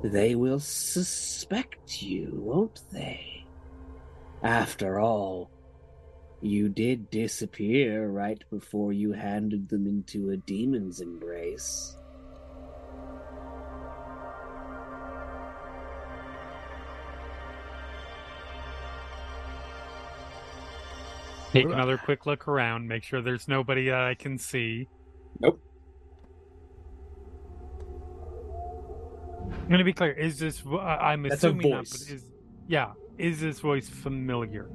[0.04, 3.37] they will suspect you, won't they?
[4.44, 5.50] After all,
[6.42, 11.98] you did disappear right before you handed them into a demon's embrace.
[21.54, 24.88] Take another quick look around, make sure there's nobody that I can see.
[25.40, 25.62] Nope.
[29.50, 30.12] I'm gonna be clear.
[30.12, 30.60] Is this?
[30.60, 32.06] vo- I- I'm That's a assuming not, voice.
[32.06, 32.26] but is
[32.68, 32.92] yeah?
[33.18, 34.70] Is this voice familiar?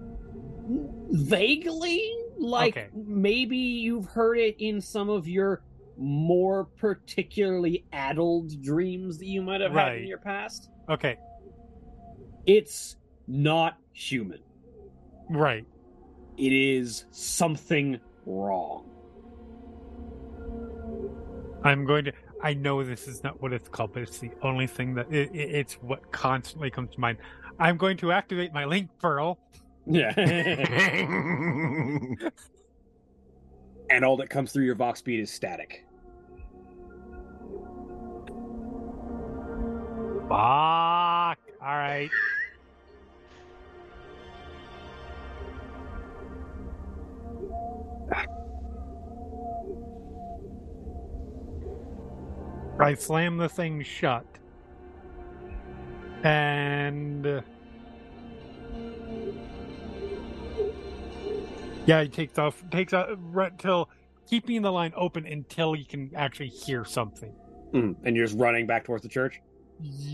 [1.10, 2.88] Vaguely, like Okay.
[2.94, 5.62] maybe you've heard it in some of your
[5.98, 10.70] more particularly addled dreams that you might have had in your past.
[10.88, 11.16] Okay,
[12.46, 12.96] It's
[13.28, 14.40] not human.
[15.30, 15.64] right.
[16.38, 18.88] It is something wrong.
[21.62, 22.12] I'm going to.
[22.42, 25.30] I know this is not what it's called, but it's the only thing that it,
[25.32, 27.18] it, it's what constantly comes to mind.
[27.58, 29.38] I'm going to activate my link pearl.
[29.86, 30.12] Yeah.
[33.90, 35.84] and all that comes through your vox bead is static.
[40.28, 41.38] Fuck.
[41.60, 42.10] All right.
[52.80, 54.31] I slam the thing shut.
[56.24, 57.42] And.
[61.84, 63.90] Yeah, he takes off, takes out right till
[64.28, 67.34] keeping the line open until he can actually hear something.
[67.72, 69.40] Mm, and you're just running back towards the church.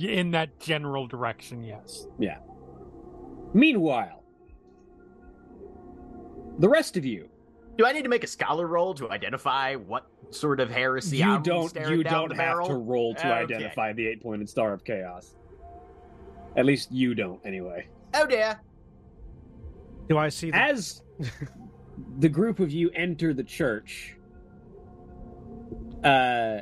[0.01, 2.07] In that general direction, yes.
[2.19, 2.39] Yeah.
[3.53, 4.23] Meanwhile,
[6.59, 7.29] the rest of you,
[7.77, 11.25] Do I need to make a scholar roll to identify what sort of heresy you
[11.25, 12.69] I'm don't staring you down don't the have barrel?
[12.69, 13.31] to roll to Okay.
[13.31, 15.35] identify the eight-pointed star of chaos.
[16.57, 17.87] At least you don't, anyway.
[18.15, 18.61] Oh dear.
[20.09, 21.03] Do I see the As
[22.19, 24.17] the group of you enter the church,
[26.03, 26.61] uh,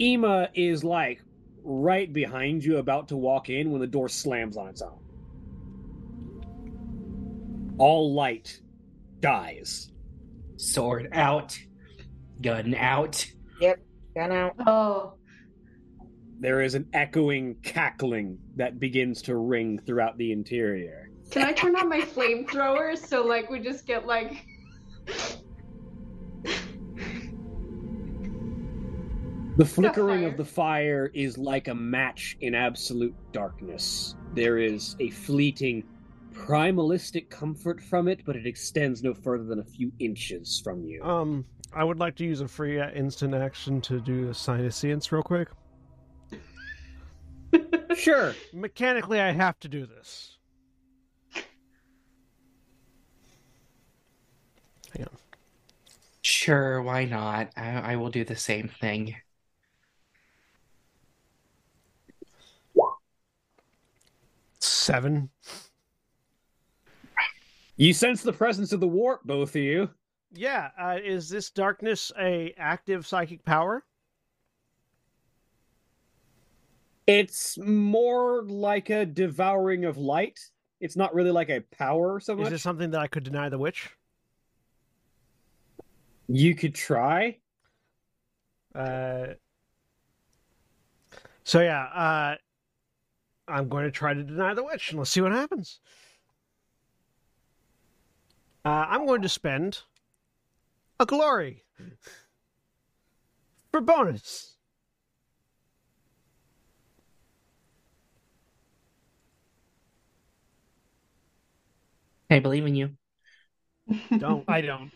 [0.00, 1.22] Ema is like
[1.64, 4.98] right behind you, about to walk in when the door slams on its own.
[7.78, 8.60] All light
[9.20, 9.90] dies.
[10.56, 11.58] Sword out,
[12.40, 13.26] gun out.
[13.60, 13.80] Yep,
[14.14, 14.54] gun out.
[14.66, 15.14] Oh,
[16.40, 21.10] There is an echoing cackling that begins to ring throughout the interior.
[21.30, 24.44] can I turn on my flamethrower so like we just get like
[29.56, 34.16] The flickering of the fire is like a match in absolute darkness.
[34.34, 35.84] There is a fleeting,
[36.32, 41.04] primalistic comfort from it, but it extends no further than a few inches from you.
[41.04, 45.12] Um, I would like to use a free uh, instant action to do the psyniscience
[45.12, 45.48] real quick.
[47.96, 48.34] Sure.
[48.52, 50.36] Mechanically, I have to do this.
[54.94, 55.16] Hang on.
[56.22, 57.50] Sure, why not?
[57.56, 59.16] I, I will do the same thing.
[64.58, 65.30] Seven.
[67.76, 69.90] You sense the presence of the warp, both of you.
[70.32, 70.70] Yeah.
[70.78, 73.84] Uh, is this darkness a active psychic power?
[77.06, 80.40] It's more like a devouring of light.
[80.80, 82.50] It's not really like a power so Is much.
[82.50, 83.90] this something that I could deny the witch?
[86.28, 87.38] You could try.
[88.74, 89.34] Uh,
[91.44, 92.36] so yeah, uh,
[93.46, 95.80] I'm going to try to deny the witch, and let's see what happens.
[98.64, 99.82] Uh, I'm going to spend
[100.98, 101.64] a glory
[103.70, 104.53] for bonus.
[112.30, 112.90] I believe in you.
[114.18, 114.44] Don't.
[114.48, 114.90] I don't.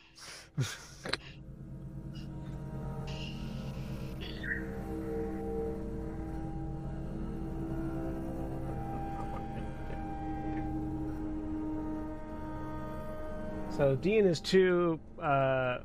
[13.78, 15.78] So DN is two uh,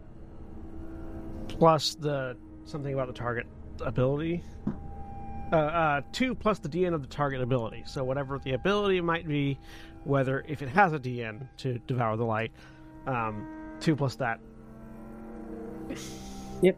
[1.48, 3.45] plus the something about the target
[3.82, 4.44] ability.
[5.52, 7.84] Uh, uh, two plus the DN of the target ability.
[7.86, 9.60] So whatever the ability might be,
[10.06, 12.52] whether if it has a DN to devour the light,
[13.08, 13.48] um,
[13.80, 14.40] two plus that.
[16.62, 16.78] Yep.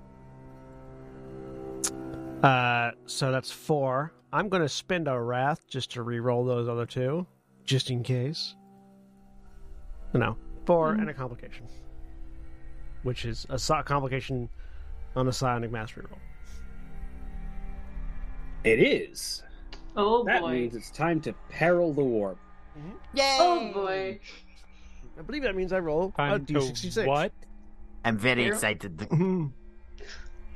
[2.43, 4.13] Uh, so that's four.
[4.33, 7.25] I'm going to spend a wrath just to re-roll those other two,
[7.63, 8.55] just in case.
[10.13, 11.67] No, 4 and a complication,
[13.03, 14.49] which is a so- complication
[15.15, 16.19] on the psionic mastery roll.
[18.63, 19.43] It is.
[19.95, 20.51] oh That boy.
[20.53, 22.37] means it's time to peril the warp.
[22.77, 23.17] Mm-hmm.
[23.17, 23.37] Yay!
[23.39, 24.19] Oh boy.
[25.17, 27.05] I believe that means I roll a Time to d66.
[27.07, 27.31] what?
[28.03, 28.53] I'm very Here.
[28.53, 29.07] excited.
[29.11, 29.47] Hmm.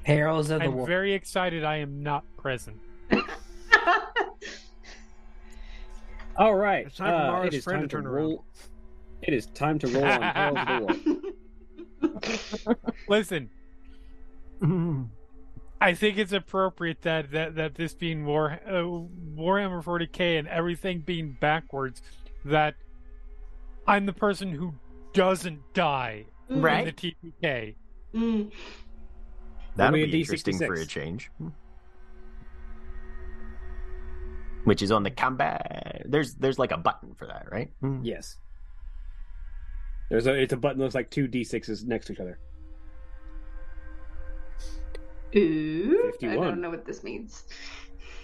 [0.06, 0.88] Perils of the I'm war.
[0.88, 2.80] very excited I am not present.
[6.38, 6.88] All right.
[6.88, 8.46] It's time for uh, Mara's it is friend time to turn roll.
[9.22, 11.20] It is time to roll on Perils of the
[12.66, 12.96] Warp.
[13.10, 13.50] Listen,
[14.62, 15.04] hmm.
[15.82, 21.00] I think it's appropriate that that, that this being War uh, Warhammer 40k and everything
[21.00, 22.02] being backwards,
[22.46, 22.76] that
[23.88, 24.74] I'm the person who
[25.14, 26.88] doesn't die Right.
[26.88, 27.76] in the TPK.
[28.14, 28.52] Mm.
[29.76, 30.88] That'll Only a be interesting for a D66.
[30.90, 31.32] change.
[34.66, 36.04] Which is on the combat.
[36.06, 37.72] There's there's like a button for that, right?
[37.80, 38.04] Hmm.
[38.04, 38.38] Yes.
[40.10, 42.40] There's a it's a button that looks like two d6s next to each other.
[45.36, 46.12] Ooh.
[46.22, 47.44] I don't know what this means.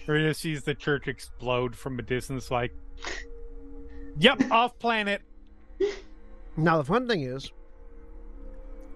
[0.06, 2.72] Rita sees the church explode from a distance, like,
[4.18, 5.22] "Yep, off planet."
[6.56, 7.52] Now the fun thing is,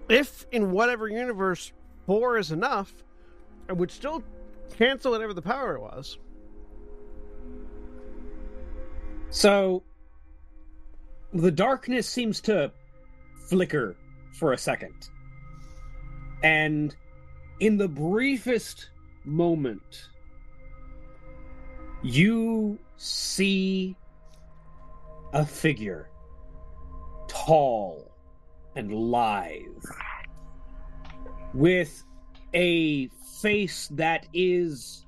[0.09, 1.71] if in whatever universe
[2.05, 2.93] four is enough,
[3.69, 4.23] I would still
[4.77, 6.17] cancel whatever the power was.
[9.29, 9.83] So
[11.33, 12.71] the darkness seems to
[13.47, 13.95] flicker
[14.33, 15.09] for a second.
[16.43, 16.95] And
[17.61, 18.89] in the briefest
[19.23, 20.09] moment,
[22.01, 23.95] you see
[25.33, 26.09] a figure,
[27.27, 28.11] tall
[28.75, 29.85] and lithe,
[31.53, 32.03] with
[32.55, 33.07] a
[33.39, 35.05] face that is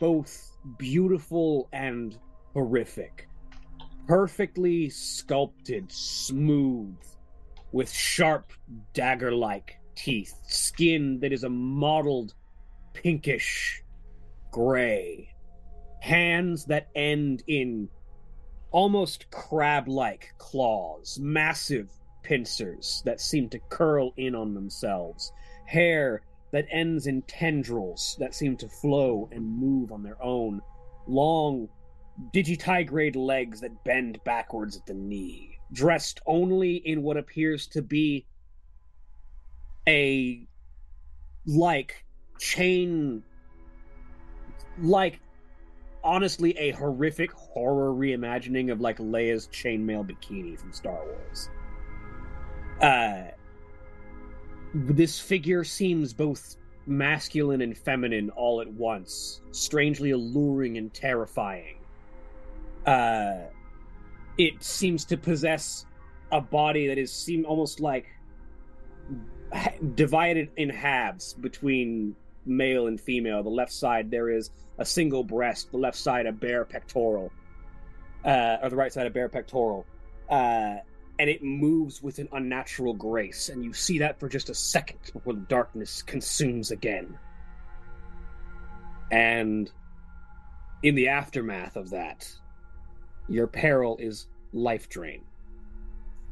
[0.00, 2.18] both beautiful and
[2.54, 3.28] horrific.
[4.08, 6.96] Perfectly sculpted, smooth,
[7.72, 8.54] with sharp
[8.94, 12.34] dagger like teeth, skin that is a mottled
[12.94, 13.82] pinkish
[14.50, 15.34] gray,
[16.00, 17.88] hands that end in
[18.70, 21.90] almost crab like claws, massive
[22.22, 25.32] pincers that seem to curl in on themselves,
[25.66, 26.22] hair
[26.52, 30.60] that ends in tendrils that seem to flow and move on their own,
[31.06, 31.68] long
[32.34, 38.24] digitigrade legs that bend backwards at the knee, dressed only in what appears to be
[39.86, 40.46] a
[41.46, 42.04] like
[42.38, 43.22] chain
[44.82, 45.20] like
[46.02, 51.50] honestly a horrific horror reimagining of like Leia's chainmail bikini from Star Wars.
[52.80, 53.32] Uh
[54.72, 61.76] this figure seems both masculine and feminine all at once, strangely alluring and terrifying.
[62.86, 63.38] Uh
[64.38, 65.84] it seems to possess
[66.32, 68.06] a body that is seem almost like
[69.94, 72.14] divided in halves between
[72.46, 73.42] male and female.
[73.42, 77.32] The left side there is a single breast, the left side a bare pectoral,
[78.24, 79.86] uh, or the right side a bare pectoral,
[80.28, 80.76] uh,
[81.18, 83.48] and it moves with an unnatural grace.
[83.50, 87.18] And you see that for just a second before the darkness consumes again.
[89.10, 89.70] And
[90.82, 92.30] in the aftermath of that,
[93.28, 95.24] your peril is life drain.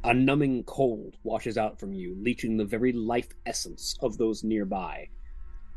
[0.05, 5.07] A numbing cold washes out from you, leeching the very life essence of those nearby.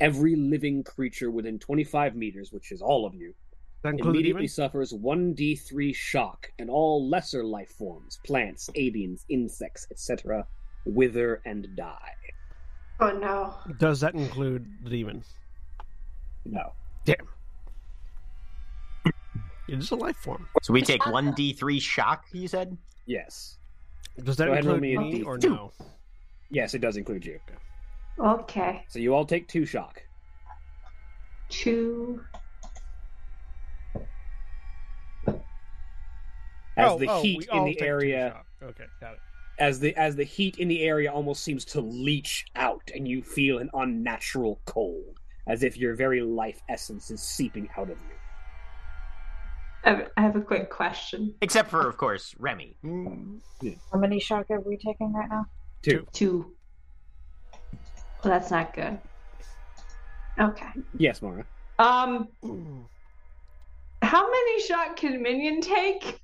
[0.01, 3.35] Every living creature within 25 meters, which is all of you,
[3.83, 4.49] That include the immediately demon?
[4.49, 10.47] suffers 1d3 shock, and all lesser life forms, plants, avians, insects, etc.,
[10.87, 12.15] wither and die.
[13.01, 13.55] Oh no.
[13.79, 15.25] Does that include the demon?
[16.45, 16.73] No.
[17.05, 17.27] Damn.
[19.69, 20.49] It is a life form.
[20.63, 22.27] So we take one D three shock.
[22.33, 22.77] You said.
[23.07, 23.59] Yes.
[24.23, 25.51] Does that Go ahead and roll include me a me D- or two.
[25.51, 25.73] no?
[26.51, 27.39] Yes, it does include you.
[28.19, 28.85] Okay.
[28.89, 30.03] So you all take two shock.
[31.49, 32.21] Two.
[36.77, 38.47] As Oh, the oh, heat we in all the two area shock.
[38.71, 39.19] Okay, got it.
[39.59, 43.23] as the as the heat in the area almost seems to leach out and you
[43.23, 48.15] feel an unnatural cold as if your very life essence is seeping out of you
[49.85, 51.35] I have, a quick question.
[51.41, 52.77] Except for, of course, Remy.
[52.85, 55.47] How many shock are we taking right now?
[55.83, 56.53] two Two.
[58.23, 58.99] Well, that's not good.
[60.39, 60.69] Okay.
[60.97, 61.45] yes mara
[61.79, 62.29] Um,
[64.01, 66.21] how many shot can Minion take?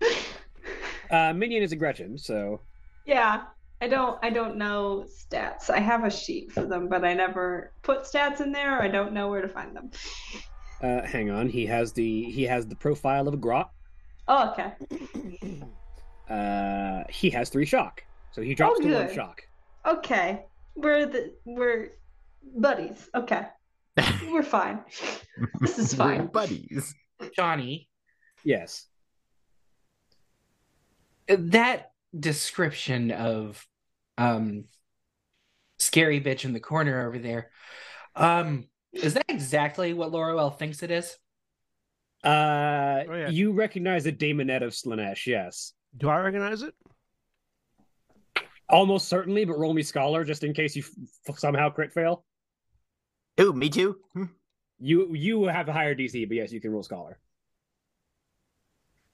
[1.10, 2.60] uh minion is a gretchin so
[3.06, 3.42] yeah,
[3.80, 4.18] I don't.
[4.22, 5.70] I don't know stats.
[5.70, 8.82] I have a sheet for them, but I never put stats in there.
[8.82, 9.90] I don't know where to find them.
[10.82, 13.70] Uh hang on he has the he has the profile of a grot
[14.28, 15.62] Oh, okay.
[16.30, 19.42] uh he has three shock so he drops Oh, to one shock
[19.86, 20.44] Okay.
[20.74, 21.92] We're the we're
[22.42, 23.08] buddies.
[23.14, 23.46] Okay.
[24.30, 24.80] We're fine.
[25.60, 26.26] This is We're fine.
[26.26, 26.92] buddies.
[27.34, 27.88] Johnny,
[28.44, 28.86] yes
[31.28, 33.66] that description of
[34.18, 34.64] um
[35.78, 37.50] scary bitch in the corner over there,
[38.14, 38.66] um,
[39.02, 41.16] is that exactly what Loroelle thinks it is?
[42.24, 43.28] uh Oh, yeah.
[43.28, 46.74] you recognize the daemonette of Slaanesh yes Do I recognize it?
[48.68, 50.82] almost certainly but roll me scholar just in case you
[51.28, 52.24] f- somehow crit fail
[53.38, 53.98] Ooh, me too.
[54.14, 54.24] Hmm.
[54.78, 57.18] You you have a higher DC, but yes, you can roll scholar.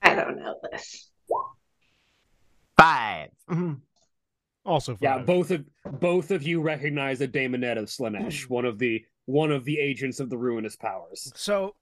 [0.00, 1.10] I don't know this.
[2.78, 3.30] Five.
[3.50, 3.80] Mhm.
[4.64, 5.64] Also, Yeah, both of
[5.98, 10.20] both of you recognize the Daemonette of Slaanesh, one of the one of the agents
[10.20, 11.32] of the ruinous powers.
[11.34, 11.74] So,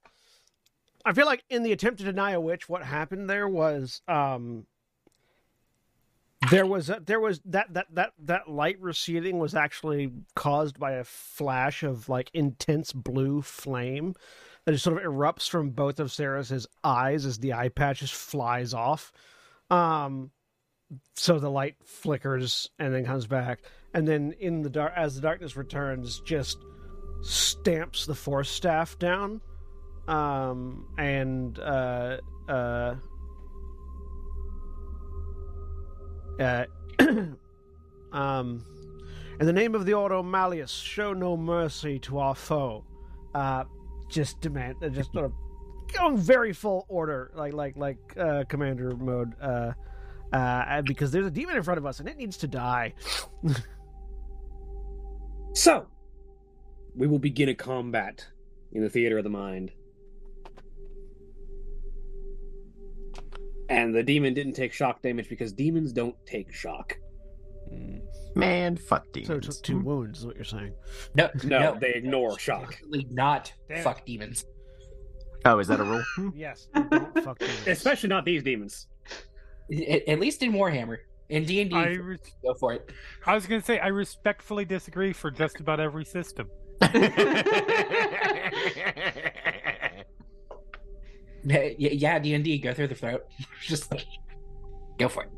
[1.03, 4.65] I feel like in the attempt to deny a witch, what happened there was um,
[6.49, 10.93] there was a, there was that that that that light receding was actually caused by
[10.93, 14.15] a flash of like intense blue flame
[14.65, 18.13] that just sort of erupts from both of Sarah's eyes as the eye patch just
[18.13, 19.11] flies off.
[19.69, 20.31] Um,
[21.15, 23.61] so the light flickers and then comes back,
[23.93, 26.57] and then in the dark as the darkness returns, just
[27.21, 29.41] stamps the force staff down
[30.07, 32.17] um and uh
[32.49, 32.95] uh
[36.39, 36.65] uh
[38.11, 38.63] um
[39.39, 42.83] In the name of the Ordo Malleus, show no mercy to our foe.
[43.33, 43.63] Uh,
[44.07, 45.33] just demand, uh, just sort of
[45.97, 49.33] going very full order, like like like uh, commander mode.
[49.41, 49.73] Uh,
[50.31, 52.93] uh, because there's a demon in front of us and it needs to die.
[55.53, 55.87] So,
[56.95, 58.25] we will begin a combat
[58.71, 59.71] in the theater of the mind.
[63.69, 66.97] And the demon didn't take shock damage because demons don't take shock.
[68.35, 69.27] Man, fuck demons.
[69.27, 70.73] so it took two wounds, is what you're saying.
[71.15, 72.77] No, No, they ignore shock.
[73.09, 74.45] Not Damn fuck demons.
[75.45, 76.03] Oh, is that a rule?
[76.35, 77.67] Yes, don't fuck demons.
[77.67, 78.87] Especially not these demons.
[79.71, 80.97] At, at least in Warhammer.
[81.29, 82.91] In D and I, D, res- go for it.
[83.25, 86.49] I was going to say I respectfully disagree for just about every system.
[91.43, 93.23] Yeah, yeah, D and D, go through the throat.
[93.63, 93.91] Just
[94.99, 95.31] go for it.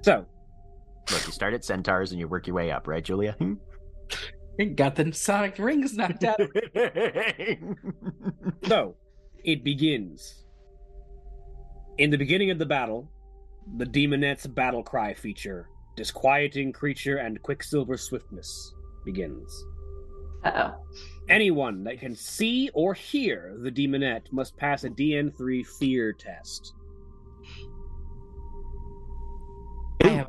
[0.00, 0.24] So,
[1.10, 3.34] Look, you start at centaurs and you work your way up, right, Julia?
[3.38, 3.54] Hmm?
[4.74, 6.40] Got the sonic rings knocked out.
[8.66, 8.94] so
[9.44, 10.44] it begins.
[11.98, 13.10] In the beginning of the battle,
[13.76, 18.74] the demonette's battle cry feature, disquieting creature and quicksilver swiftness,
[19.04, 19.64] begins.
[20.44, 20.72] Uh
[21.28, 26.74] Anyone that can see or hear the demonette must pass a DN3 fear test.
[30.02, 30.26] I have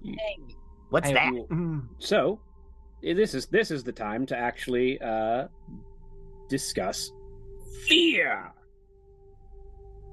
[0.89, 1.33] What's I that?
[1.33, 1.87] will- Mm.
[1.97, 2.39] So,
[3.01, 5.47] this is this is the time to actually uh,
[6.47, 7.11] discuss
[7.87, 8.53] fear.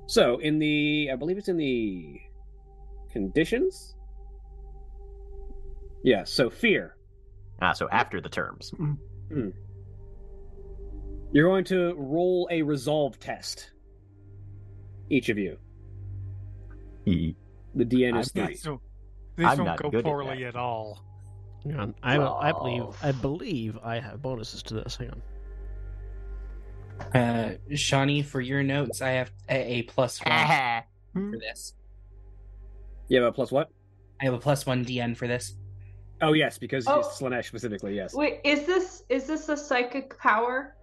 [0.07, 2.19] So, in the I believe it's in the
[3.13, 3.95] conditions.
[6.03, 6.25] Yeah.
[6.25, 6.97] So, fear.
[7.61, 8.73] Ah, so after the terms.
[11.33, 13.71] You're going to roll a resolve test.
[15.09, 15.59] Each of you.
[17.07, 17.35] Mm.
[17.75, 18.55] The DN is I'm three.
[18.55, 18.81] This, won't-
[19.37, 21.05] this I'm won't go good at poorly at all.
[21.65, 21.95] Hang on.
[22.03, 22.85] I, I believe.
[23.03, 24.97] I believe I have bonuses to this.
[24.97, 25.23] Hang on.
[27.15, 30.83] Uh, Shani, for your notes, I have a, a plus one Ah.
[31.13, 31.75] for this.
[33.09, 33.71] You have a plus what?
[34.21, 35.55] I have a plus one DN for this.
[36.23, 37.01] Oh yes, because Oh.
[37.03, 37.95] Slaanesh specifically.
[37.97, 38.15] Yes.
[38.15, 40.77] Wait, is this is this a psychic power?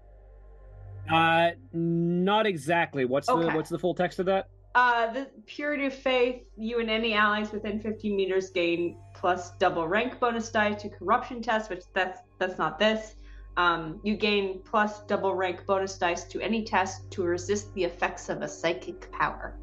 [1.09, 3.05] Uh, not exactly.
[3.05, 4.49] What's the what's the full text of that?
[4.75, 6.43] Uh, the purity of faith.
[6.55, 11.41] You and any allies within 15 meters gain plus double rank bonus die to corruption
[11.41, 13.15] test, which that's that's not this.
[13.57, 18.29] Um, you gain plus double rank bonus dice to any test to resist the effects
[18.29, 19.57] of a psychic power.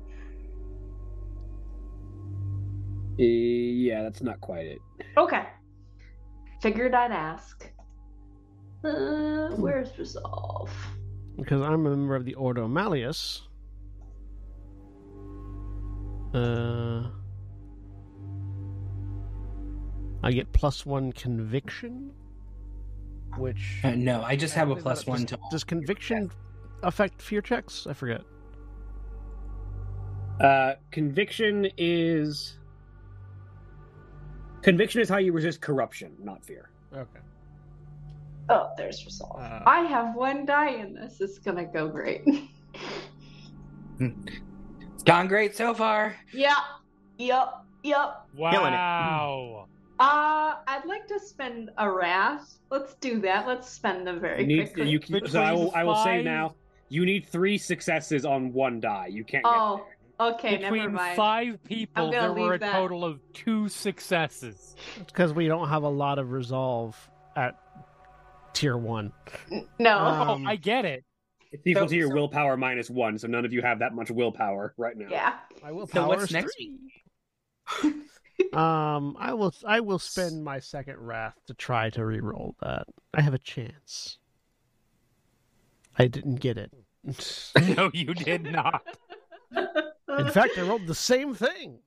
[3.17, 4.79] Uh, yeah, that's not quite it.
[5.17, 5.45] Okay.
[6.61, 7.71] Figured I'd ask.
[8.83, 10.73] Uh, where's resolve?
[11.37, 13.43] Because I'm a member of the Ordo Malleus.
[16.33, 17.09] Uh,
[20.23, 22.13] I get plus one conviction,
[23.37, 25.39] which Uh, no, I just have a Does- plus one does, to.
[25.51, 26.31] Does conviction
[26.83, 27.87] affect fear checks?
[27.87, 28.23] I forget.
[30.41, 32.59] Uh, conviction is
[34.63, 36.71] conviction is how you resist corruption, not fear.
[36.93, 37.21] Okay.
[38.51, 39.41] Oh, there's resolve.
[39.41, 41.21] Uh, I have one die in this.
[41.21, 42.23] It's gonna go great.
[44.01, 46.17] It's gone great so far.
[46.33, 46.57] yep.
[47.19, 47.55] Yep.
[47.85, 48.27] Yep.
[48.37, 49.67] Wow.
[50.01, 52.59] Uh, I'd like to spend a wrath.
[52.71, 53.47] Let's do that.
[53.47, 54.91] Let's spend them very You need quickly.
[54.91, 54.99] you.
[54.99, 56.55] Between So I will I will say now.
[56.89, 59.07] You need three successes on one die.
[59.11, 59.45] You can't.
[59.47, 59.85] Oh, Get
[60.19, 60.29] there.
[60.35, 60.59] okay.
[60.59, 61.17] never Between mind.
[61.17, 62.73] five people, gonna there were a that.
[62.73, 64.75] total of two successes.
[65.01, 66.97] It's because we don't have a lot of resolve
[67.37, 67.59] at
[68.55, 69.13] tier one.
[69.79, 69.99] No.
[69.99, 71.05] Um, oh, I get it.
[71.53, 73.95] It's equal So- to your so- willpower minus one, so none of you have that
[73.95, 75.07] much willpower right now.
[75.11, 75.39] yeah.
[75.63, 76.57] My willpower So what's is next?
[76.57, 77.93] three.
[78.53, 79.55] um, I will.
[79.67, 82.87] I will spend my second wrath to try to re-roll that.
[83.15, 84.19] I have a chance.
[85.97, 86.73] I didn't get it.
[87.77, 88.83] No, you did not.
[89.55, 91.79] In fact, I rolled the same thing.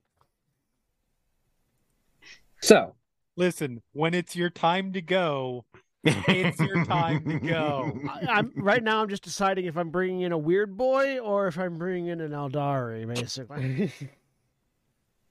[2.62, 2.94] So
[3.36, 5.64] Listen, when it's your time to go,
[6.04, 7.92] It's your time to go.
[8.10, 9.02] I, I'm right now.
[9.02, 12.20] I'm just deciding if I'm bringing in a weird boy or if I'm bringing in
[12.20, 13.92] an Aeldari, basically.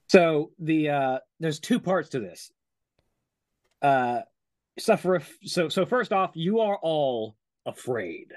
[0.10, 2.50] So the uh there's two parts to this.
[3.82, 4.22] Uh
[4.80, 7.36] suffer af- so so first off, you are all
[7.66, 8.32] afraid.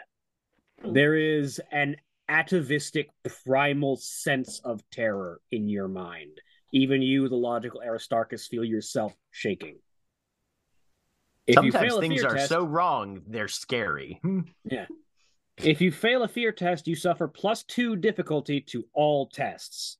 [0.82, 1.97] There is an
[2.28, 3.11] atavistic
[3.44, 6.40] primal sense of terror in your mind.
[6.73, 9.77] Even you, the logical Aristarchus, feel yourself shaking.
[11.51, 14.20] If you Sometimes fail a things fear are test, so wrong, they're scary.
[14.22, 14.40] Hmm.
[14.64, 14.86] Yeah.
[15.62, 19.98] If you fail a fear test, you suffer plus two difficulty to all tests.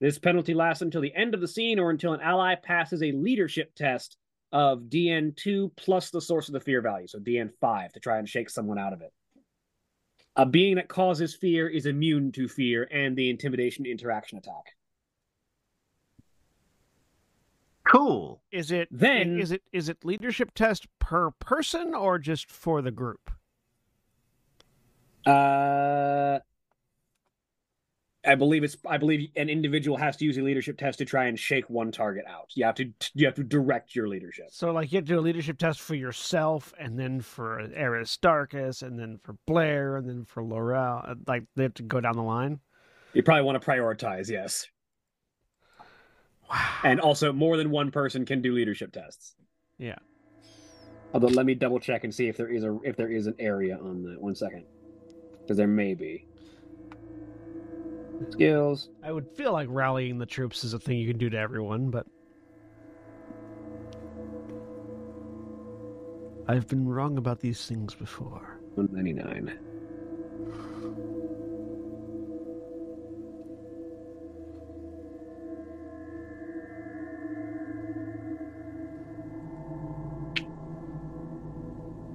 [0.00, 3.10] This penalty lasts until the end of the scene or until an ally passes a
[3.10, 4.18] leadership test
[4.52, 8.50] of DN2 plus the source of the fear value, so DN5 to try and shake
[8.50, 9.12] someone out of it.
[10.36, 14.76] A being that causes fear is immune to fear and the intimidation interaction attack.
[17.86, 18.42] Cool.
[18.52, 22.90] Is it Then- is it is it leadership test per person or just for the
[22.90, 23.30] group?
[25.26, 26.38] Uh,
[28.24, 28.76] I believe it's.
[28.86, 31.90] I believe an individual has to use a leadership test to try and shake one
[31.90, 32.50] target out.
[32.54, 32.90] You have to.
[33.14, 34.48] You have to direct your leadership.
[34.50, 38.82] So like you have to do a leadership test for yourself, and then for Aristarchus,
[38.82, 41.10] and then for Blair, and then for Loroelle.
[41.10, 42.60] Uh, Like they have to go down the line.
[43.14, 44.28] You probably want to prioritize.
[44.28, 44.66] Yes,
[46.50, 46.80] Wow.
[46.84, 49.34] and also more than one person can do leadership tests.
[49.78, 49.98] Yeah.
[51.14, 53.34] Although let me double check and see if there is a if there is an
[53.38, 54.20] area on that.
[54.20, 54.64] One second,
[55.42, 56.26] because there may be.
[58.30, 58.90] Skills.
[59.02, 61.90] I would feel like rallying the troops is a thing you can do to everyone,
[61.90, 62.06] but
[66.46, 68.60] I've been wrong about these things before.
[68.74, 69.58] One ninety nine.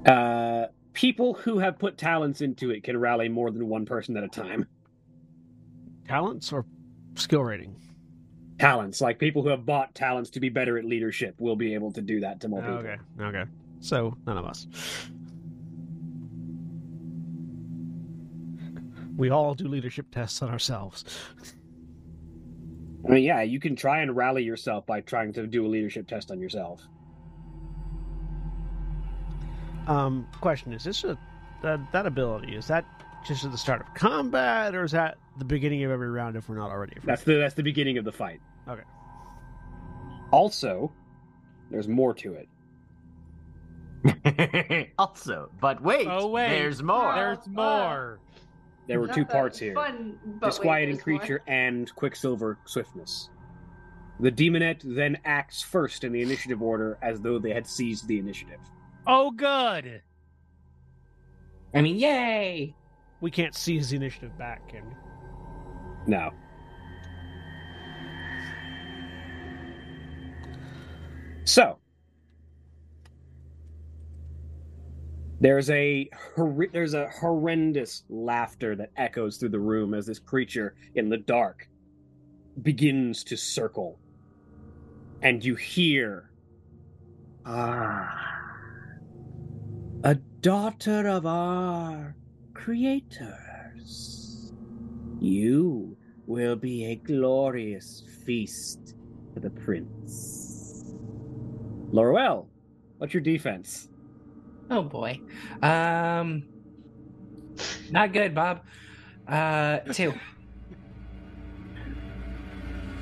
[0.05, 4.23] Uh, people who have put talents into it can rally more than one person at
[4.23, 4.67] a time.
[6.07, 6.65] Talents or
[7.15, 7.75] skill rating?
[8.59, 11.91] Talents, like people who have bought talents to be better at leadership, will be able
[11.91, 12.77] to do that to more people.
[12.77, 13.43] Okay, okay.
[13.81, 14.67] So none of us.
[19.17, 21.03] We all do leadership tests on ourselves.
[23.05, 26.07] I mean, yeah, you can try and rally yourself by trying to do a leadership
[26.07, 26.81] test on yourself.
[29.87, 31.17] Um, question: Is this a
[31.61, 32.55] that, that ability?
[32.55, 32.85] Is that
[33.25, 36.47] just at the start of combat, or is that the beginning of every round if
[36.49, 36.97] we're not already?
[37.03, 38.39] That's the that's the beginning of the fight.
[38.67, 38.83] Okay.
[40.31, 40.91] Also,
[41.71, 42.47] there's more to it.
[44.99, 46.49] also, but wait, Oh, wait.
[46.49, 47.13] there's more.
[47.15, 48.19] There's more.
[48.87, 51.03] There were two parts here: Fun, but wait, disquieting more.
[51.03, 53.29] creature and quicksilver swiftness.
[54.19, 58.19] The demonette then acts first in the initiative order, as though they had seized the
[58.19, 58.59] initiative.
[59.07, 60.01] Oh, good.
[61.73, 62.75] I mean, yay!
[63.21, 64.95] We can't seize the initiative back, can we?
[66.07, 66.31] No.
[71.43, 71.77] So
[75.39, 76.09] there's a
[76.71, 81.67] there's a horrendous laughter that echoes through the room as this creature in the dark
[82.61, 83.99] begins to circle,
[85.21, 86.31] and you hear,
[87.45, 88.34] "Ah,
[90.05, 92.15] a daughter of our
[92.53, 94.53] creators."
[95.19, 98.95] You will be a glorious feast
[99.33, 100.93] for the prince.
[101.91, 102.47] Loroelle,
[102.97, 103.89] what's your defense?
[104.69, 105.19] Oh boy.
[105.61, 106.43] Um,
[107.89, 108.61] not good, Bob.
[109.27, 110.13] Uh, two.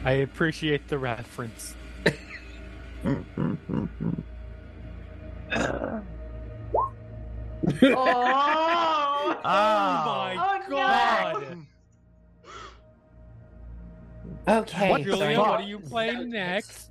[0.05, 1.75] I appreciate the reference.
[7.65, 10.03] Oh, Oh ah.
[10.05, 10.75] my Oh, no.
[10.75, 11.57] god!
[14.47, 14.89] Okay.
[14.89, 15.47] What the Julian, fuck?
[15.47, 16.89] what are you playing next?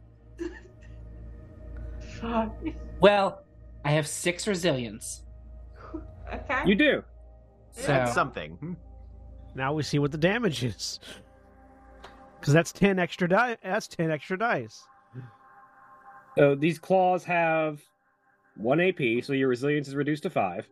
[2.21, 2.55] fuck.
[3.01, 3.43] Well,
[3.85, 5.25] I have six resilience.
[6.33, 6.63] Okay.
[6.67, 7.05] You do.
[7.73, 8.77] So That's something.
[9.55, 11.01] Now we see what the damage is.
[12.41, 13.57] Because that's ten extra die.
[13.63, 14.83] That's ten extra dice.
[16.39, 17.83] So these claws have
[18.57, 20.69] one AP, so your resilience is reduced to five.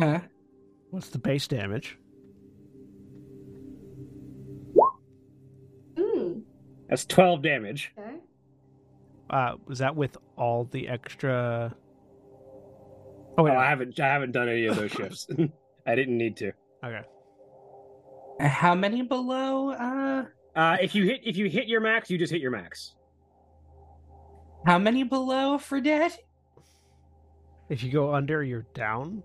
[0.00, 0.20] Huh?
[0.90, 1.98] What's the base damage?
[5.96, 6.42] Mm,
[6.88, 7.92] That's twelve damage.
[7.98, 8.16] okay.
[9.28, 11.74] Uh, was that with all the extra?
[11.74, 15.26] Oh Oh, wait, I haven't I haven't done any of those shifts.
[15.86, 16.52] I didn't need to.
[16.84, 17.02] okay.
[18.40, 19.70] How many below?
[19.70, 20.24] Uh,
[20.54, 22.94] Uh, if you hit if you hit your max, you just hit your max.
[24.66, 26.12] how many below for dead?
[27.68, 29.22] If you go under, you're down.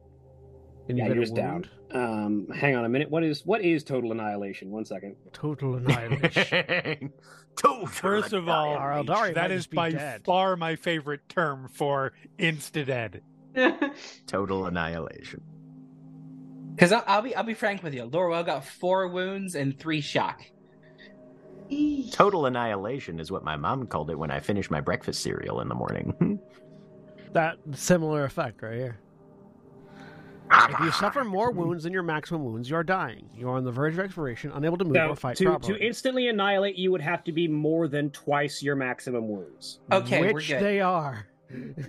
[0.89, 1.65] And you Yeah, get you're just down.
[1.91, 3.09] Um, hang on a minute.
[3.09, 4.71] What is what is total annihilation?
[4.71, 5.15] One second.
[5.33, 7.11] Total annihilation.
[7.57, 10.23] Total First of all, Our that is by dead.
[10.25, 13.21] far my favorite term for insta dead.
[14.27, 15.41] total annihilation.
[16.73, 18.03] Because I'll, I'll be I'll be frank with you.
[18.09, 20.41] Loroelle got four wounds and three shock.
[22.11, 25.67] Total annihilation is what my mom called it when I finished my breakfast cereal in
[25.69, 26.39] the morning.
[27.33, 28.99] that similar effect right here.
[30.53, 33.29] If you suffer more wounds than your maximum wounds, you are dying.
[33.33, 35.79] You are on the verge of expiration, unable to move Now, or fight to properly.
[35.79, 39.79] to instantly annihilate, you would have to be more than twice your maximum wounds.
[39.91, 40.61] Okay, we're which good.
[40.61, 41.25] they are.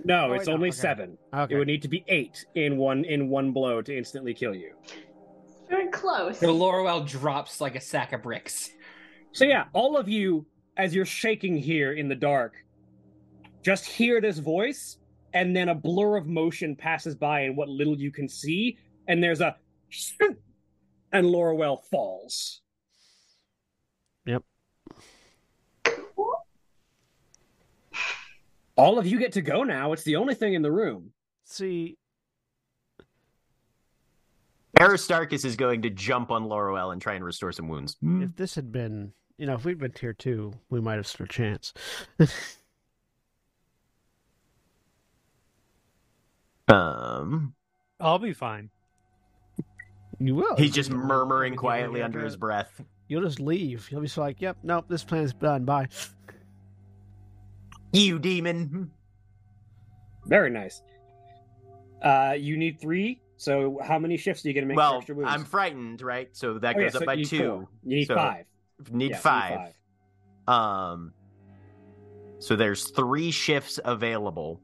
[0.05, 0.75] No, Oh, it's only okay.
[0.77, 1.17] seven.
[1.33, 1.53] Okay.
[1.53, 4.73] It would need to be eight in one in one blow to instantly kill you.
[5.69, 6.39] Very close.
[6.39, 8.71] So Loroelle drops like a sack of bricks.
[9.33, 10.45] So yeah, all of you,
[10.77, 12.55] as you're shaking here in the dark,
[13.61, 14.97] just hear this voice,
[15.33, 18.77] and then a blur of motion passes by and what little you can see,
[19.07, 19.55] and there's a
[21.11, 22.61] and Loroelle falls.
[24.25, 24.43] Yep.
[28.75, 29.93] All of you get to go now.
[29.93, 31.11] It's the only thing in the room.
[31.45, 31.97] See,
[34.79, 37.95] Aristarchus is going to jump on Loroelle and try and restore some wounds.
[38.01, 41.27] if this had been, you know, if we'd been tier two, we might have stood
[41.27, 41.73] a chance.
[46.67, 47.53] Um,
[47.99, 48.69] I'll be fine.
[50.19, 50.55] You will.
[50.55, 52.81] he's just murmuring quietly under his breath.
[53.07, 53.89] You'll just leave.
[53.91, 55.65] You'll be so like, "Yep, nope, this plan is done.
[55.65, 55.87] Bye."
[57.91, 58.91] You demon!
[60.25, 60.81] Very nice.
[62.01, 63.21] Uh, you need three.
[63.37, 65.15] So how many shifts do you get to make Well, extra?
[65.25, 66.29] I'm frightened, right?
[66.31, 67.37] So that Oh, yeah, goes so up by you two.
[67.39, 67.67] four.
[67.83, 68.45] You need So five.
[68.89, 69.73] Need Yeah, so you five.
[70.47, 71.13] Um,
[72.39, 74.61] so there's three shifts available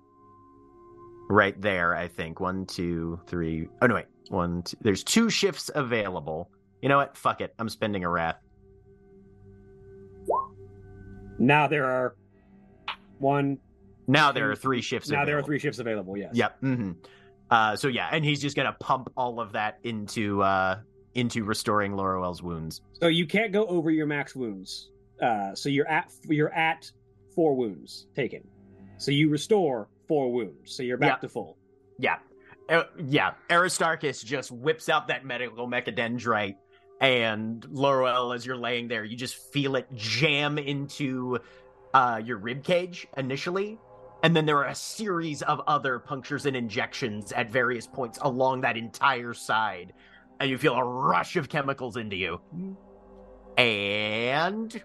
[1.29, 1.95] right there.
[1.95, 3.69] I think one, two, three.
[3.81, 4.63] Oh no, wait, one.
[4.63, 6.49] Two, there's two shifts available.
[6.81, 7.15] You know what?
[7.17, 7.53] Fuck it.
[7.59, 8.37] I'm spending a wrath.
[11.37, 12.15] Now there are
[13.19, 13.57] one.
[14.07, 15.09] Now there Two- are three shifts.
[15.09, 16.17] Now there are three shifts available.
[16.17, 16.31] Yes.
[16.33, 16.61] Yep.
[16.61, 16.91] Mm-hmm.
[17.49, 20.79] Uh, so yeah, and he's just gonna pump all of that into uh
[21.15, 22.81] into restoring Loroelle's wounds.
[22.93, 24.91] So you can't go over your max wounds.
[25.21, 26.91] Uh, so you're at you're at
[27.35, 28.41] four wounds taken.
[28.97, 30.75] So you restore four wounds.
[30.75, 31.27] So you're back Yeah.
[31.27, 31.57] to full.
[31.97, 32.17] Yeah.
[32.67, 33.31] Uh, yeah.
[33.49, 36.55] Aristarchus just whips out that medical mechadendrite,
[36.99, 41.39] and Loroelle, as you're laying there, you just feel it jam into
[41.93, 43.77] uh, your rib cage initially.
[44.21, 48.61] And then there are a series of other punctures and injections at various points along
[48.61, 49.93] that entire side.
[50.41, 52.41] And you feel a rush of chemicals into you.
[53.57, 54.81] And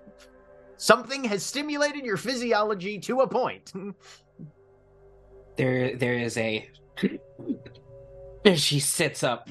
[0.77, 3.73] something has stimulated your physiology to a point.
[5.57, 6.69] There, there is a.
[8.55, 9.49] she sits up.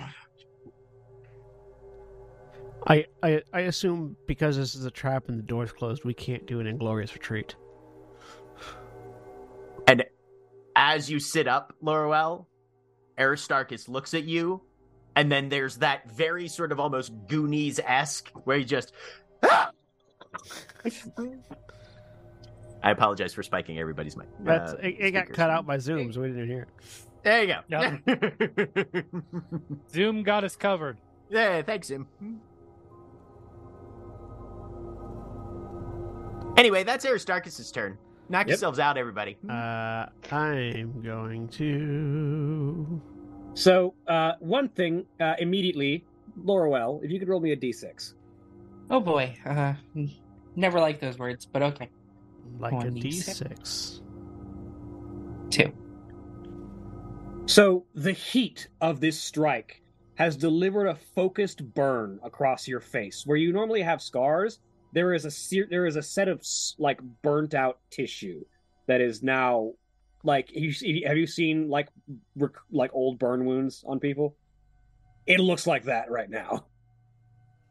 [2.86, 6.46] I, I I assume because this is a trap and the door's closed, we can't
[6.46, 7.56] do an inglorious retreat.
[9.88, 10.04] And
[10.76, 12.46] as you sit up, Loroelle,
[13.18, 14.62] Aristarchus looks at you,
[15.16, 18.92] and then there's that very sort of almost Goonies esque where he just.
[19.44, 19.72] Ah!
[22.84, 24.28] I apologize for spiking everybody's mic.
[24.42, 26.70] That's uh, it, it got cut out by Zoom, so we didn't hear it.
[27.24, 29.04] There you go.
[29.94, 30.98] Zoom got us covered.
[31.30, 32.08] yeah, thanks, Sim.
[36.58, 37.98] Anyway, that's Aristarchus's turn.
[38.30, 38.50] Knock Yep.
[38.50, 39.38] yourselves out, everybody.
[39.50, 43.02] Uh, I'm going to.
[43.56, 46.06] So uh, one thing uh, immediately,
[46.40, 48.14] Loroelle, if you could roll me a d6.
[48.90, 49.36] Oh boy.
[49.46, 49.74] Uh,
[50.56, 51.90] never like those words, but okay.
[52.60, 54.02] Like a One D6.
[55.49, 55.74] Two.
[57.45, 59.82] So the heat of this strike
[60.15, 63.26] has delivered a focused burn across your face.
[63.26, 64.60] Where you normally have scars,
[64.94, 66.45] there is a se- there is a set of
[66.78, 68.44] like burnt out tissue
[68.88, 69.74] that is now
[70.24, 71.90] like you see, have you seen like
[72.36, 74.36] rec- like old burn wounds on people?
[75.26, 76.65] It looks like that right now.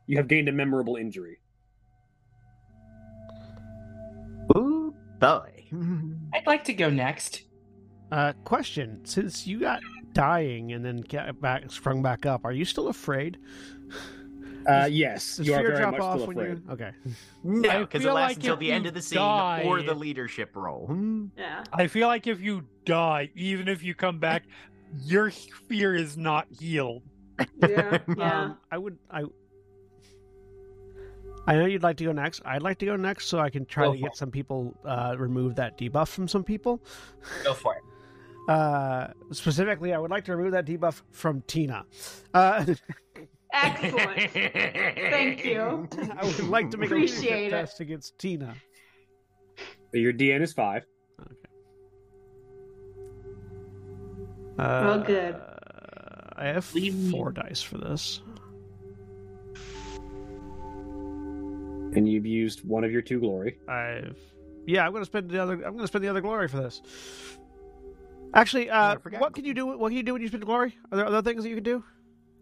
[0.06, 1.38] You have gained a memorable injury.
[5.22, 5.64] Boy.
[6.34, 7.42] I'd like to go next.
[8.10, 9.80] Uh, question: Since you got
[10.12, 13.38] dying and then got back sprung back up, are you still afraid?
[14.68, 16.62] Uh, yes, Does you are fear very drop much off still when afraid.
[16.66, 16.72] you?
[16.72, 16.90] Okay.
[17.42, 19.94] No, because it feel lasts like until the end of the scene die- or the
[19.94, 20.86] leadership role.
[20.86, 21.26] Hmm.
[21.36, 21.64] Yeah.
[21.72, 24.44] I feel like if you die, even if you come back,
[25.02, 27.02] your fear is not healed.
[27.60, 27.98] Yeah.
[28.16, 28.40] Yeah.
[28.42, 28.98] Um, I would.
[29.10, 29.24] I.
[31.46, 32.40] I know you'd like to go next.
[32.44, 34.74] I'd like to go next so I can try Go to for get some people
[34.84, 36.80] uh, remove that debuff from some people.
[37.44, 37.82] Go for it.
[38.48, 41.84] Uh, specifically, I would like to remove that debuff from Tina.
[42.34, 42.64] Uh,
[43.52, 44.32] Excellent.
[44.32, 45.88] Thank you.
[46.18, 47.50] I would like to make a Appreciate leadership it.
[47.50, 48.56] test against Tina.
[49.92, 50.84] Your DN is five.
[51.20, 51.24] Uh,
[54.58, 55.36] Well, good.
[56.34, 58.22] I have Leave me- four dice for this.
[61.94, 63.58] And you've used one of your two glory.
[63.68, 64.18] I've
[64.66, 65.54] yeah, I'm gonna spend the other.
[65.54, 66.80] I'm gonna spend the other glory for this.
[68.34, 69.66] Actually, uh, what can you do?
[69.66, 70.76] What can you do when you spend glory?
[70.90, 71.84] Are there other things that you can do?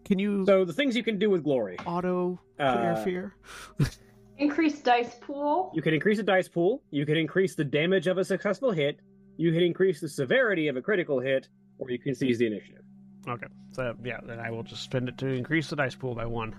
[0.05, 3.35] Can you So the things you can do with glory, auto clear Uh, fear?
[4.37, 5.71] Increase dice pool.
[5.75, 6.81] you can increase the dice pool.
[6.89, 8.99] You can increase the damage of a successful hit.
[9.37, 11.47] you can increase the severity of a critical hit,
[11.79, 12.81] or you can seize the initiative.
[13.27, 16.25] Okay, so yeah, then I will just spend it to increase the dice pool by
[16.25, 16.55] one.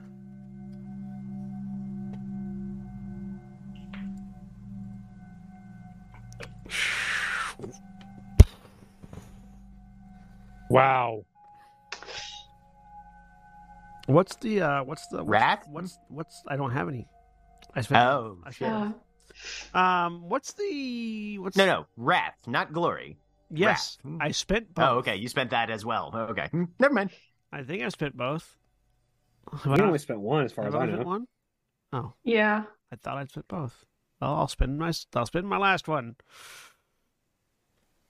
[10.72, 11.24] Wow.
[14.06, 15.64] What's the uh what's the what's, Wrath?
[15.68, 17.06] What's what's I don't have any.
[17.74, 18.68] I spent Oh, I shit.
[18.68, 18.94] spent-
[19.74, 23.18] Uh, Um what's the what's No, no, wrath, not glory.
[23.50, 24.18] Yes, Wrath.
[24.20, 24.84] I spent both.
[24.88, 25.16] Oh, okay.
[25.16, 26.10] You spent that as well.
[26.30, 27.10] Okay, Hmm, never mind.
[27.52, 28.56] I think I spent both.
[29.52, 31.06] Have I You not- only spent one, as far have as I spent know.
[31.06, 31.26] one?
[31.92, 32.64] Oh, yeah.
[32.90, 33.84] I thought I'd spent both.
[34.20, 36.16] Well, I'll spend my I'll spend my last one.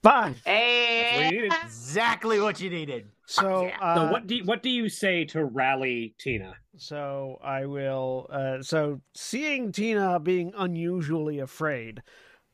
[0.02, 0.42] Five.
[0.44, 1.50] That's what Hey.
[1.64, 3.08] Exactly what you needed.
[3.26, 6.54] So, uh, so what do you, what do you say to rally Tina?
[6.76, 8.26] So I will.
[8.30, 12.02] Uh, so seeing Tina being unusually afraid,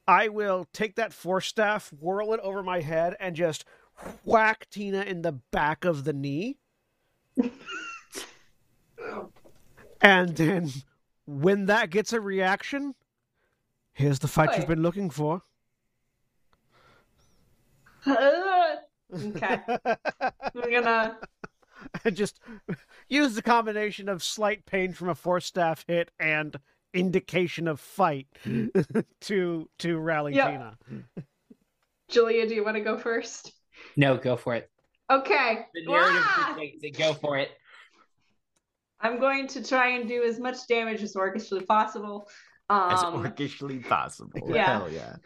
[0.07, 3.65] I will take that force staff, whirl it over my head, and just
[4.25, 6.59] whack Tina in the back of the knee.
[10.01, 10.71] and then,
[11.27, 12.95] when that gets a reaction,
[13.93, 15.43] here's the fight you've been looking for.
[19.15, 19.61] okay.
[20.55, 21.17] We're gonna.
[22.13, 22.41] just
[23.09, 26.57] use the combination of slight pain from a force staff hit and
[26.95, 28.27] indication of fight
[29.21, 30.51] to to rally Yep.
[30.51, 30.77] Tina.
[32.09, 33.53] Julia, do you want to go first?
[33.97, 34.71] No, go for it.
[35.11, 35.67] Okay.
[35.75, 36.55] The narrative Ah!
[36.59, 36.99] dictates it.
[36.99, 37.51] Go for it.
[39.01, 42.29] I'm going to try and do as much damage as orchestrally possible.
[42.71, 44.41] As Um, orchishly possible.
[44.49, 44.79] yeah.
[44.79, 45.17] Hell yeah.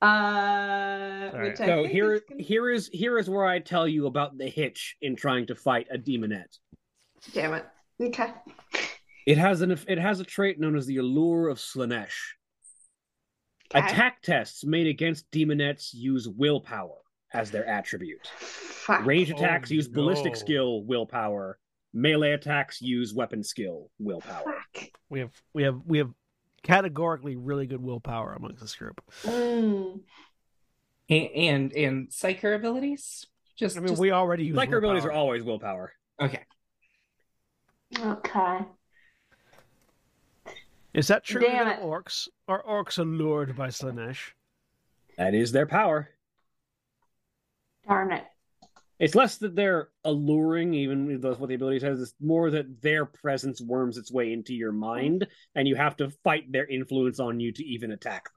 [0.00, 1.60] Uh, All which right.
[1.60, 4.38] I So think here, is gonna- here is here is where I tell you about
[4.38, 6.58] the hitch in trying to fight a demonette.
[7.32, 7.64] Damn it.
[8.00, 8.32] Okay.
[9.26, 12.14] It has an it has a trait known as the allure of Slaanesh.
[13.74, 13.84] Okay.
[13.84, 16.96] Attack tests made against demonettes use willpower
[17.34, 18.26] as their attribute.
[18.38, 19.04] Fuck.
[19.04, 21.58] Range Oh, attacks use ballistic skill, willpower.
[21.92, 24.44] Melee attacks use weapon skill, willpower.
[24.74, 24.88] Fuck.
[25.10, 26.10] We have we have we have
[26.68, 29.00] categorically really good willpower amongst this group.
[29.24, 30.00] Mm.
[31.10, 33.26] And and, and psyker abilities.
[33.56, 35.92] Just, I mean, just- we already use Like abilities are always willpower.
[36.20, 36.44] okay.
[37.98, 38.58] Okay.
[40.92, 41.80] Is that true Damn even it.
[41.82, 42.28] Orks?
[42.46, 44.32] Are Orks allured by Slaanesh?
[45.16, 46.10] That is their power.
[47.88, 48.24] Darn it.
[48.98, 52.00] It's less that they're alluring, even if that's what the ability says.
[52.00, 56.10] It's more that their presence worms its way into your mind, and you have to
[56.24, 58.32] fight their influence on you to even attack them.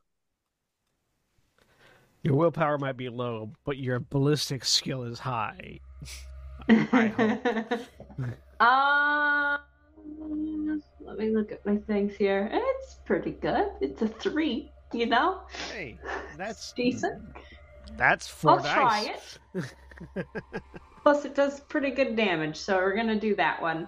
[2.23, 5.79] Your willpower might be low, but your ballistic skill is high.
[6.69, 7.65] I
[9.57, 9.59] um,
[10.99, 12.47] let me look at my things here.
[12.53, 13.69] It's pretty good.
[13.81, 15.41] It's a three, you know?
[15.73, 15.97] Hey,
[16.37, 17.23] that's Decent.
[17.97, 18.73] That's 4 I'll dice.
[18.73, 19.15] try
[19.55, 19.65] it.
[21.03, 23.87] Plus, it does pretty good damage, so we're gonna do that one.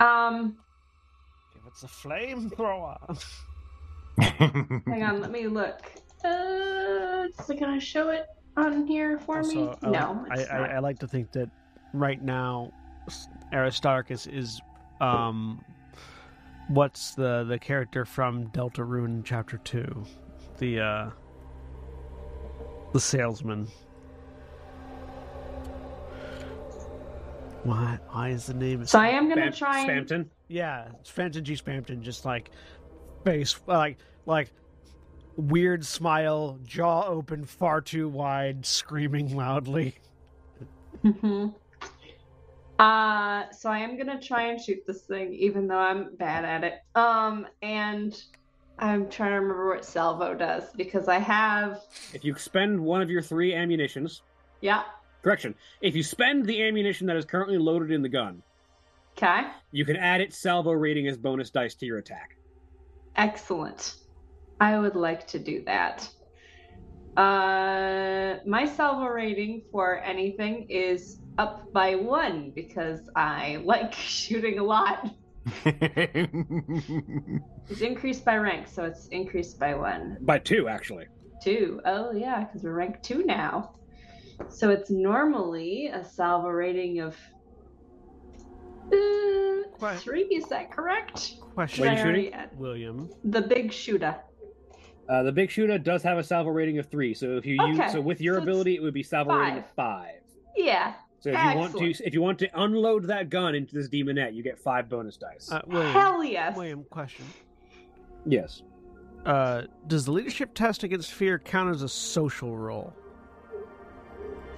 [0.00, 0.56] Um,
[1.54, 3.22] Give it's a flamethrower.
[4.18, 5.80] hang on, let me look.
[6.24, 8.26] Uh, is it gonna show it
[8.56, 9.66] on here for me?
[9.66, 10.58] Also, uh, no, I, I.
[10.74, 11.50] I like to think that
[11.92, 12.72] right now,
[13.52, 14.60] Aristarchus is
[15.00, 15.64] um,
[16.68, 20.04] what's the the character from Deltarune Chapter Two,
[20.58, 21.10] the uh,
[22.92, 23.68] the salesman.
[27.64, 27.98] Why?
[28.10, 28.84] Why is the name?
[28.86, 30.26] So I am gonna Spam- try and Spamton.
[30.48, 31.54] Yeah, it's Spamton G.
[31.54, 32.50] Spamton, just like
[33.24, 34.50] face, like like
[35.36, 39.94] weird smile, jaw open far too wide, screaming loudly.
[41.04, 41.54] Mhm.
[42.78, 46.64] Uh, so I am gonna try and shoot this thing, even though I'm bad at
[46.64, 46.80] it.
[46.94, 48.20] Um, and
[48.78, 51.82] I'm trying to remember what salvo does because I have,
[52.14, 54.22] If you expend one of your three ammunitions,
[54.60, 54.84] yeah,
[55.22, 58.42] correction, if you spend the ammunition that is currently loaded in the gun,
[59.16, 62.36] okay, you can add its salvo rating as bonus dice to your attack.
[63.16, 63.96] excellent.
[64.60, 66.08] I would like to do that.
[67.16, 74.64] Uh, my salvo rating for anything is up by one because I like shooting a
[74.64, 75.10] lot.
[77.70, 80.18] It's increased by rank, so it's increased by one.
[80.20, 81.06] By two, actually.
[81.42, 81.80] Two.
[81.84, 83.72] Oh yeah, because we're rank two now.
[84.48, 87.16] So it's normally a salvo rating of
[88.92, 90.22] uh, three.
[90.24, 91.34] Is that correct?
[91.54, 92.58] Question, What are Did you already shooting?
[92.58, 93.10] William.
[93.24, 94.16] The big shooter.
[95.08, 97.92] Uh, the big shooter does have a salvo rating of three, so if you use
[97.92, 100.20] so with your so ability, it would be salvo rating of five.
[100.56, 100.94] Yeah.
[101.20, 104.34] So if you want to if you want to unload that gun into this demonette,
[104.34, 105.50] you get five bonus dice.
[105.50, 105.92] Uh, William.
[105.92, 106.56] Hell yes.
[106.56, 107.24] William, question.
[108.26, 108.62] yes.
[109.26, 112.94] Uh, does the leadership test against fear count as a social roll?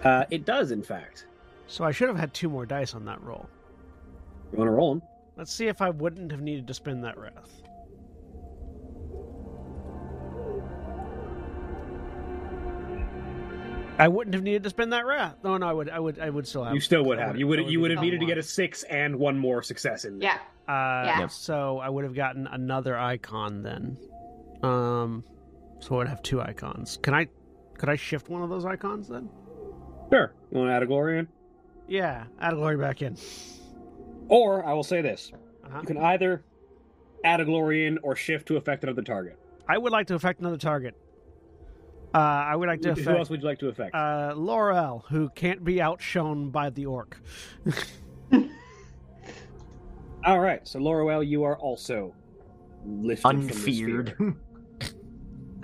[0.04, 1.26] Uh, it does, in fact.
[1.66, 3.48] So I should have had two more dice on that roll.
[4.52, 5.02] You want to roll them?
[5.36, 7.62] Let's see if I wouldn't have needed to spend that wrath.
[13.98, 15.34] I wouldn't have needed to spend that wrath.
[15.44, 16.74] No, no, I would, I would, I would still have.
[16.74, 17.38] You still would I have.
[17.38, 17.60] You would.
[17.60, 20.18] I You would have be- needed to get a six and one more success in.
[20.18, 20.30] there.
[20.66, 20.72] Yeah.
[20.72, 21.26] Uh, Yeah.
[21.26, 23.98] So I would have gotten another icon then.
[24.62, 25.22] Um,
[25.80, 26.98] so I would have two icons.
[27.02, 27.26] Can I?
[27.76, 29.28] Could I shift one of those icons then?
[30.10, 30.32] Sure.
[30.50, 31.28] You want to add a glory in?
[31.88, 33.16] Yeah, add a glory back in.
[34.28, 35.32] Or I will say this:
[35.64, 35.78] Uh-huh.
[35.80, 36.44] you can either
[37.24, 39.38] add a glory in or shift to affect another target.
[39.68, 40.94] I would like to affect another target.
[42.12, 43.94] Uh, I would like to Who affect else would you like to affect?
[43.94, 47.20] uh, Loroelle, who can't be outshone by the Ork.
[50.24, 50.66] All right.
[50.66, 52.14] So Loroelle, you are also
[52.84, 54.14] lifted from this Unfeared.
[54.18, 54.36] fear.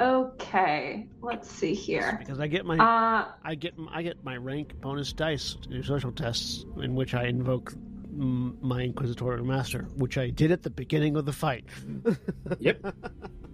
[0.01, 1.07] Okay.
[1.23, 2.17] Let's see here.
[2.19, 5.83] because I get my Uh, I get I get my rank bonus dice to do
[5.83, 7.73] social tests in which I invoke
[8.13, 11.65] my inquisitorial master, which I did at the beginning of the fight.
[12.61, 12.95] Yep.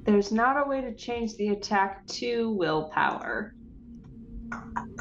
[0.04, 3.54] there's not a way to change the attack to willpower.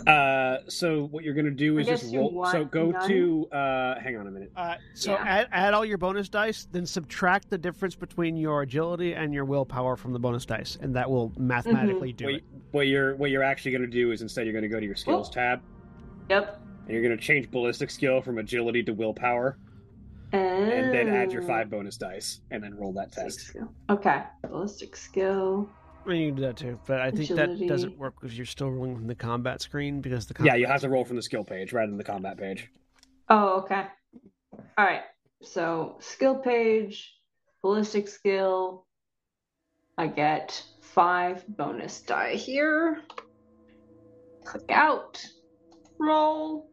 [0.07, 2.45] Uh, so what you're gonna do is just roll.
[2.51, 3.07] So go none?
[3.07, 3.47] to.
[3.51, 4.51] Uh, hang on a minute.
[4.55, 5.23] Uh, so Yeah.
[5.25, 9.45] add, add all your bonus dice, then subtract the difference between your agility and your
[9.45, 12.43] willpower from the bonus dice, and that will mathematically do What, it.
[12.71, 15.29] what you're what you're actually gonna do is instead you're gonna go to your skills
[15.29, 15.33] Oh.
[15.33, 15.61] tab
[16.29, 16.59] Yep.
[16.85, 19.57] and you're gonna change ballistic skill from agility to willpower,
[20.33, 21.47] and then add your Oh.
[21.47, 23.47] five bonus dice, and then roll that Ballistic test.
[23.47, 23.73] skill.
[23.89, 24.23] Okay.
[24.41, 25.69] Ballistic skill.
[26.03, 27.67] I mean, you can do that too, but I think Agility.
[27.67, 30.59] that doesn't work because you're still rolling from the combat screen because the combat Yeah,
[30.59, 32.69] you have to roll from the skill page rather than the combat page.
[33.29, 33.85] Oh, okay.
[34.77, 35.03] All right.
[35.43, 37.13] So skill page,
[37.61, 38.85] ballistic skill.
[39.97, 43.01] I get five bonus die here.
[44.43, 45.23] Click out.
[45.99, 46.67] Roll.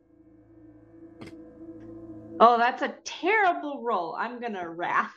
[2.41, 4.15] Oh, that's a terrible roll.
[4.15, 5.17] I'm gonna wrath.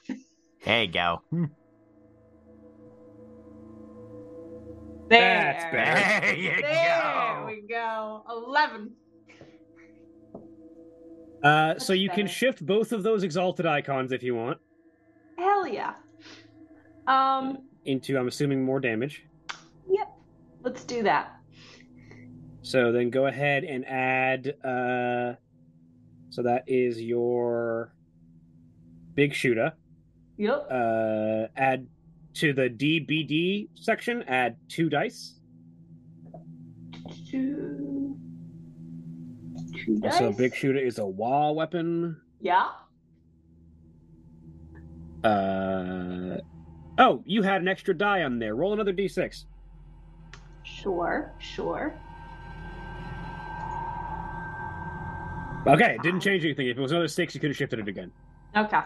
[0.66, 1.22] There you go.
[5.12, 5.20] There.
[5.60, 6.26] That's better.
[6.26, 7.46] There you There go.
[7.46, 8.24] we go.
[8.30, 8.92] Eleven.
[11.44, 14.58] Uh, so Much you can shift both of those exalted icons if you want
[15.38, 15.96] Hell yeah.
[17.08, 17.64] Um.
[17.86, 19.26] into, I'm assuming, more damage.
[19.90, 20.08] Yep.
[20.62, 21.36] Let's do that.
[22.62, 24.54] So then go ahead and add.
[24.64, 25.34] Uh,
[26.30, 27.92] so that is your
[29.16, 29.74] big shooter.
[30.38, 30.68] Yep.
[30.72, 31.88] Uh, add
[32.36, 34.24] to the DBD section.
[34.24, 35.40] Add two dice.
[37.30, 38.18] Two.
[39.86, 40.18] Two dice.
[40.18, 42.18] So big shooter is a wall weapon.
[42.40, 42.70] Yeah.
[45.24, 46.38] Uh,
[46.98, 48.56] oh, you had an extra die on there.
[48.56, 49.46] Roll another d6.
[50.64, 51.32] Sure.
[51.40, 51.94] Sure.
[55.68, 56.68] Okay, it didn't change anything.
[56.68, 58.12] If it was another six, you could have shifted it again.
[58.56, 58.80] Okay.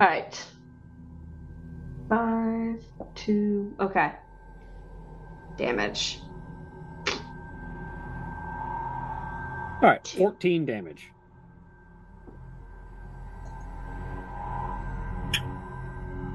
[0.00, 0.46] All right.
[2.08, 2.82] Five,
[3.14, 3.74] two.
[3.78, 4.12] Okay.
[5.58, 6.20] Damage.
[9.82, 11.10] All right, 14 damage.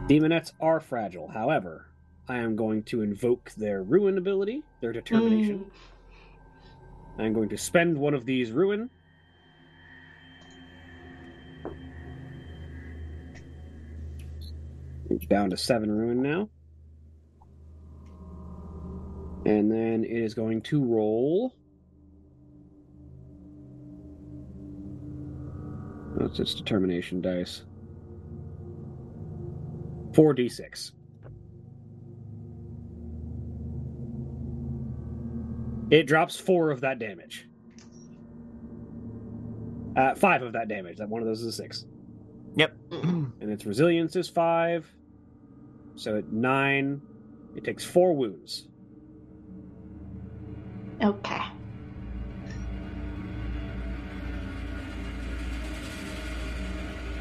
[0.08, 1.28] Demonettes are fragile.
[1.28, 1.88] However,
[2.28, 5.66] I am going to invoke their ruin ability, their determination.
[7.16, 7.22] Hmm.
[7.22, 8.90] I'm going to spend one of these ruin.
[15.16, 16.50] It's down to seven ruin now.
[19.46, 21.56] And then it is going to roll.
[26.18, 27.64] That's its determination dice.
[30.12, 30.92] 4d6.
[35.92, 37.48] It drops four of that damage.
[39.96, 40.98] Uh, five of that damage.
[40.98, 41.86] That one of those is a six.
[42.56, 42.76] Yep.
[42.92, 44.92] And its resilience is five.
[45.96, 47.02] So at nine,
[47.56, 48.68] it takes four wounds.
[51.02, 51.42] Okay.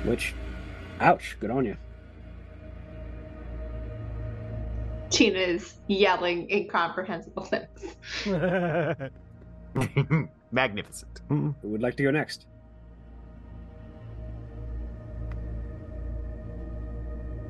[0.05, 0.35] Which,
[1.01, 1.77] ouch, good on you.
[5.11, 7.97] Tina is yelling incomprehensible things.
[10.53, 11.23] Magnificent.
[11.29, 12.47] Who would like to go next?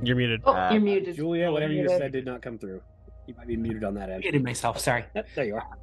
[0.05, 0.43] You're muted.
[0.45, 1.17] Oh, uh, you're muted.
[1.17, 2.81] Julia, whatever you said did not come through.
[3.27, 4.21] You might be muted on that end.
[4.21, 4.79] Muted myself.
[4.79, 5.05] Sorry.
[5.35, 5.79] There you are.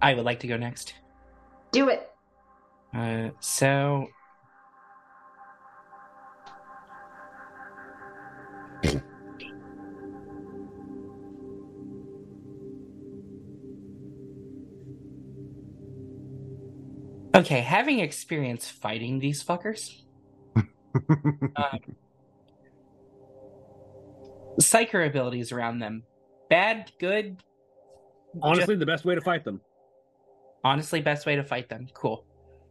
[0.00, 0.94] I would like to go next.
[1.72, 2.10] Do it.
[2.94, 4.08] Uh, so.
[17.34, 20.02] okay, having experience fighting these fuckers.
[20.56, 20.64] um,
[24.60, 26.02] psyker abilities around them,
[26.50, 27.42] bad, good.
[28.42, 29.60] Honestly, the best way to fight them.
[30.64, 31.86] Honestly, best way to fight them.
[31.94, 32.24] Cool.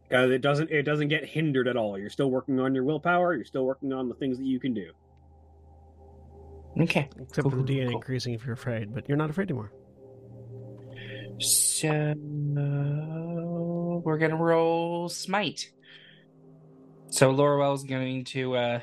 [0.08, 1.98] Because it doesn't it doesn't get hindered at all.
[1.98, 4.72] You're still working on your willpower, you're still working on the things that you can
[4.74, 4.92] do.
[6.80, 7.08] Okay.
[7.20, 7.96] Except Cool, for the cool, DNA cool.
[7.96, 9.72] increasing if you're afraid, but you're not afraid anymore.
[11.40, 11.88] So
[14.04, 15.70] we're gonna roll smite.
[17.08, 18.80] So Loroelle's going to uh,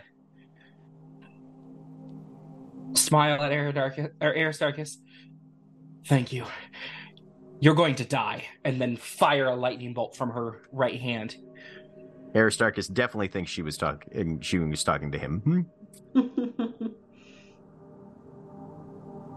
[2.95, 4.97] smile at Aristarchus, or Aristarchus.
[6.07, 6.45] Thank you.
[7.59, 11.37] You're going to die, and then fire a lightning bolt from her right hand.
[12.35, 14.41] Aristarchus definitely thinks she was talking.
[14.41, 15.39] She was talking to him.
[15.41, 15.61] Hmm?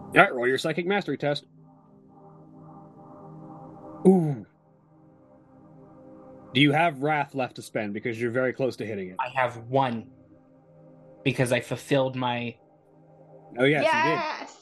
[0.07, 1.45] All right, roll your psychic mastery test.
[4.07, 4.45] Ooh.
[6.53, 9.17] Do you have wrath left to spend because you're very close to hitting it?
[9.19, 10.09] I have one
[11.23, 12.55] because I fulfilled my.
[13.57, 14.57] Oh yes, yes.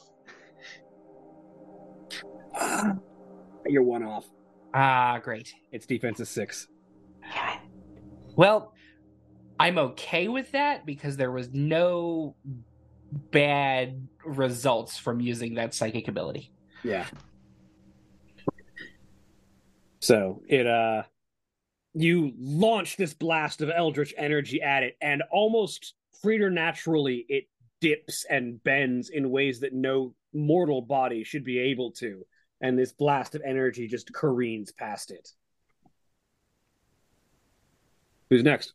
[2.60, 2.92] you
[3.64, 3.72] did.
[3.72, 4.26] You're one off.
[4.74, 5.52] Ah, great.
[5.72, 6.68] Its defense is six.
[8.36, 8.72] Well,
[9.58, 12.36] I'm okay with that because there was no
[13.30, 16.52] bad results from using that psychic ability.
[16.82, 17.06] Yeah.
[20.00, 21.02] So it uh
[21.94, 27.44] you launch this blast of eldritch energy at it, and almost preternaturally it
[27.80, 32.24] dips and bends in ways that no mortal body should be able to.
[32.60, 35.28] And this blast of energy just careens past it.
[38.30, 38.72] Who's next?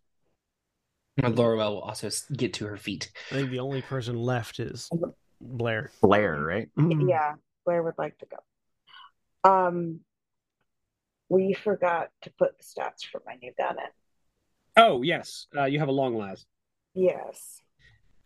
[1.17, 3.11] And Loroelle will also get to her feet.
[3.31, 4.89] I think the only person left is
[5.41, 5.91] Blair.
[6.01, 6.69] Blair, right?
[6.77, 7.33] Yeah,
[7.65, 9.49] Blair would like to go.
[9.49, 9.99] Um,
[11.27, 13.89] we forgot to put the stats for my new gun in.
[14.77, 15.47] Oh, yes.
[15.55, 16.45] Uh, you have a long las.
[16.93, 17.60] Yes.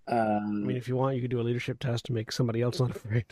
[0.07, 2.61] I Um, mean, if you want, you could do a leadership test to make somebody
[2.61, 3.25] else not afraid.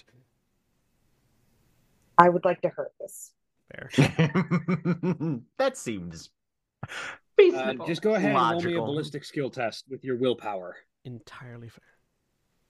[2.17, 3.31] I would like to hurt this.
[3.71, 3.89] Fair.
[5.57, 6.29] that seems
[7.55, 10.75] uh, just go ahead and roll me a ballistic skill test with your willpower.
[11.05, 11.81] Entirely fair.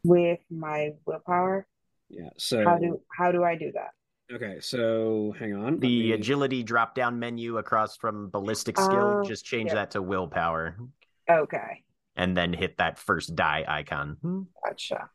[0.06, 1.68] With my willpower,
[2.10, 2.30] Yeah.
[2.38, 3.92] So how do how do I do that?
[4.34, 5.80] Okay, so hang on.
[5.80, 9.20] The me- agility drop down menu across from ballistic skill.
[9.20, 9.76] Oh, just change yeah.
[9.76, 10.78] that to willpower,
[11.30, 11.84] Okay,
[12.16, 14.48] and then hit that first die icon.
[14.64, 15.10] gotcha.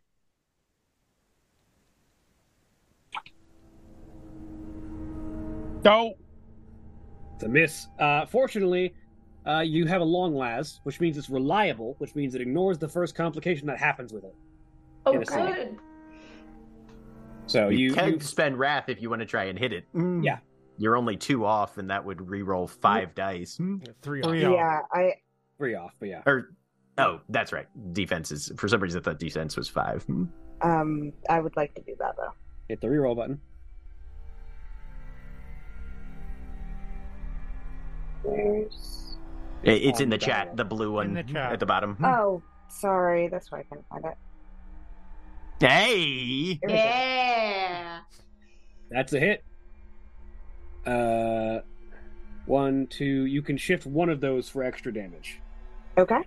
[5.85, 6.15] No.
[7.35, 7.87] It's a miss.
[7.99, 8.95] Uh, fortunately,
[9.47, 12.89] uh, you have a long las, which means it's reliable, which means it ignores the
[12.89, 14.35] first complication that happens with it.
[15.07, 15.77] oh, Get a good.
[17.47, 19.87] So you, you, can you spend wrath if you want to try and hit it.
[19.95, 20.39] Yeah.
[20.77, 23.57] You're only two off, and that would re-roll five dice.
[24.03, 24.23] Three.
[24.23, 24.53] Three off.
[24.53, 24.57] off.
[24.57, 25.13] Yeah, I
[25.57, 26.23] three off, but yeah.
[26.27, 26.51] Or,
[26.99, 27.67] oh, that's right.
[27.95, 30.05] Defense is for some reason I thought defense was five.
[30.63, 32.33] um I would like to do that though.
[32.69, 33.41] Hit the reroll button.
[38.23, 39.17] Where's
[39.63, 41.97] It- It's in the chat, the blue one the at the bottom.
[42.05, 44.17] Oh, sorry, that's why I couldn't find it.
[45.61, 46.75] Hey, Here go.
[46.75, 47.99] Yeah.
[48.91, 49.45] That's a hit.
[50.87, 51.61] Uh,
[52.47, 53.25] one, two.
[53.27, 55.41] You can shift one of those for extra damage.
[55.99, 56.21] Okay.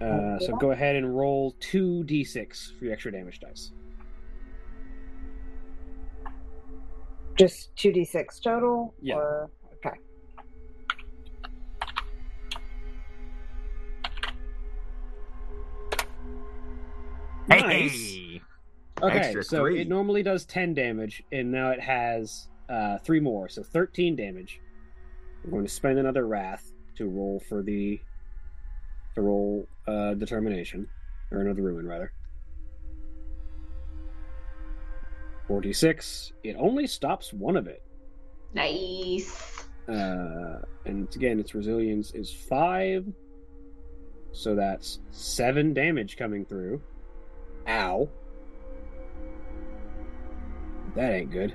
[0.00, 3.72] Uh, so go ahead and roll two d6 for your extra damage dice.
[7.36, 8.94] Just two D six total?
[9.00, 9.14] Yeah.
[9.16, 9.96] Or okay.
[17.48, 17.92] Nice.
[17.92, 18.42] hey.
[19.02, 19.80] Okay, Extra so three.
[19.80, 24.60] it normally does 10 damage, and now it has uh, three more, so 13 damage.
[25.42, 27.98] I'm going to spend another wrath to roll for the
[29.14, 30.86] to roll uh, determination,
[31.30, 32.12] or another ruin rather.
[35.48, 36.32] 46.
[36.44, 37.82] It only stops one of it,
[38.54, 39.64] Nice.
[39.88, 43.04] uh, and again, its resilience is five,
[44.32, 46.80] so that's seven damage coming through.
[47.68, 48.08] Ow.
[50.94, 51.54] That ain't good.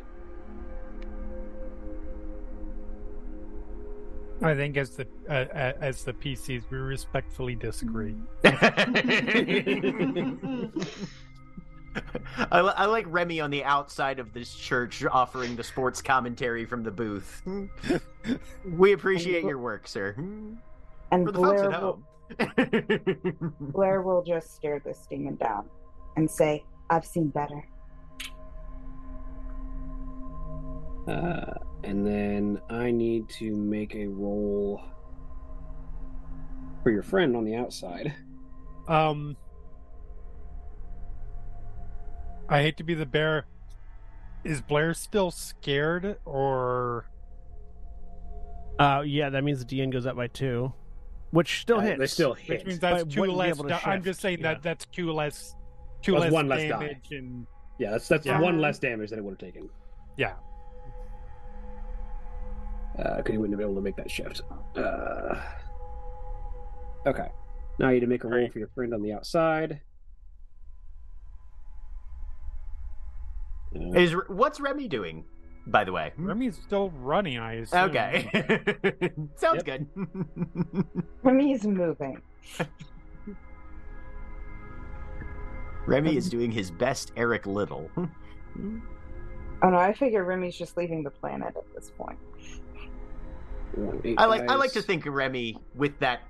[4.42, 8.16] I think as the uh, uh, as the PCs, we respectfully disagree.
[12.52, 16.66] I, li- I like Remy on the outside of this church offering the sports commentary
[16.66, 17.42] from the booth.
[18.66, 20.14] we appreciate your work, sir.
[20.18, 22.04] And For the folks Blair at will,
[22.50, 23.54] home.
[23.72, 25.70] Blair will just stare this demon down
[26.18, 27.66] and say, I've seen better.
[31.08, 31.54] Uh,
[31.84, 34.82] and then I need to make a roll
[36.84, 38.14] for your friend on the outside.
[38.88, 39.36] Um,
[42.50, 43.46] I hate to be the bear.
[44.44, 47.06] Is Blair still scared, or
[48.78, 50.72] Uh, yeah, that means the DN goes up by two,
[51.32, 52.00] which still Uh, hits.
[52.00, 52.68] They still hit, which hit.
[52.68, 53.58] means that's But two less?
[53.58, 54.54] da- I'm just saying yeah.
[54.56, 55.56] that that's two less,
[56.02, 56.68] two That's less one less die.
[56.68, 57.48] damage, and
[57.80, 58.40] Yeah, that's that's Yeah.
[58.40, 59.70] one less damage than it would have taken.
[60.18, 60.34] yeah.
[62.98, 64.42] Because he wouldn't have been able to make that shift.
[64.76, 65.36] Uh,
[67.06, 67.30] okay.
[67.80, 69.82] Now you need to make a roll for your friend on the outside.
[73.76, 75.26] Uh, Is what's Remy doing?
[75.68, 76.14] By the way.
[76.18, 77.40] Remy's still running.
[77.40, 77.90] I assume.
[77.90, 78.30] Okay.
[79.36, 79.88] Sounds good.
[81.24, 82.22] Remy's moving.
[85.88, 87.90] Remy is doing his best Eric Liddell.
[89.64, 92.20] Oh no, I figure Remy's just leaving the planet at this point.
[94.18, 96.22] I like I like to think of Remy with that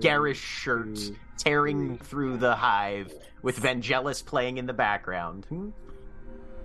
[0.00, 0.98] garish shirt
[1.36, 3.12] tearing through the hive
[3.42, 5.46] with Vangelis playing in the background.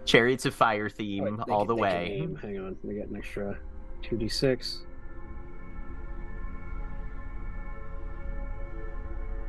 [0.06, 2.28] Chariots of Fire theme wait, all the way.
[2.42, 3.58] Hang on, let me get an extra
[4.02, 4.80] two d six.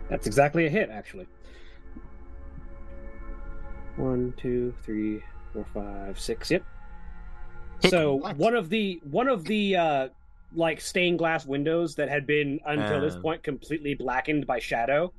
[0.09, 1.27] That's exactly a hit, actually.
[3.97, 5.23] One, two, three,
[5.53, 6.51] four, five, six.
[6.51, 6.63] Yep.
[7.81, 8.37] Hit so what?
[8.37, 10.09] one of the one of the uh
[10.55, 13.21] like stained glass windows that had been until this Uh.
[13.21, 15.13] point completely blackened by shadow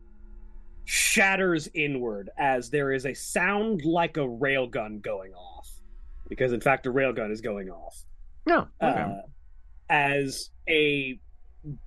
[0.86, 5.68] shatters inward as there is a sound like a railgun going off
[6.30, 8.04] because in fact a railgun is going off
[8.46, 8.68] No.
[8.80, 9.22] uh,
[9.90, 11.20] as a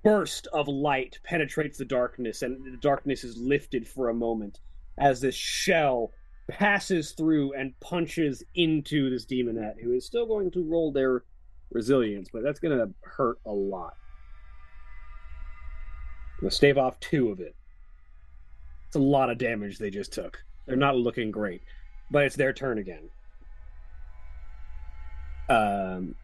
[0.03, 4.59] burst of light penetrates the darkness and the darkness is lifted for a moment
[4.97, 6.11] as this shell
[6.49, 11.23] passes through and punches into this demonette who is still going to roll their
[11.71, 13.93] resilience but that's going to hurt a lot
[16.37, 17.55] I'm going to stave off two of it
[18.87, 21.61] it's a lot of damage they just took they're not looking great
[22.11, 23.09] but it's their turn again
[25.49, 26.15] um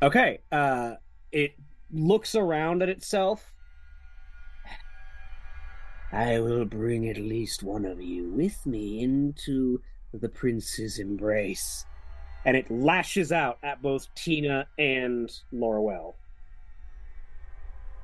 [0.00, 0.38] Okay.
[0.52, 0.94] Uh,
[1.32, 1.56] it
[1.92, 3.52] looks around at itself.
[6.12, 9.80] I will bring at least one of you with me into
[10.12, 11.84] the prince's embrace.
[12.48, 16.14] And it lashes out at both Tina and Loroelle.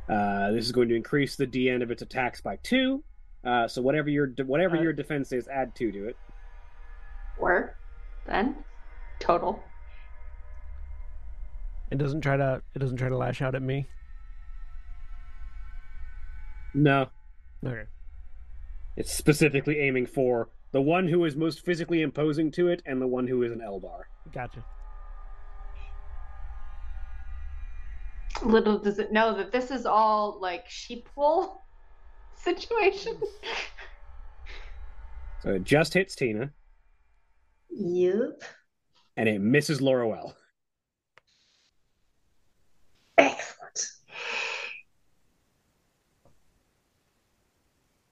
[0.06, 3.02] Uh, this is going to increase the DN of its attacks by two.
[3.42, 6.16] Uh, so whatever your whatever Uh, your defense is, add two to it.
[7.38, 7.74] Four,
[8.26, 8.54] then
[9.18, 9.62] total.
[11.90, 12.60] It doesn't try to.
[12.74, 13.86] It doesn't try to lash out at me.
[16.74, 17.06] No,
[17.64, 17.84] Okay.
[18.94, 23.06] It's specifically aiming for the one who is most physically imposing to it and the
[23.06, 24.02] one who is an Eldar.
[24.32, 24.64] Gotcha.
[28.42, 31.62] Little does it know that this is all like sheep wool
[32.34, 33.16] situation.
[35.44, 36.50] So it just hits Tina
[37.70, 38.42] yep.
[39.16, 40.34] and it misses Loroelle.
[43.16, 43.63] Excellent.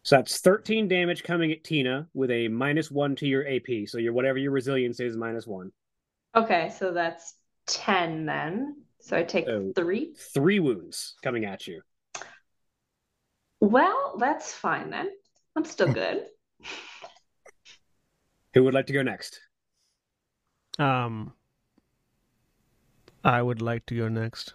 [0.05, 3.87] So that's 13 damage coming at Tina with a minus one to your AP.
[3.87, 5.71] So your whatever your resilience is, minus one.
[6.35, 7.35] Okay, so that's
[7.67, 8.77] ten then.
[9.01, 9.73] So I take Oh.
[9.77, 10.15] three.
[10.35, 11.83] Three wounds coming at you.
[13.61, 15.11] Well, that's fine then.
[15.55, 16.27] I'm still good.
[18.55, 19.41] Who would like to go next?
[20.79, 21.33] Um,
[23.23, 24.55] I would like to go next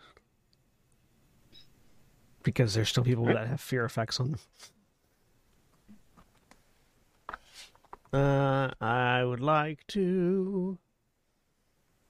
[2.43, 4.39] because there's still people that have fear effects on them.
[8.17, 10.79] Uh, I would like to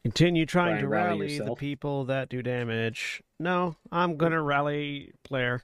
[0.03, 3.21] continue trying Try to rally rally the people that do damage.
[3.39, 5.63] No, I'm gonna rally player.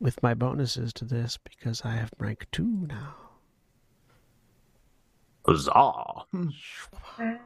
[0.00, 3.14] With my bonuses to this because I have rank two now.
[5.46, 6.26] Huzzah.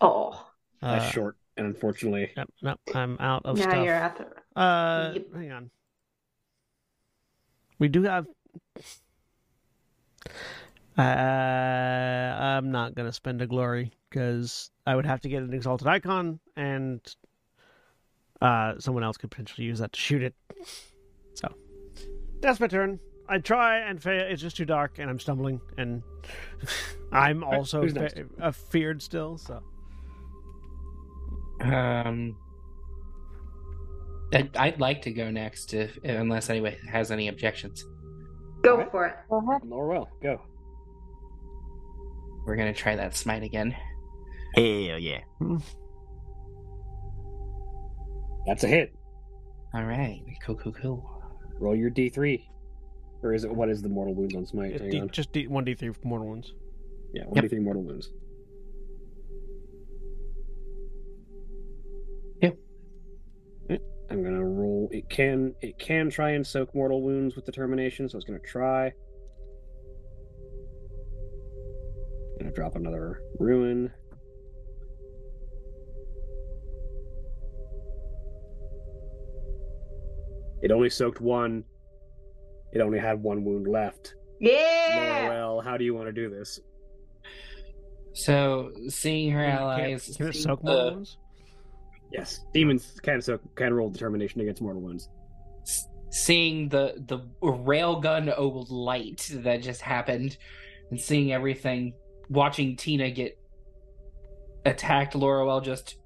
[0.00, 0.48] Oh,
[0.82, 3.84] That's Uh, short, and unfortunately, Yep, nope, I'm out of now stuff.
[3.84, 4.26] you're at the.
[4.56, 5.26] Uh, Yep.
[5.34, 5.70] hang on.
[7.78, 8.26] We do have.
[10.96, 15.88] Uh, I'm not gonna spend a glory because I would have to get an exalted
[15.88, 17.00] icon, and
[18.40, 20.34] uh, someone else could potentially use that to shoot it.
[21.34, 21.52] So
[22.40, 23.00] that's my turn.
[23.28, 24.24] I try and fail.
[24.28, 26.02] It's just too dark, and I'm stumbling, and
[27.12, 29.36] I'm also who's fe- uh, feared still.
[29.36, 29.62] So
[31.60, 32.36] Um,
[34.34, 37.84] I'd, I'd like to go next, if, unless anyone has any objections.
[38.62, 38.90] Go Alright.
[38.90, 39.14] for it.
[39.30, 39.62] Go ahead.
[39.62, 40.40] Loroelle, go.
[42.46, 43.74] We're gonna try that smite again.
[44.54, 45.20] Hell yeah.
[48.46, 48.94] That's a hit.
[49.74, 51.22] All right, cool, cool, cool.
[51.58, 52.44] Roll your D3.
[53.22, 54.72] Or is it what is the mortal wounds on smite?
[54.72, 56.52] Just D, just D, one D three mortal wounds.
[57.14, 58.10] Yeah, 1d3 mortal wounds.
[64.14, 64.88] I'm gonna roll.
[64.92, 68.86] It can it can try and soak mortal wounds with determination, so it's gonna try.
[68.86, 68.92] I'm
[72.38, 73.90] Gonna drop another ruin.
[80.62, 81.64] It only soaked one.
[82.72, 84.14] It only had one wound left.
[84.40, 85.28] Yeah.
[85.28, 86.60] Well, how do you want to do this?
[88.14, 91.18] So, seeing her Can it- allies, Can it soak the- mortal wounds?
[92.14, 95.08] Yes, demons can so can roll determination against mortal wounds.
[96.10, 100.36] seeing the the railgun old light that just happened,
[100.90, 101.92] and seeing everything,
[102.28, 103.36] watching Tina get
[104.64, 105.96] attacked, Loroelle just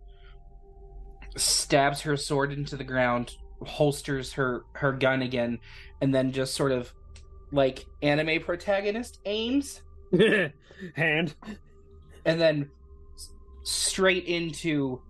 [1.37, 5.59] stabs her sword into the ground, holsters her her gun again,
[6.01, 6.91] and then just sort of
[7.53, 9.83] like anime protagonist aims,
[10.95, 11.35] Hand.
[12.25, 12.71] and then
[13.63, 15.03] straight into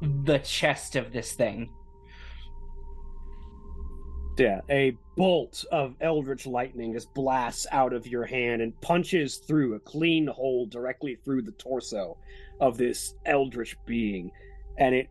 [0.00, 1.70] the chest of this thing.
[4.38, 9.74] Yeah, a bolt of eldritch lightning just blasts out of your hand and punches through
[9.74, 12.16] a clean hole directly through the torso
[12.60, 14.30] of this eldritch being,
[14.78, 15.10] and it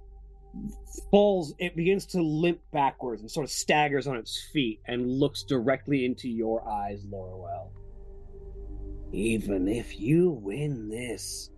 [1.12, 1.54] falls.
[1.60, 6.06] It begins to limp backwards and sort of staggers on its feet and looks directly
[6.06, 7.72] into your eyes, Loroelle.
[9.12, 11.50] Even if you win this,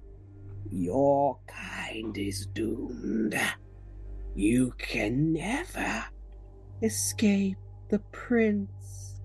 [0.69, 3.39] your kind is doomed.
[4.35, 6.05] You can never
[6.81, 7.57] escape
[7.89, 9.19] the prince.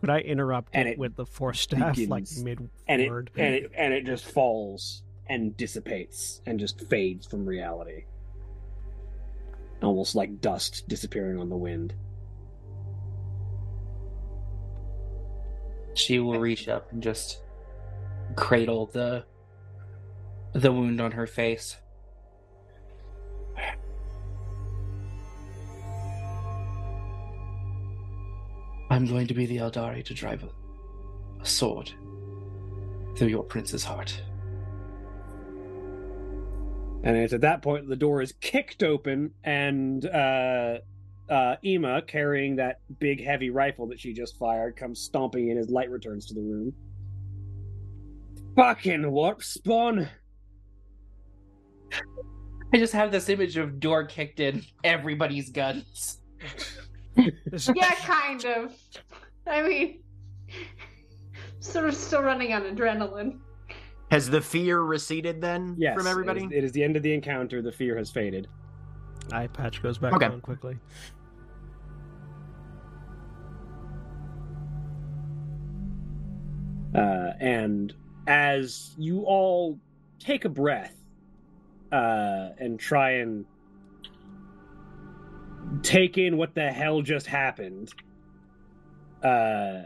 [0.00, 3.10] Could I interrupt And it, it with the force staff like begins- mid And it
[3.10, 3.30] word?
[3.36, 8.04] and it and it just falls and dissipates and just fades from reality.
[9.82, 11.94] Almost like dust disappearing on the wind.
[15.94, 17.40] She will reach up and just
[18.36, 19.24] cradle the
[20.54, 21.76] the wound on her face.
[28.90, 30.48] I'm going to be the Aeldari to drive a,
[31.44, 31.92] sword
[33.16, 34.22] through your prince's heart.
[37.02, 40.78] And it's at that point the door is kicked open and uh
[41.28, 45.68] uh Ema carrying that big heavy rifle that she just fired comes stomping in as
[45.68, 46.72] light returns to the room.
[48.56, 50.08] Fucking warp spawn.
[52.72, 56.18] I just have this image of door kicked in, everybody's guns.
[57.16, 58.74] Yeah, kind of.
[59.46, 60.02] I mean,
[61.60, 63.38] sort of still running on adrenaline.
[64.10, 65.96] Has the fear receded then Yes.
[65.96, 66.40] from everybody?
[66.40, 67.62] It is, it is the end of the encounter.
[67.62, 68.48] The fear has faded.
[69.32, 70.26] eye patch goes back Okay.
[70.26, 70.76] on quickly.
[76.94, 77.92] Uh, and
[78.26, 79.78] as you all
[80.20, 80.94] take a breath
[81.94, 83.44] uh, and try and
[85.82, 87.92] take in what the hell just happened,
[89.22, 89.82] uh,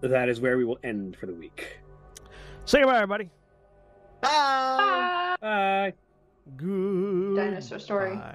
[0.00, 1.78] that is where we will end for the week.
[2.64, 3.30] Say goodbye, everybody.
[4.20, 5.36] Bye.
[5.40, 5.92] Bye.
[6.56, 7.36] Good.
[7.36, 8.16] Dinosaur story.
[8.16, 8.34] Bye.